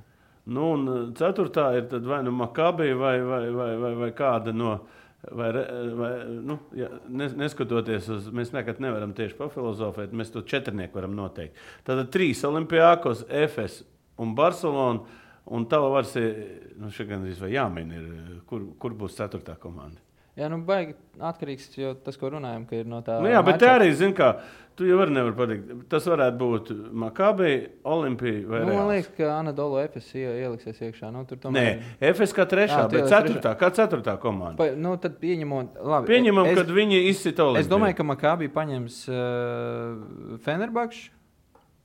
Nu, 0.50 0.72
un 0.74 0.88
uh, 0.88 1.12
ceturtā 1.14 1.68
ir 1.76 2.00
vai 2.06 2.22
nu 2.24 2.32
Makabija 2.32 2.96
vai, 2.96 3.20
vai, 3.20 3.44
vai, 3.50 3.76
vai, 3.76 3.94
vai 3.94 4.10
kāda 4.16 4.54
no, 4.56 4.80
Vai, 5.20 5.52
vai, 5.52 6.24
nu, 6.32 6.54
ja, 6.72 6.86
nes- 7.12 7.34
neskatoties 7.36 8.06
uz, 8.08 8.28
mēs 8.32 8.54
nekad 8.54 8.78
nevaram 8.80 9.12
tieši 9.12 9.36
pafilozofēt, 9.36 10.14
mēs 10.16 10.32
to 10.32 10.40
četrnieku 10.40 10.96
varam 10.96 11.12
noteikt. 11.12 11.58
Tad 11.84 12.06
trīs 12.08 12.40
Olimpijākos, 12.48 13.26
FS 13.28 13.82
un 14.16 14.32
Barcelona. 14.34 15.18
Un 15.50 15.64
tava 15.66 15.88
vārds 15.92 16.12
ir, 16.20 16.36
nu, 16.78 16.88
šeit 16.94 17.08
gan 17.10 17.24
arī 17.24 17.52
jāmin, 17.52 17.92
ir, 17.92 18.08
kur, 18.46 18.64
kur 18.78 18.94
būs 18.96 19.16
ceturtā 19.18 19.56
komanda. 19.60 20.00
Jā, 20.40 20.48
nu, 20.48 20.62
baigi 20.64 20.94
atkarīgs 21.20 21.68
no 21.76 21.92
tas, 22.00 22.16
ko 22.16 22.30
runājam, 22.32 22.64
ka 22.68 22.78
ir 22.80 22.86
no 22.88 23.02
tā. 23.04 23.18
Nu, 23.20 23.28
jā, 23.28 23.42
bet 23.44 23.58
matchup. 23.58 23.72
arī, 23.74 23.88
zini, 23.98 24.14
kā 24.16 24.30
tu 24.78 24.86
jau 24.88 24.96
vari 24.96 25.12
nevar 25.12 25.34
pateikt. 25.36 25.74
Tas 25.92 26.06
varētu 26.08 26.38
būt 26.40 26.70
Makabī, 27.02 27.50
Olimpija 27.84 28.46
vai 28.48 28.62
Nu, 28.64 28.78
man 28.78 28.88
liekas, 28.88 29.10
ka 29.18 29.34
Anadolu 29.34 29.82
ie- 29.84 30.24
ieliksies 30.46 30.80
iekšā. 30.88 31.12
Nu, 31.12 31.26
tur 31.28 31.36
Nē, 31.36 31.44
tomēr... 31.44 31.84
FS 32.14 32.32
kā 32.38 32.48
trešā, 32.48 32.86
Jā, 32.86 32.88
bet 32.94 33.12
ceturtā, 33.12 33.52
kā 33.60 33.70
ceturtā 33.76 34.16
komanda. 34.22 34.56
Pa, 34.56 34.70
nu, 34.72 34.94
tad 35.02 35.20
pieņemot, 35.20 35.76
labi. 35.84 36.08
Pieņemam, 36.14 36.48
es, 36.48 36.56
ka 36.56 36.78
viņi 36.80 37.04
izsita 37.10 37.44
Olimpiju. 37.50 37.66
Es 37.66 37.68
domāju, 37.68 37.98
ka 38.00 38.08
Makābi 38.14 38.48
paņems 38.56 39.00
uh, 39.12 40.38
Fenerbakšu. 40.46 41.19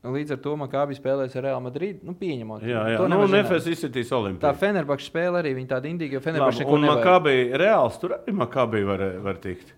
Līdz 0.05 0.35
ar 0.35 0.41
to 0.43 0.51
Makābi 0.59 0.97
spēlēs 0.97 1.33
ar 1.39 1.43
Real 1.47 1.61
Madrid. 1.65 2.03
Nu, 2.05 2.13
pieņemot, 2.19 2.61
Jā, 2.67 2.83
jā. 2.93 2.97
To 3.01 3.07
Nu. 3.09 3.39
FS 3.41 3.65
izsitīs 3.71 4.11
Tā 4.11 4.19
Olimpiju. 4.19 4.53
Fenerbakša 4.61 5.09
spēle 5.09 5.41
arī 5.41 5.55
viņa 5.57 5.71
tāda 5.71 5.89
indīga, 5.89 6.17
jo 6.17 6.19
Labi, 6.19 6.25
Fenerbakša 6.27 6.67
un 6.69 6.85
Makabī 6.91 7.35
Reāls 7.57 7.97
tur 8.01 8.17
arī 8.19 8.35
Makabī 8.35 8.83
var, 8.85 9.03
var 9.25 9.41
tikt. 9.41 9.73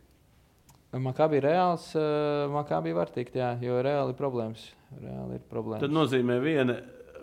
Makābi 0.97 1.41
reāls, 1.43 1.89
uh, 1.99 2.47
Makābi 2.49 2.93
var 2.95 3.11
tikt, 3.13 3.35
jā, 3.37 3.51
jo 3.61 3.75
reāli 3.83 4.13
ir 4.15 4.17
problēmas. 4.17 4.63
Reāli 5.03 5.35
ir 5.37 5.43
problēmas. 5.51 5.83
Tad 5.83 5.93
nozīmē 5.93 6.37
viena 6.41 6.77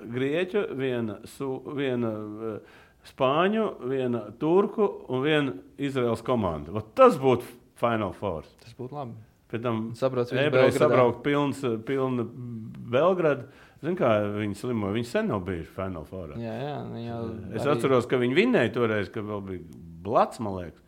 grieķu, 0.05 0.67
viena, 0.79 1.17
su, 1.33 1.49
viena 1.75 2.11
uh, 2.13 2.81
spāņu, 3.09 3.65
viena 3.89 4.27
turku 4.41 4.87
un 5.09 5.25
viena 5.25 5.55
Izraels 5.81 6.23
komanda. 6.25 6.75
Ot 6.77 6.93
tas 6.95 7.17
būtu 7.21 7.49
Final 7.81 8.13
Four. 8.17 8.45
Tas 8.63 8.77
būtu 8.79 8.95
labi. 9.01 9.17
Pēc 9.55 9.63
tam 9.63 9.83
ebreji 10.41 10.75
sabraukt 10.75 11.23
pilns, 11.23 11.61
pilna 11.87 12.25
Belgrada. 12.91 13.47
Zini, 13.85 13.99
kā 13.99 14.09
viņi 14.33 14.57
slimoja? 14.57 14.95
Viņi 14.97 15.07
sen 15.07 15.29
nav 15.29 15.43
bijuši 15.45 16.07
Four. 16.09 16.33
Jā, 16.41 16.55
jā, 16.57 16.77
viņi 16.89 17.07
jau 17.07 17.21
Es 17.55 17.63
arī- 17.63 17.75
atceros, 17.77 18.07
ka 18.09 18.17
viņi 18.17 18.35
vinnēja 18.35 18.73
toreiz, 18.73 19.13
kad 19.13 19.23
vēl 19.25 19.43
bija 19.45 19.61
blats, 20.03 20.41
man 20.41 20.55
liekas. 20.55 20.81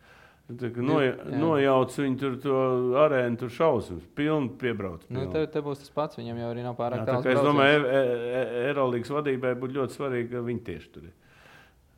Tā 0.47 0.69
kā 0.71 0.79
Noja, 0.81 1.11
Jā. 1.11 1.39
nojauc 1.41 1.91
viņi 1.91 2.17
tur 2.19 2.35
to 2.39 2.55
arēnu, 2.95 3.37
tur 3.37 3.49
šausmas, 3.49 4.05
pilni 4.15 4.49
piebrauc. 4.57 5.03
Nu, 5.09 5.19
pilni. 5.19 5.33
te, 5.33 5.45
te 5.47 5.61
būs 5.61 5.79
tas 5.79 5.89
pats. 5.89 6.15
Viņam 6.15 6.39
jau 6.39 6.51
arī 6.53 6.63
nav 6.63 6.77
pārāk 6.77 7.01
Jā, 7.01 7.05
tā 7.05 7.13
tāls. 7.17 7.25
kā 7.25 7.33
es 7.33 7.39
domāju, 7.43 7.83
e, 7.83 7.99
e, 8.39 8.69
Eirolandes 8.69 9.11
vadībai 9.11 9.51
būtu 9.59 9.75
ļoti 9.75 9.97
svarīgi, 9.97 10.31
ka 10.31 10.43
viņi 10.47 10.63
tieši 10.63 10.91
tur 10.93 11.03
ir. 11.03 11.13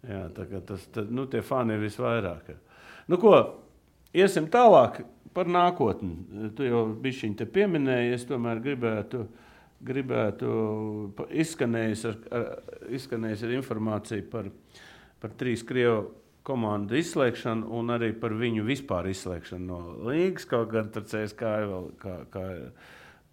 Jā, 0.10 0.30
tā 0.34 0.48
kā 0.50 0.66
tas 0.66 0.88
tad, 0.88 1.12
nu, 1.12 1.28
tie 1.28 1.42
fani 1.42 1.74
ir 1.78 1.86
visvairāk. 1.86 2.56
Nu, 3.08 3.18
ko, 3.18 3.36
iesim 4.16 4.48
tālāk 4.50 5.04
par 5.34 5.50
nākotni. 5.52 6.16
Tu 6.58 6.70
jau 6.70 6.84
bišķiņi 7.04 7.40
te 7.40 7.48
pieminēji, 7.50 8.14
es 8.18 8.26
tomēr 8.30 8.62
gribētu, 8.64 9.26
gribētu 9.86 10.54
izskanējis 11.44 12.06
ar, 12.10 12.18
ar, 12.36 12.48
izskanējis 12.98 13.46
ar 13.48 13.56
informāciju 13.60 14.28
par, 14.32 14.50
par 15.22 15.36
trīs 15.40 15.64
Krievu 15.68 16.10
komandu 16.50 16.98
izslēgšanu 16.98 17.70
un 17.78 17.94
arī 17.94 18.14
par 18.18 18.34
viņu 18.38 18.66
vispār 18.68 19.10
izslēgšanu 19.12 19.68
no 19.70 19.80
līgas. 20.10 20.48
Kaut 20.50 20.72
gan 20.74 20.90
tur 20.94 21.06
CSK 21.08 21.56
vēl 21.70 21.90
kā, 22.02 22.16
kā, 22.34 22.46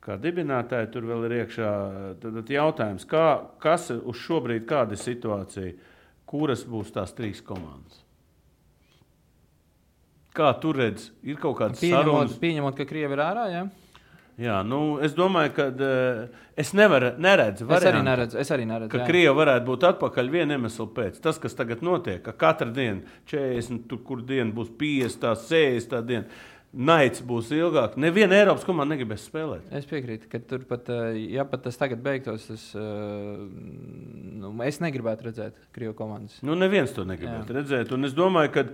kā 0.05 0.19
dibinātāji 0.23 0.91
tur 0.95 1.09
vēl 1.09 1.29
ir 1.29 1.39
iekšā. 1.43 1.75
Tad, 2.23 2.41
tad 2.41 2.57
jautājums, 2.57 3.07
kā, 3.09 3.27
kas 3.63 3.91
uz 3.97 4.25
šobrīd, 4.27 4.67
kāda 4.69 4.99
ir 4.99 5.03
situācija, 5.03 5.77
kuras 6.29 6.67
būs 6.69 6.93
tās 6.95 7.15
trīs 7.17 7.43
komandas? 7.47 8.06
Kā 10.37 10.53
tu 10.61 10.75
redzi, 10.77 11.11
ir 11.25 11.41
kaut 11.41 11.57
kāda 11.61 11.81
Pieņemot, 11.81 12.39
pieņemot, 12.43 12.77
ka 12.77 12.85
Krievi 12.89 13.17
ir 13.17 13.25
ārā, 13.25 13.49
jā. 13.55 13.67
Jā, 14.37 14.59
nu, 14.69 14.99
es 15.01 15.15
domāju, 15.17 15.53
ka 15.57 15.65
uh, 15.73 16.41
es 16.61 16.75
nevaru, 16.77 17.15
neredzu, 17.25 17.65
Es 17.65 17.71
arī 17.71 17.79
variantu, 17.79 18.09
neredzu. 18.11 18.39
Es 18.43 18.51
arī 18.53 18.67
neredzu 18.69 18.93
ka 18.93 18.99
jā. 19.01 19.07
Krievija 19.09 19.33
varētu 19.33 19.65
būt 19.71 19.87
atpakaļ 19.89 20.29
viena 20.35 20.59
iemesla 20.59 20.87
pēc. 20.99 21.23
Tas, 21.25 21.39
kas 21.41 21.57
tagad 21.57 21.81
notiek, 21.87 22.21
ka 22.25 22.35
katru 22.37 22.69
dienu 22.77 23.17
40, 23.33 23.87
tur, 23.89 24.03
kur 24.05 24.21
diena 24.29 24.53
būs 24.53 24.69
50, 24.77 25.41
60 25.49 26.05
diena, 26.11 26.29
naids 26.77 27.23
būs 27.25 27.51
ilgāk. 27.57 27.97
Neviena 28.01 28.37
Eiropas 28.37 28.67
komanda 28.67 28.95
negribēs 28.95 29.27
spēlēt. 29.31 29.67
Es 29.75 29.89
piekrītu, 29.89 30.29
ka 30.33 30.41
tur 30.45 30.65
pat, 30.69 30.89
eh, 30.93 31.19
ja 31.33 31.47
pat 31.49 31.65
tas 31.65 31.79
tagad 31.81 32.03
beigtos, 32.05 32.47
tas, 32.51 32.65
eh, 32.77 32.81
nu, 34.43 34.53
es 34.63 34.81
negribētu 34.85 35.31
redzēt 35.31 35.61
Krievijas 35.73 35.97
komandas. 35.97 36.43
Nu, 36.43 36.55
neviens 36.55 36.93
to 36.93 37.05
negribētu 37.09 37.57
redzēt. 37.57 37.93
Un 37.93 38.05
es 38.05 38.13
domāju, 38.17 38.53
ka 38.53 38.67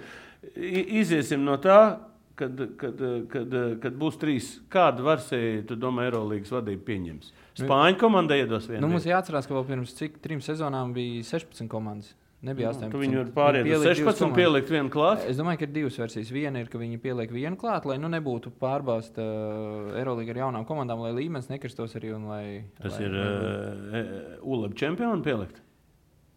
iziesim 0.56 1.44
no 1.44 1.56
tā, 1.62 2.00
kad, 2.34 2.64
kad, 2.80 3.04
kad, 3.30 3.54
kad 3.82 4.00
būs 4.00 4.18
trīs. 4.18 4.56
Kādu 4.72 5.06
versiju, 5.06 5.66
tu 5.68 5.76
domā, 5.76 6.08
Eirolandes 6.08 6.52
vadība 6.52 6.86
pieņems? 6.88 7.30
Spāņu 7.60 8.00
komanda 8.00 8.36
iedos 8.38 8.66
vienu. 8.70 8.80
Nu, 8.84 8.90
mums 8.94 9.06
jāatcerās, 9.06 9.46
ka 9.46 9.54
vēl 9.54 9.68
pirms 9.68 9.94
cik, 9.98 10.18
trim 10.24 10.40
sezonām 10.44 10.94
bija 10.96 11.22
16 11.28 11.68
komandas. 11.70 12.14
Nebija 12.42 12.72
18. 12.72 12.90
Nu, 12.90 12.98
viņu 12.98 13.18
var 13.20 13.28
pāriet 13.36 13.62
uz 13.62 13.68
Pielikt 13.68 13.84
divas 13.86 13.98
16 14.02 14.24
un 14.26 14.32
pielikt 14.34 14.70
vienu 14.74 14.90
klāt. 14.90 15.20
Es 15.30 15.38
domāju, 15.38 15.60
ka 15.60 15.66
ir 15.68 15.74
divas 15.76 15.98
versijas. 16.00 16.32
Viena 16.34 16.58
ir, 16.58 16.70
ka 16.72 16.80
viņi 16.80 16.98
pieliek 17.04 17.30
vienu 17.30 17.58
klāt, 17.60 17.86
lai 17.86 18.00
nu, 18.02 18.10
nebūtu 18.10 18.50
pārbausta 18.58 19.22
uh, 19.22 19.92
Eirolandā 20.00 20.34
ar 20.34 20.40
jaunām 20.40 20.66
komandām, 20.66 21.04
lai 21.04 21.12
līmenis 21.20 21.52
nekristos 21.52 21.94
arī. 22.00 22.10
Lai, 22.26 22.46
Tas 22.80 22.98
lai, 22.98 23.06
ir 23.06 23.14
uh, 23.20 24.42
ULEB 24.42 24.74
čempionu 24.82 25.22
pielikt. 25.22 25.62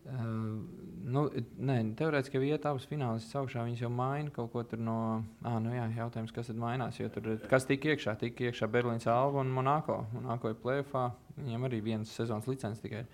Uh, 0.05 0.61
nu, 1.09 1.25
nē, 1.71 1.79
teorētiski, 1.97 2.37
ja 2.37 2.53
iet 2.53 2.69
abas 2.69 2.85
finālistas 2.85 3.41
augšā, 3.41 3.65
viņas 3.65 3.83
jau 3.87 3.93
maina 3.97 4.29
kaut 4.37 4.53
ko 4.53 4.61
no. 4.77 4.99
Ah, 5.41 5.57
nu 5.57 5.73
jā, 5.73 5.89
jautājums, 6.03 6.37
kas 6.37 6.53
tad 6.53 6.61
mainās. 6.61 7.01
Tur, 7.17 7.33
kas 7.49 7.65
tika 7.65 7.95
iekšā? 7.95 8.13
Tika 8.21 8.51
iekšā 8.51 8.69
Berlīnas 8.69 9.09
Alba 9.09 9.41
un 9.41 9.49
Monako. 9.57 10.03
Monako 10.13 10.53
ir 10.53 10.61
plēfā. 10.61 11.09
Viņam 11.41 11.65
arī 11.65 11.81
viens 11.89 12.13
sezonas 12.13 12.45
licences 12.45 12.85
tikai. 12.85 13.07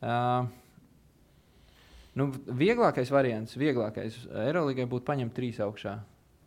Uh, 0.00 0.48
nu, 2.18 2.28
vieglākais 2.60 3.12
variants, 3.14 3.56
vieglākais 3.60 4.20
Eirolandā 4.46 4.86
būtu 4.90 5.08
paņemt 5.08 5.34
trīs 5.36 5.60
augšā. 5.64 5.98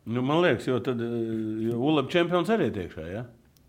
Nu, 0.07 0.24
man 0.24 0.39
liekas, 0.45 0.70
jo 0.70 0.80
tad 0.84 1.01
ULEB 1.03 2.13
čempions 2.13 2.51
arī 2.53 2.70
ir 2.72 2.86
iekšā. 2.86 3.09
Ja? 3.11 3.26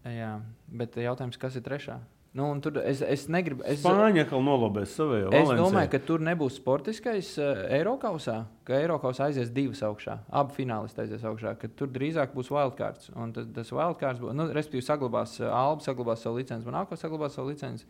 Jā, 0.08 0.36
bet 0.70 0.94
jautājums, 1.02 1.40
kas 1.40 1.58
ir 1.58 1.66
trešā? 1.66 1.98
Nu, 2.38 2.60
tur 2.60 2.76
es, 2.84 3.00
es 3.02 3.24
negribu. 3.32 3.64
Es, 3.66 3.80
Spāņi 3.80 4.22
atkal 4.22 4.42
nolobēs 4.44 4.92
savējo. 4.98 5.30
Es 5.34 5.48
domāju, 5.58 5.88
ka 5.94 6.00
tur 6.06 6.22
nebūs 6.22 6.58
sportiskais 6.60 7.30
uh, 7.40 7.64
Eiropausā, 7.74 8.36
ka 8.68 8.76
Eiropausā 8.76 9.30
aizies 9.30 9.50
divas 9.54 9.80
augšā. 9.86 10.18
Abi 10.40 10.58
finālisti 10.60 11.02
aizies 11.02 11.24
augšā. 11.26 11.56
Tur 11.78 11.90
drīzāk 11.94 12.36
būs 12.36 12.52
wildcards. 12.52 13.08
Un 13.16 13.32
tas, 13.34 13.48
tas 13.56 13.72
wildcards 13.72 14.20
būs, 14.22 14.36
nu, 14.36 14.46
respektīvi, 14.54 14.84
saglabās 14.86 15.38
uh, 15.40 15.48
Alba, 15.48 15.82
saglabās 15.86 16.22
savu 16.22 16.42
licenci, 16.42 16.68
Monako 16.68 17.00
saglabās 17.00 17.34
savu 17.38 17.50
licenci. 17.50 17.88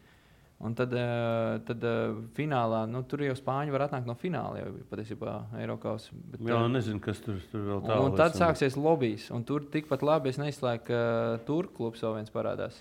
Un 0.59 0.75
tad, 0.75 0.91
uh, 0.91 1.61
tad 1.63 1.85
uh, 1.87 2.17
finālā, 2.35 2.81
nu, 2.91 3.05
tur 3.07 3.23
jau 3.23 3.35
spāņi 3.39 3.71
var 3.71 3.85
atnākt 3.85 4.09
no 4.11 4.17
fināla. 4.19 4.59
Jau 4.59 4.73
patiesībā 4.91 5.35
Eiropas. 5.61 6.09
Jā, 6.43 6.59
nezinu, 6.73 6.99
kas 7.05 7.23
tur, 7.23 7.39
tur 7.53 7.63
vēl 7.63 7.85
tālāk. 7.85 8.07
un 8.09 8.17
tad 8.19 8.35
sāksies 8.35 8.75
lobbyis. 8.75 9.29
Un 9.35 9.47
tur 9.47 9.69
tikpat 9.71 10.03
labi 10.03 10.33
es 10.33 10.41
neizslēgu, 10.43 10.83
ka 10.89 11.03
tur 11.47 11.71
klubs 11.77 12.03
vēl 12.03 12.19
viens 12.19 12.35
parādās. 12.35 12.81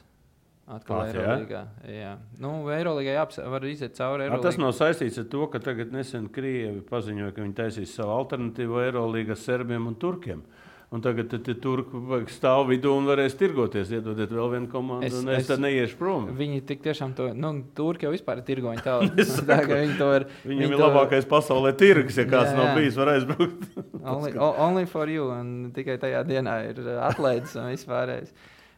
Atkal 0.67 1.05
jā? 1.05 1.11
Eirolandā. 1.11 1.61
Jā, 1.88 2.15
nu, 2.43 2.55
Eirolandā 2.73 3.45
var 3.53 3.69
iziet 3.69 3.93
cauri. 3.95 4.25
A, 4.25 4.41
tas 4.43 4.57
nav 4.59 4.73
saistīts 4.75 5.21
ar 5.21 5.30
to, 5.32 5.45
ka 5.53 5.61
tagad 5.63 5.93
nesen 5.93 6.25
Krievi 6.34 6.82
paziņoja, 6.89 7.36
ka 7.36 7.45
viņi 7.45 7.55
taisīs 7.61 7.93
savu 7.95 8.11
alternatīvu 8.17 8.82
Eirolandā 8.88 9.38
Serbiem 9.38 9.86
un 9.88 9.95
Turkiem. 10.01 10.41
Un 10.88 11.01
tagad 11.03 11.27
turki 11.59 11.99
vajag 12.07 12.29
stāv 12.31 12.69
vidū 12.69 12.93
un 12.95 13.09
varēs 13.09 13.33
tirgoties, 13.35 13.89
iedodiet 13.91 14.31
vēl 14.31 14.51
vienu 14.53 14.69
komandu. 14.71 15.03
Es- 15.09 15.17
un 15.19 15.27
es, 15.33 15.41
es- 15.41 15.47
tad 15.49 15.59
neiešu 15.59 15.97
prom. 15.99 16.29
Viņi 16.38 16.61
tik 16.69 16.79
tiešām 16.85 17.11
to, 17.17 17.25
nu, 17.35 17.51
turki 17.75 18.07
jau 18.07 18.13
vispār 18.13 18.39
ir 18.39 18.45
tirgoņi. 18.47 18.83
Tā 19.51 19.57
kā 19.67 19.81
viņi 19.83 19.97
to 19.99 20.07
ir. 20.15 20.27
Viņam 20.47 20.61
viņi 20.63 20.69
ir 20.71 20.77
to- 20.77 20.85
labākais 20.88 21.27
pasaulē 21.27 21.73
tirgus, 21.75 22.15
ja 22.15 22.23
kāds 22.23 22.53
Jā, 22.53 22.55
jā, 22.55 22.59
nav 22.61 22.79
bijis, 22.79 22.95
var 22.95 23.11
aizbraukt. 23.17 23.67
Only, 24.07 24.31
only 24.39 24.85
for 24.88 25.11
you, 25.11 25.27
un 25.35 25.73
tikai 25.75 25.97
tajā 25.99 26.23
dienā 26.23 26.55
ir 26.69 26.79
uh, 26.85 27.01
atlaides 27.09 27.57
un 27.59 27.67
vispārējais. 27.73 28.31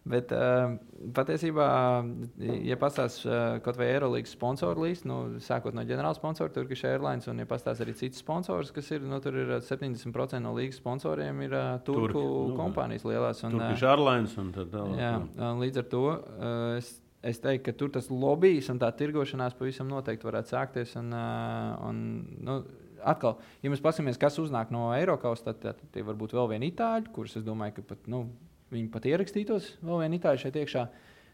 Bet 0.10 0.32
uh, 0.34 0.72
patiesībā, 1.14 1.66
ja 2.66 2.78
pastāstīs 2.82 3.28
uh, 3.28 3.60
kaut 3.62 3.78
vai 3.78 3.91
Eirolandes 3.91 4.32
sponsoru 4.34 4.88
līnijas, 4.88 5.03
nu, 5.05 5.18
sākot 5.45 5.76
no 5.78 5.84
ģenerāla 5.86 6.18
sponsora, 6.18 6.49
Turkish 6.55 6.88
Airlines, 6.89 7.28
un 7.30 7.43
ja 7.43 7.45
pastāstīs 7.49 7.86
arī 7.86 7.93
cits 7.99 8.24
sponsors, 8.24 8.72
kas 8.74 8.89
ir, 8.95 9.05
nu, 9.05 9.20
tur 9.22 9.38
ir 9.38 9.53
uh, 9.53 9.62
70% 9.62 10.41
no 10.41 10.55
līgas 10.57 10.82
sponsoriem, 10.82 11.43
ir 11.45 11.53
uh, 11.53 11.76
turku 11.86 12.07
Turki, 12.07 12.26
nu, 12.26 12.57
kompānijas 12.57 13.05
lielās. 13.05 13.43
Un, 13.45 13.60
Turkish 13.60 13.86
Airlines 13.86 14.34
un 14.41 14.49
tā 14.55 14.66
tālāk. 14.74 14.97
Jā, 14.97 15.14
un 15.51 15.62
līdz 15.62 15.84
ar 15.84 15.89
to 15.93 16.03
uh, 16.10 16.57
es, 16.80 16.91
es 17.30 17.45
teiktu, 17.45 17.68
ka 17.70 17.78
tur 17.78 17.93
tas 17.99 18.10
lobbyis 18.10 18.74
un 18.74 18.82
tā 18.82 18.89
tirgošanās 18.97 19.57
pavisam 19.62 19.93
noteikti 19.93 20.26
varētu 20.26 20.55
sākties. 20.55 20.97
Un, 20.97 21.14
uh, 21.14 21.78
un, 21.86 22.03
nu, 22.49 22.60
atkal, 23.05 23.38
ja 23.62 23.70
mēs 23.70 23.86
paskatāmies, 23.86 24.18
kas 24.20 24.41
uznāk 24.41 24.74
no 24.74 24.89
Eiropas, 24.97 25.45
tad, 25.45 25.62
tad 25.62 25.86
tie 25.93 26.01
var 26.05 26.18
būt 26.18 26.34
vēl 26.34 26.55
vieni 26.55 26.74
itāļi, 26.74 27.12
kurus 27.14 27.38
es 27.38 27.45
domāju, 27.45 27.78
ka 27.78 27.91
pat, 27.93 28.07
nu, 28.12 28.26
viņi 28.74 28.89
pat 28.93 29.07
ierakstītos 29.09 29.76
vēl 29.82 30.03
vieni 30.03 30.20
itāļi 30.20 30.43
šeit 30.43 30.57
iekšā. 30.61 30.88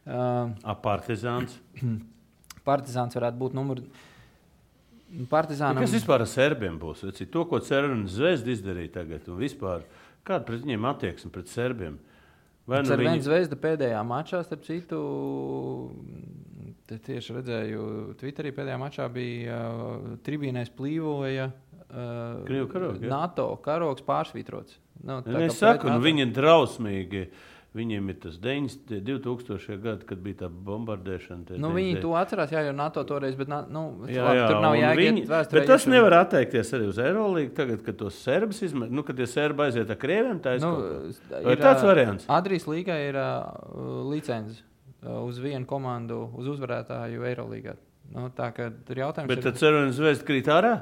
Uh, 0.05 0.75
partizāns. 0.83 1.57
Partizāns 2.69 3.17
varētu 3.17 3.41
būt 3.41 3.55
numur. 3.57 3.81
Partizānam, 5.29 5.83
Kas 5.85 5.93
vispār 5.93 6.23
ar 6.25 6.29
serbiem 6.29 6.79
būs? 6.81 7.03
Veci, 7.05 7.27
to, 7.31 7.45
ko 7.47 7.59
Cervena 7.63 8.09
zvezda 8.09 8.51
izdarīja 8.51 8.97
tagad, 8.97 9.27
un 9.31 9.37
vispār 9.39 9.85
Kāda 10.25 10.41
pret 10.47 10.63
viņiem 10.63 10.87
attieksme 10.89 11.29
pret 11.29 11.51
serbiem? 11.51 11.99
Vai 12.65 12.79
Nu 12.81 12.89
nu 12.89 12.97
vienu 12.97 13.11
viņi... 13.11 13.25
zvezdu 13.27 13.57
pēdējā 13.61 13.99
mačā, 14.09 14.39
starp 14.41 14.63
citu, 14.65 14.99
tieši 16.89 17.35
redzēju, 17.35 17.83
Twitterī 18.17 18.49
pēdējā 18.57 18.77
mačā 18.81 19.05
bija 19.13 19.59
uh, 19.69 20.07
tribīnēs 20.25 20.73
plīvoja. 20.73 21.51
Uh, 21.51 21.64
Krievu 21.89 22.67
karogi, 22.71 23.05
ja? 23.05 23.11
NATO 23.13 23.49
karogs 23.65 24.03
pārsvītrots. 24.05 24.79
Nu, 25.03 25.19
tā 25.21 25.35
Nu, 25.35 25.43
es 25.45 25.59
saku, 25.59 25.89
nu, 25.91 25.99
viņi 26.03 26.25
ir 26.27 26.31
drausmīgi. 26.37 27.27
Viņiem 27.75 28.05
ir 28.07 28.15
tas 28.23 28.37
90, 28.39 29.01
2000. 29.03 29.75
gadi, 29.83 30.05
kad 30.07 30.19
bija 30.23 30.45
tā 30.45 30.47
bombardēšana. 30.47 31.57
Nu, 31.59 31.73
viņi 31.75 31.97
99. 31.97 32.03
to 32.05 32.13
atcerās, 32.15 32.53
jā, 32.55 32.61
jo 32.69 32.71
NATO 32.71 33.03
toreiz, 33.03 33.35
bet 33.35 33.49
nu, 33.51 33.81
Jā, 34.07 34.23
labi, 34.23 34.37
jā, 34.39 34.45
tur 34.47 34.61
nav 34.63 34.71
un 34.71 34.79
jēga. 34.79 35.01
viņi, 35.01 35.23
iet 35.25 35.27
vēsturē 35.33 35.59
bet 35.59 35.67
tas 35.67 35.87
nevar 35.91 36.15
atteikties 36.21 36.71
arī 36.77 36.87
uz 36.87 37.01
Eirolandu. 37.03 37.49
Tagad, 37.57 37.83
kad 37.83 37.99
tos 37.99 38.21
serbus 38.23 38.61
izmet, 38.63 38.93
nu, 38.95 39.03
kad 39.03 39.19
tie 39.19 39.27
serbi 39.27 39.67
aiziet 39.67 39.91
ar 39.91 39.99
krieviem, 39.99 40.39
tā 40.39 40.55
Nu, 40.63 40.71
ir. 41.11 41.19
Vai 41.49 41.57
tāds 41.59 41.83
variants? 41.83 42.29
Adrijas 42.31 42.63
līgai 42.71 42.99
ir 43.09 43.19
uh, 43.19 43.43
licence 44.07 44.63
uh, 45.03 45.19
uz 45.27 45.43
vienu 45.43 45.67
komandu, 45.67 46.29
uz 46.31 46.47
uzvarētāju 46.55 47.27
Eirolandā. 47.27 47.75
Nu, 48.15 48.29
tā 48.31 48.53
tur 48.55 49.03
jautājums 49.03 49.27
Bet 49.27 49.43
ir, 49.43 49.49
tad 49.49 49.59
Cervenes 49.59 49.99
zvezda 49.99 50.23
krīt 50.23 50.47
ārā. 50.47 50.77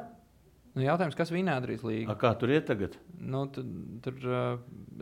Nu, 0.74 0.84
jautājums, 0.86 1.18
kas 1.18 1.32
vinē 1.34 1.56
Adrijas 1.58 1.84
A, 1.84 1.90
līgu. 1.90 2.16
kā 2.22 2.34
tur 2.40 2.54
iet 2.54 2.66
tagad? 2.70 2.96
Nu, 3.20 3.46
tur, 3.54 3.66
tur 4.06 4.30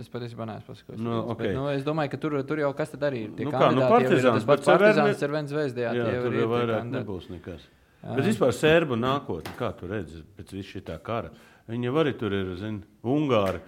es 0.01 0.09
patiesībā 0.11 0.47
neesmu 0.49 0.71
paskatījis. 0.71 1.03
Nu, 1.03 1.19
ok. 1.33 1.39
bet, 1.41 1.53
nu, 1.57 1.67
es 1.71 1.85
domāju, 1.87 2.13
ka 2.13 2.21
tur, 2.21 2.37
tur 2.47 2.63
jau 2.63 2.71
kas 2.77 2.93
tad 2.93 3.05
arī 3.09 3.25
ir. 3.27 3.35
Tie 3.37 3.47
Nu 3.47 3.53
kā, 3.55 3.69
nu, 3.75 3.83
ir 3.83 3.93
Partizāns, 3.93 4.41
tas 4.41 4.49
pats 4.49 4.71
Partizāns 4.71 5.23
ar 5.27 5.35
viens 5.37 5.53
zvezdi. 5.53 5.85
Jā, 5.85 5.93
tur 6.09 6.35
ir 6.35 6.43
jau 6.43 6.49
vairāk 6.51 6.89
nebūs 6.89 7.29
nekas. 7.31 7.69
Jā. 8.01 8.15
Bet 8.17 8.25
vispār 8.25 8.55
sērbu 8.57 8.97
nākotnē, 8.97 9.53
kā 9.59 9.69
tu 9.77 9.87
redzi, 9.91 10.23
pēc 10.37 10.55
visu 10.55 10.79
šī 10.79 10.97
kara. 11.05 11.29
Viņi 11.69 11.93
arī 12.01 12.13
tur 12.17 12.33
ir, 12.33 12.55
zini, 12.59 12.81
Ungāri. 13.07 13.61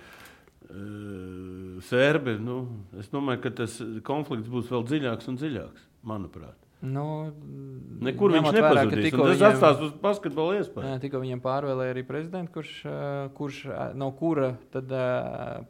Sērbi, 1.85 2.39
nu, 2.41 2.63
es 2.97 3.11
domāju, 3.13 3.43
ka 3.43 3.51
tas 3.61 3.77
konflikts 4.07 4.49
būs 4.49 4.71
vēl 4.71 4.87
dziļāks 4.89 5.29
un 5.29 5.37
dziļāks, 5.37 5.85
manuprāt. 6.09 6.62
Nu, 6.83 7.31
Nekur 8.03 8.33
viņš 8.33 8.49
nepazudīs. 8.57 9.11
Tas 9.13 9.21
viņiem- 9.39 9.45
atstās 9.53 9.81
uz 9.85 9.91
basketbola 10.03 10.57
iespēju. 10.59 10.97
Tikko 10.99 11.21
viņam 11.23 11.41
pārvēlēja 11.45 11.93
arī 11.95 12.03
prezidentu, 12.03 12.51
kurš, 12.57 12.71
ā, 12.91 12.97
kurš 13.37 13.59
ā, 13.71 13.85
no 13.95 14.09
kura 14.11 14.49
tad, 14.73 14.91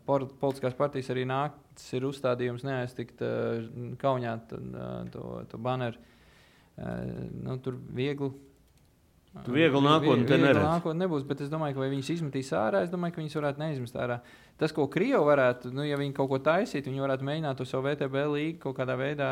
por, 0.07 0.25
politiskās 0.41 0.73
partijas 0.73 1.11
arī 1.13 1.27
nāks 1.29 1.85
ir 1.93 2.07
uzstādījums 2.09 2.65
neaiztikt 2.65 3.21
ā, 3.21 3.29
kaunijā 4.01 4.39
tad, 4.49 4.73
ā, 4.73 4.87
to, 5.13 5.43
to 5.51 5.57
baneru. 5.61 6.01
Nu, 7.43 7.59
tur 7.61 7.77
viegli. 7.93 8.31
Tu 9.33 9.53
viegli 9.55 9.79
nākotni 9.81 10.27
te 10.27 10.35
viegli 10.35 10.45
neredzi. 10.45 10.65
nākotni 10.67 11.01
nebūs, 11.01 11.23
bet 11.25 11.39
es 11.41 11.49
domāju, 11.49 11.73
ka 11.73 11.87
viņas 11.89 12.09
izmetīs 12.13 12.51
ārā, 12.53 12.83
es 12.85 12.91
domāju, 12.91 13.15
ka 13.15 13.21
viņas 13.23 13.37
varētu 13.39 13.63
neizmest 13.63 13.95
ārā. 13.97 14.19
Tas, 14.61 14.75
ko 14.77 14.85
Krievija 14.93 15.23
varētu, 15.25 15.71
nu, 15.73 15.81
ja 15.87 15.97
viņi 15.97 16.13
kaut 16.13 16.29
ko 16.29 16.37
taisītu, 16.45 16.91
viņi 16.91 17.01
varētu 17.01 17.25
mēģināt 17.25 17.57
to 17.57 17.65
savu 17.65 17.87
VTB 17.87 18.27
līgu 18.29 18.59
kaut 18.67 18.77
kādā 18.77 18.93
veidā 18.99 19.31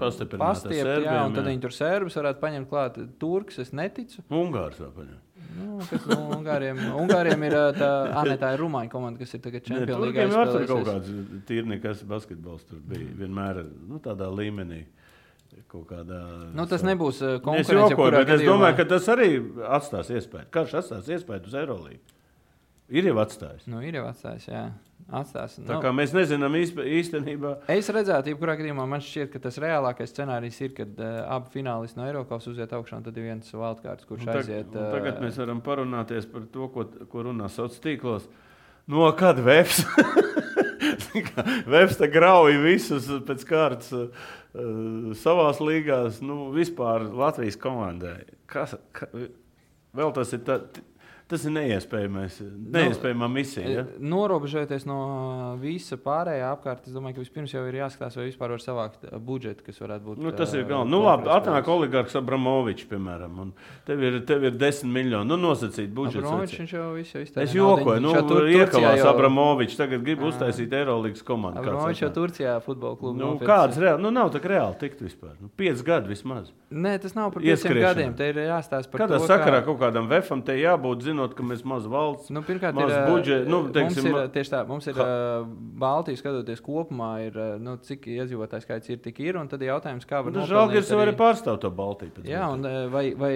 Pastiprināt 0.00 0.46
pastiept, 0.46 0.78
jā, 0.78 0.86
serbiem, 0.88 1.20
un 1.28 1.36
tad 1.36 1.44
jā. 1.44 1.50
viņi 1.52 1.62
tur 1.66 1.76
serbus 1.76 2.16
varētu 2.22 2.40
paņemt 2.40 2.72
klāt. 2.72 2.98
Turks, 3.20 3.60
es 3.60 3.74
neticu. 3.76 4.24
Ungārs 4.32 4.80
vēl 4.80 4.96
paņem. 4.96 5.20
Nu, 5.54 5.76
kas, 5.86 6.06
nu, 6.08 6.18
Ungāriem, 6.34 6.80
Ungāriem 6.98 7.44
ir 7.46 7.54
tā, 7.76 7.90
ah, 8.10 8.24
ne, 8.26 8.34
tā 8.40 8.54
ir 8.56 8.62
Rumāņu 8.64 8.90
komanda, 8.90 9.20
kas 9.20 9.36
ir 9.36 9.42
tagad 9.44 9.68
Tur 9.68 9.92
līgā. 10.02 10.24
jau 10.26 10.44
tur 10.50 10.66
kaut 10.72 10.88
kāds 10.88 11.12
tīrnieks 11.46 12.02
basketbols 12.10 12.64
tur 12.70 12.80
bija 12.88 13.12
vienmēr 13.20 13.60
nu, 13.86 14.00
tādā 14.02 14.30
līmenī. 14.34 14.82
Kaut 15.70 15.86
kādā, 15.90 16.20
Nu, 16.54 16.66
tas 16.70 16.82
nebūs 16.86 17.20
Es 17.22 17.40
konkurence. 17.42 17.74
jebkurā 17.94 18.24
bet 18.24 18.34
es 18.36 18.42
domāju, 18.46 18.76
ka 18.76 18.84
tas 18.94 19.06
arī 19.12 19.28
atstās 19.78 20.10
iespēju. 20.10 20.50
Karš 20.54 20.74
atstās 20.82 21.08
iespēju 21.14 21.46
uz 21.50 21.54
Eirolandu. 21.54 21.98
Ir 22.94 23.06
jau 23.08 23.14
atstājis. 23.22 23.64
Nu, 23.66 23.78
ir 23.80 23.94
jau 23.96 24.04
atstājis, 24.10 24.44
jā. 24.50 24.64
Atstās. 25.12 25.54
Tā 25.58 25.66
Nu, 25.74 25.80
kā 25.84 25.90
mēs 25.92 26.12
nezinām 26.16 26.52
īstenībā. 26.56 27.54
Es 27.68 27.88
redzētu, 27.92 28.32
jebkurā 28.32 28.54
gadījumā 28.60 28.84
man 28.88 29.00
šķiet, 29.04 29.30
ka 29.32 29.38
tas 29.46 29.56
reālākais 29.60 30.12
scenārijs 30.12 30.60
ir, 30.64 30.72
kad 30.76 31.00
uh, 31.00 31.24
abi 31.34 31.50
finālisti 31.58 31.96
no 31.98 32.06
Eiropas 32.08 32.46
uziet 32.48 32.72
augšā, 32.72 32.96
un 33.00 33.02
tad 33.08 33.16
ir 33.20 33.26
viens 33.30 33.50
valdkārts, 33.52 34.04
kurš 34.08 34.20
Un 34.24 34.32
tag- 34.32 34.42
aiziet. 34.44 34.70
ā, 34.72 34.86
Tagad 34.94 35.20
mēs 35.24 35.36
varam 35.40 35.60
parunāties 35.64 36.28
par 36.30 36.46
to, 36.52 36.68
ko, 36.72 36.84
ko 37.08 37.24
runā 37.28 37.48
sociālos 37.52 37.80
tīklos. 37.84 38.28
No 38.88 39.10
kad 39.16 39.40
Vēps? 39.44 39.84
Vēps 41.68 41.98
te 42.00 42.08
grauj 42.12 42.56
visus 42.62 43.08
pēc 43.28 43.44
kārtas 43.48 43.92
uh, 43.96 44.08
savās 45.18 45.60
līgās, 45.62 46.20
nu, 46.22 46.50
vispār 46.54 47.08
Latvijas 47.10 47.58
komandai. 47.60 48.20
Kas, 48.50 48.76
ka, 48.94 49.08
vēl 49.96 50.12
tas 50.14 50.34
ir, 50.36 50.44
tā, 50.46 50.60
tas 51.28 51.44
ir 51.48 51.52
neiespējamais, 51.54 52.36
neiespējama 52.74 53.28
misija. 53.32 53.64
Ja? 53.70 53.84
E, 53.86 54.00
Norobežoties 54.04 54.84
no 54.86 54.98
visa 55.60 55.96
pārējā 56.00 56.50
apkārt, 56.54 56.88
es 56.88 56.94
domāju, 56.94 57.16
ka 57.18 57.24
vispirms 57.24 57.54
jau 57.54 57.62
ir 57.68 57.78
jāskatās, 57.80 58.16
vai 58.18 58.26
vispār 58.28 58.54
var 58.54 58.62
savākt 58.62 59.06
ā, 59.08 59.18
budžetu, 59.18 59.64
kas 59.66 59.80
varētu 59.82 60.04
būt. 60.10 60.22
Nu, 60.24 60.32
tas 60.36 60.52
ir 60.54 60.64
ā, 60.64 60.68
galvenais. 60.68 60.92
Nu, 60.92 61.00
labi, 61.06 61.30
atnāk 61.32 61.70
oligarks 61.74 62.16
Abramovičs, 62.20 62.86
piemēram, 62.90 63.38
un 63.46 63.52
tev 63.88 64.02
ir, 64.04 64.20
tev 64.28 64.44
ir 64.50 64.58
desmit 64.60 64.92
miljoni. 64.98 65.28
Nu, 65.30 65.38
nosacīt 65.40 65.92
budžetu. 65.96 66.28
Viņš 66.54 66.74
jau 66.76 66.90
visu 66.94 67.18
jau 67.18 67.24
iztērē. 67.24 67.46
Es 67.48 67.54
jokoju, 67.56 68.00
nu, 68.04 68.12
tur- 68.28 68.50
iekalās 68.50 69.00
jau- 69.00 69.10
Abramovičs, 69.14 69.78
tagad 69.80 70.04
grib 70.04 70.22
Ā. 70.22 70.30
uztaisīt 70.30 70.72
Eirolandes 70.72 71.24
komandu. 71.26 71.62
Abramovičs 71.64 72.04
jau? 72.04 72.12
Turcijā 72.14 72.58
futbola 72.62 72.96
klubu. 73.00 73.18
Nu, 73.18 73.32
kāds 73.40 73.80
reāli? 73.80 74.00
Nu, 74.04 74.10
nav 74.14 74.30
tā 74.34 74.40
reāli 74.44 74.78
tikt 74.78 75.00
vispār. 75.02 75.34
Nu, 75.40 75.48
pieci 75.56 75.82
gadi 75.86 76.12
vismaz. 76.12 76.52
Nē, 76.74 76.96
tas 77.02 77.14
nav 77.14 77.32
par 77.32 77.42
pieciem 77.42 77.76
gadiem. 77.80 78.14
Te 78.18 78.28
ir 78.32 78.40
jāstāsta 78.48 78.90
par 78.90 79.04
Kādā 79.04 79.18
to, 79.18 79.26
sakarā 79.28 79.60
kā... 79.62 79.66
kaut 79.68 79.78
kādam 79.82 80.08
vefam 80.10 80.42
te 80.42 80.56
jābūt, 80.58 81.04
zinot, 81.14 81.34
ka 81.38 81.44
mēs 81.46 81.62
maz 81.64 81.86
valsts. 81.88 82.28
Nu, 82.34 82.42
pirmkārt, 82.44 82.74
Maz 82.76 82.90
ir, 82.90 82.96
ā, 82.98 83.06
budžeta, 83.08 83.46
nu, 83.48 83.60
mums 83.62 83.72
teiksim, 83.76 84.08
ir 84.10 84.12
ma- 84.18 84.24
tieši 84.34 84.52
tā, 84.52 84.60
mums 84.68 84.88
ir 84.90 84.98
Ha- 84.98 85.06
ā, 85.06 85.44
Baltijas 85.84 86.20
skatoties 86.20 86.60
kopumā, 86.64 87.10
ir, 87.28 87.38
nu, 87.62 87.76
cik 87.78 88.08
iedzīvotāju 88.10 88.66
skaits 88.66 88.90
ir, 88.90 88.98
tik 89.04 89.20
ir. 89.24 89.38
Un 89.40 89.48
tad 89.48 89.62
ir 89.62 89.70
jautājums, 89.72 90.04
kā 90.10 90.20
var 90.26 90.34
Nu, 90.34 90.44
jau 90.44 90.66
arī- 90.68 90.82
arī 91.06 91.14
pārstāv 91.16 91.60
to 91.62 91.70
Baltiju. 91.70 92.24
Jā, 92.28 92.44
un 92.52 92.62
vai, 92.90 93.14
vai 93.14 93.34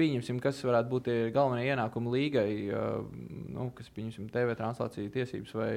pieņemsim, 0.00 0.40
kas 0.42 0.58
varētu 0.64 0.88
būt 0.90 1.12
galvenie 1.36 1.68
ienākumi 1.70 2.08
līgai, 2.16 2.50
nu, 3.52 3.70
kas 3.76 3.88
pieņemsim 3.94 4.30
TV 4.32 4.56
translāciju 4.58 5.12
tiesības, 5.12 5.52
vai 5.54 5.72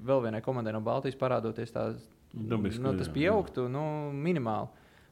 vēl 0.00 0.22
vienai 0.28 0.40
komandai 0.42 0.72
no 0.72 0.80
Baltijas 0.80 1.18
parādoties 1.20 1.72
tās, 1.74 2.00
Dabiski, 2.30 2.78
nu, 2.80 2.92
tas 2.96 3.08
jā, 3.08 3.14
pieaugtu 3.16 3.64
nu, 3.68 4.12
minimāli. 4.14 4.68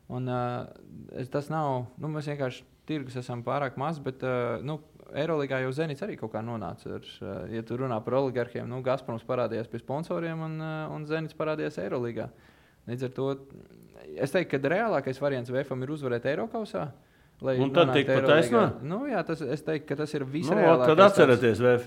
Un, 0.09 0.29
uh, 0.31 1.25
tas 1.33 1.51
nav, 1.51 1.87
nu, 1.99 2.09
mēs 2.15 2.29
vienkārši 2.31 2.63
tirgus 2.87 3.17
esam 3.21 3.43
pārāk 3.45 3.75
maz, 3.77 3.99
bet 4.01 4.23
uh, 4.25 4.63
nu, 4.65 4.79
Eirolandā 5.15 5.63
jau 5.63 5.73
Zenits 5.73 6.03
arī 6.05 6.17
kaut 6.21 6.33
kā 6.33 6.43
nonāca. 6.45 6.99
Ar, 6.99 7.09
uh, 7.23 7.47
ja 7.53 7.63
tu 7.63 7.77
runā 7.81 7.99
par 8.05 8.19
oligarkiem, 8.21 8.69
nu, 8.69 8.83
Gazproms 8.83 9.25
parādījās 9.29 9.69
pie 9.71 9.79
sponsoriem 9.81 10.41
un, 10.45 10.61
uh, 10.61 10.95
un 10.95 11.07
Zenits 11.09 11.35
parādījās 11.39 11.79
Eirolandā. 11.85 12.29
Līdz 12.89 13.05
ar 13.05 13.11
to 13.17 13.29
es 14.17 14.33
teiktu, 14.33 14.57
ka 14.59 14.69
reālākais 14.73 15.21
variants 15.21 15.51
VFam 15.53 15.83
ir 15.85 15.93
uzvarēt 15.97 16.25
Eiropausā. 16.31 16.89
Un 17.39 17.71
tad 17.71 17.93
tikt 17.95 18.09
pa 18.11 18.23
taisno? 18.27 18.61
Nu, 18.83 19.05
jā, 19.07 19.21
tas, 19.23 19.39
es 19.47 19.61
teiktu, 19.63 19.87
ka 19.93 19.97
tas 20.01 20.11
ir 20.17 20.25
Nu, 20.25 20.31
visreālākais. 20.33 20.89
tad 20.91 21.03
atcerieties, 21.05 21.61
VF. 21.63 21.85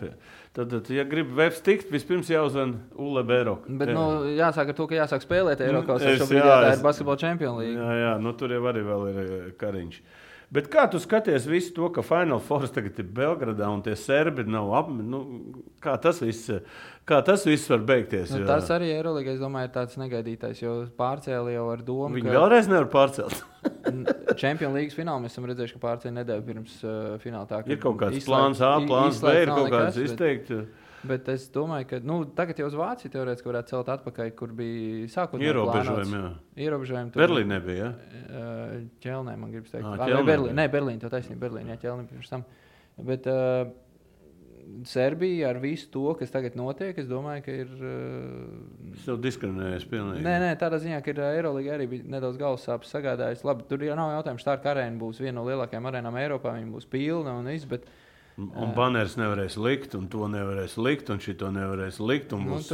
Tad, 0.56 0.70
tad, 0.72 0.92
ja 0.96 1.04
grib 1.04 1.34
VF 1.36 1.58
tikt, 1.66 1.90
vispirms 1.92 2.30
jāuzvan 2.32 2.78
Ulle 2.96 3.24
Bēroka. 3.28 3.68
Bet, 3.68 3.92
nu, 3.92 4.06
jāsāk 4.38 4.72
ar 4.72 4.78
to, 4.78 4.88
ka 4.88 4.96
jāsāk 4.96 5.26
spēlēt 5.26 5.60
Eiropas 5.66 6.06
es- 6.08 6.22
Savienībā. 6.24 6.46
jā, 6.48 6.56
Tā 6.64 6.72
es- 6.72 6.80
ir 6.80 6.84
basketbola 6.86 7.18
čempionu 7.20 7.60
līnija. 7.60 7.84
Jā, 7.84 7.98
jā, 8.06 8.14
nu, 8.24 8.32
tur 8.40 8.48
jau 8.56 8.62
arī 8.72 8.86
ir 8.86 9.20
eh, 9.20 9.52
kariņš. 9.60 10.00
Bet 10.52 10.66
kā 10.68 10.84
tu 10.92 11.00
skaties 11.00 11.46
visu 11.48 11.72
to, 11.78 11.88
ka 11.96 12.04
Final 12.04 12.42
Four 12.44 12.66
tagad 12.68 12.98
ir 13.00 13.06
Belgradā 13.16 13.70
un 13.72 13.80
tie 13.86 13.94
serbi 13.96 14.44
nav 14.44 14.68
apmēri? 14.82 15.06
Nu, 15.08 15.22
kā, 15.80 15.94
tas 16.04 16.20
viss, 16.20 16.50
kā 17.08 17.22
tas 17.24 17.46
viss 17.48 17.70
var 17.72 17.86
beigties? 17.88 18.34
Nu, 18.36 18.42
jo 18.44 18.50
tas 18.50 18.68
arī 18.76 18.90
Eirolandā, 18.98 19.32
es 19.32 19.40
domāju, 19.40 19.70
ir 19.70 19.74
tāds 19.78 19.96
negaidītais, 20.02 20.60
jo 20.66 20.74
pārcēlīja 21.00 21.56
jau 21.62 21.70
ar 21.72 21.86
domu, 21.88 22.12
Viņi 22.18 22.28
ka 22.28 22.36
vēlreiz 22.36 22.68
nevar 22.68 22.90
pārcelt. 22.92 23.40
Čempionu 24.42 24.76
līnijas 24.76 24.98
finālā 25.00 25.24
mēs 25.24 25.36
esam 25.38 25.48
redzējuši, 25.50 25.78
ka 25.78 25.84
pārcēlīja 25.88 26.18
nedēļu 26.20 26.46
pirms 26.52 26.76
uh, 26.84 27.00
fināla. 27.24 27.48
Tā, 27.50 27.64
Ir 27.72 27.80
kaut 27.88 27.98
kāds 28.04 28.20
izslēgt- 28.20 28.30
plāns 28.32 28.62
A, 28.68 28.74
plāns 28.92 29.24
B, 29.24 29.34
ir 29.46 29.52
kaut 29.56 29.72
kāds 29.72 30.00
izteikts. 30.04 30.52
Bet, 30.52 30.81
bet 31.08 31.30
es 31.34 31.48
domāju, 31.54 31.88
ka 31.90 32.00
nu, 32.06 32.22
tagad 32.38 32.62
jau 32.62 32.68
uz 32.70 32.78
Vāciju 32.78 33.12
teorētiski 33.14 33.50
varētu 33.52 33.74
celt 33.74 33.92
atpakaļ, 33.96 34.32
kur 34.38 34.56
bija 34.58 35.10
sākotnēji 35.14 35.52
Ierobežojumi. 35.52 36.24
Ierobežojumi. 36.66 37.14
Berlīnē 37.18 37.62
bija, 37.66 37.92
jā. 37.92 38.18
Uh, 38.22 38.74
Ķelnē, 39.04 39.38
man 39.42 39.54
gribas 39.54 39.74
teikt, 39.74 39.86
Ā, 39.88 39.94
ah, 39.96 40.04
Ķelnē 40.10 40.26
Berlīnē. 40.28 40.58
Nē, 40.60 40.68
Berlīnē, 40.74 41.04
tā 41.04 41.14
taisnība, 41.14 41.46
Berlīnē, 41.48 41.76
jā, 41.76 41.80
Ķelnē 41.86 42.10
pirms 42.12 42.34
tam. 42.34 42.46
Bet 43.08 43.30
uh, 43.32 43.72
Serbija 44.86 45.50
ar 45.50 45.60
visu 45.62 45.90
to, 45.92 46.04
kas 46.20 46.32
tagad 46.32 46.56
notiek, 46.60 46.98
es 47.02 47.08
domāju, 47.10 47.44
ka 47.46 47.56
ir. 47.64 47.72
Uh, 47.80 48.92
Es 48.96 49.08
jau 49.08 49.18
diskriminēju 49.20 49.90
pilnīgi. 49.90 50.24
Nē, 50.26 50.36
nē, 50.46 50.52
tādā 50.62 50.80
ziņā, 50.84 51.02
ka 51.04 51.14
ir 51.14 51.22
Eirolandā 51.26 51.76
arī 51.76 51.88
bija 51.96 52.08
nedaudz 52.18 52.40
galvas 52.40 52.66
sāpes 52.68 52.92
sagādājis. 52.94 53.44
Labi, 53.48 53.66
tur 53.70 53.84
jau 53.86 53.98
nav 53.98 54.14
jautājums, 54.18 54.46
tā 54.46 54.56
kā 54.62 54.76
arēna 54.76 55.02
būs 55.02 55.22
viena 55.24 55.40
no 55.40 55.48
lielākajām 55.48 55.90
arēnām 55.90 56.20
Eiropā. 56.22 56.54
Viņa 56.58 56.74
būs 56.76 56.88
pilna 56.92 57.36
un 57.40 57.50
viss. 57.52 57.68
Bet, 57.70 57.88
Un 58.38 58.72
baneris 58.74 59.18
nevarēs 59.20 59.58
likt, 59.60 59.94
un 59.96 60.08
to 60.08 60.26
nevarēs 60.32 60.78
likt, 60.78 61.10
un 61.14 61.20
šito 61.20 61.50
nevarēs 61.52 62.00
likt, 62.00 62.32
un 62.34 62.46
Nu, 62.48 62.56
būs 62.56 62.70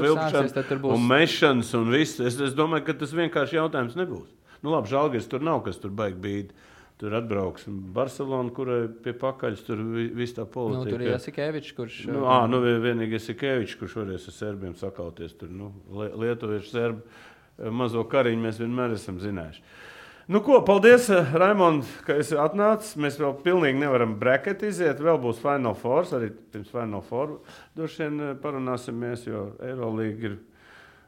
tad 0.53 0.67
tur 0.69 0.77
būs- 0.79 0.93
un 0.95 1.07
mešanas, 1.09 1.73
un 1.75 1.89
viss. 1.91 2.19
Es, 2.19 2.39
es 2.39 2.53
domāju, 2.53 2.85
ka 2.85 2.93
tas 2.93 3.11
vienkārši 3.11 3.57
jautājums 3.57 3.95
nebūs. 3.97 4.27
Nu, 4.63 4.71
labi, 4.71 4.87
žēlgājs 4.87 5.27
tur 5.29 5.39
nav, 5.41 5.63
kas 5.65 5.77
tur 5.77 5.89
baigi 5.91 6.17
bija. 6.21 6.43
Tur 6.97 7.11
atbrauks 7.13 7.65
Barcelona, 7.67 8.49
kurai 8.49 8.87
pie 8.89 9.13
pakaļas 9.13 9.65
tur 9.65 9.75
vi- 9.77 10.07
viss 10.17 10.33
tā 10.33 10.45
Nu, 10.45 10.51
politika. 10.53 10.89
tur 10.89 11.01
ir 11.01 11.11
Jasikevičs, 11.11 11.73
kurš. 11.75 12.07
Nu, 12.07 12.23
ā, 12.25 12.49
nu, 12.49 12.59
vi- 12.61 12.79
vienīgais 12.89 13.29
ir 13.29 13.35
Kevičs, 13.35 13.77
kurš 13.77 13.93
varēs 14.01 14.27
ar 14.27 14.33
serbiem 14.33 14.73
sakauties. 14.75 15.37
Tur, 15.37 15.49
nu, 15.49 15.71
Lie- 15.91 16.13
Lietuviešu 16.17 16.69
serbu 16.71 17.01
mazo 17.71 18.03
kariņu 18.03 18.41
mēs 18.41 18.57
vienmēr 18.57 18.93
esam 18.93 19.19
zinājuši. 19.19 19.61
Nu, 20.27 20.41
ko, 20.43 20.61
paldies, 20.65 21.09
eh, 21.09 21.29
Raimond, 21.39 21.87
ka 22.03 22.17
esi 22.19 22.35
atnācis. 22.35 22.97
Mēs 22.99 23.15
vēl 23.15 23.37
pilnīgi 23.45 23.79
nevaram 23.79 24.17
breketi 24.19 24.67
iziet. 24.67 24.99
Vēl 24.99 25.21
būs 25.23 25.39
Final 25.39 25.71
Four, 25.79 26.03
arī 26.17 26.33
pirms 26.51 26.73
Final 26.73 26.99
Four. 27.07 27.37
Droši 27.79 28.01
vien 28.03 28.19
eh, 28.25 28.33
parunāsimies, 28.43 29.23
jo 29.29 29.45
Eirolandā 29.63 30.09
ir. 30.27 30.35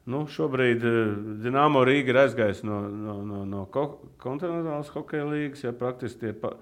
Nu, 0.10 0.24
šobrīd 0.24 0.88
eh, 0.88 1.12
Dienāmo 1.44 1.84
Rīga 1.84 2.14
ir 2.16 2.22
aizgājusi 2.24 2.64
no, 2.72 2.80
no, 2.88 3.18
no, 3.28 3.44
no 3.44 3.66
ko- 3.76 4.00
kontinentālās 4.24 4.94
hokeja 4.96 5.28
līnijas. 5.28 5.68
Ja, 5.68 5.76
praktiski 5.76 6.24
tie 6.24 6.32
pa, 6.40 6.56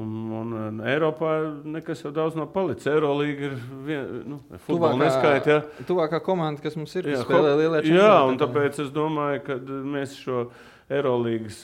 un, 0.00 0.16
un, 0.40 0.82
Eiropā 0.88 1.36
nekas 1.68 2.00
jau 2.00 2.14
daudz 2.16 2.40
nav 2.40 2.48
palicis. 2.56 2.88
Eirolandā 2.96 3.50
ir 3.52 3.58
vien, 3.84 4.12
nu, 4.24 4.40
neskaita. 5.04 5.58
Ja. 5.60 5.84
tuvākā 5.84 6.24
komanda, 6.24 6.64
kas 6.64 6.80
mums 6.80 6.96
ir, 6.96 7.12
Jā, 7.12 7.26
spēlē 7.28 7.58
lielā 7.60 7.84
Jā, 7.92 8.14
un 8.24 8.40
tāpēc 8.40 8.80
es 8.88 8.94
domāju, 8.96 9.44
ka 9.52 9.60
mēs 9.84 10.16
šo 10.24 10.46
Eirolandes 10.92 11.62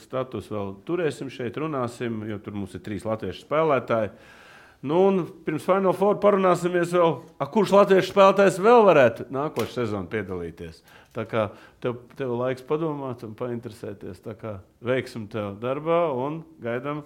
statusu 0.00 0.54
vēl 0.54 0.70
turēsim 0.88 1.30
šeit, 1.32 1.58
runāsim, 1.60 2.22
jo 2.28 2.38
tur 2.40 2.56
mums 2.56 2.76
ir 2.76 2.84
trīs 2.84 3.04
latviešu 3.04 3.44
spēlētāji. 3.44 4.14
Nu, 4.80 5.02
un 5.10 5.26
pirms 5.44 5.66
Final 5.68 5.92
Four 5.92 6.16
parunāsimies 6.22 6.94
vēl, 6.96 7.18
a, 7.36 7.48
kurš 7.52 7.74
latviešu 7.76 8.14
spēlētājs 8.14 8.56
vēl 8.64 8.86
varētu 8.86 9.26
nākošais 9.28 9.82
sezonā 9.82 10.08
piedalīties. 10.08 10.78
Tā 11.12 11.26
kā 11.28 11.50
tev, 11.84 11.98
tev 12.16 12.32
laiks 12.38 12.64
padomāt 12.64 13.26
un 13.26 13.34
painteresēties. 13.36 14.22
Tā 14.24 14.36
kā 14.40 14.54
veiksim 14.80 15.28
tev 15.28 15.58
darbā 15.60 16.00
un 16.16 16.40
gaidām 16.64 17.04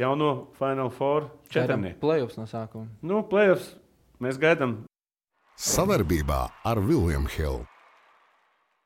jauno 0.00 0.48
Final 0.58 0.90
Four 0.90 1.30
četrnieku. 1.54 2.00
Playoffs 2.02 2.40
no 2.40 2.48
sākuma. 2.50 2.90
Nu, 3.06 3.22
playoffs 3.30 3.76
mēs 4.18 4.42
gaidām 4.42 4.80
Savarbībā 5.56 6.42
ar 6.68 6.82
Vilnius 6.84 7.38
Hilu. 7.38 7.62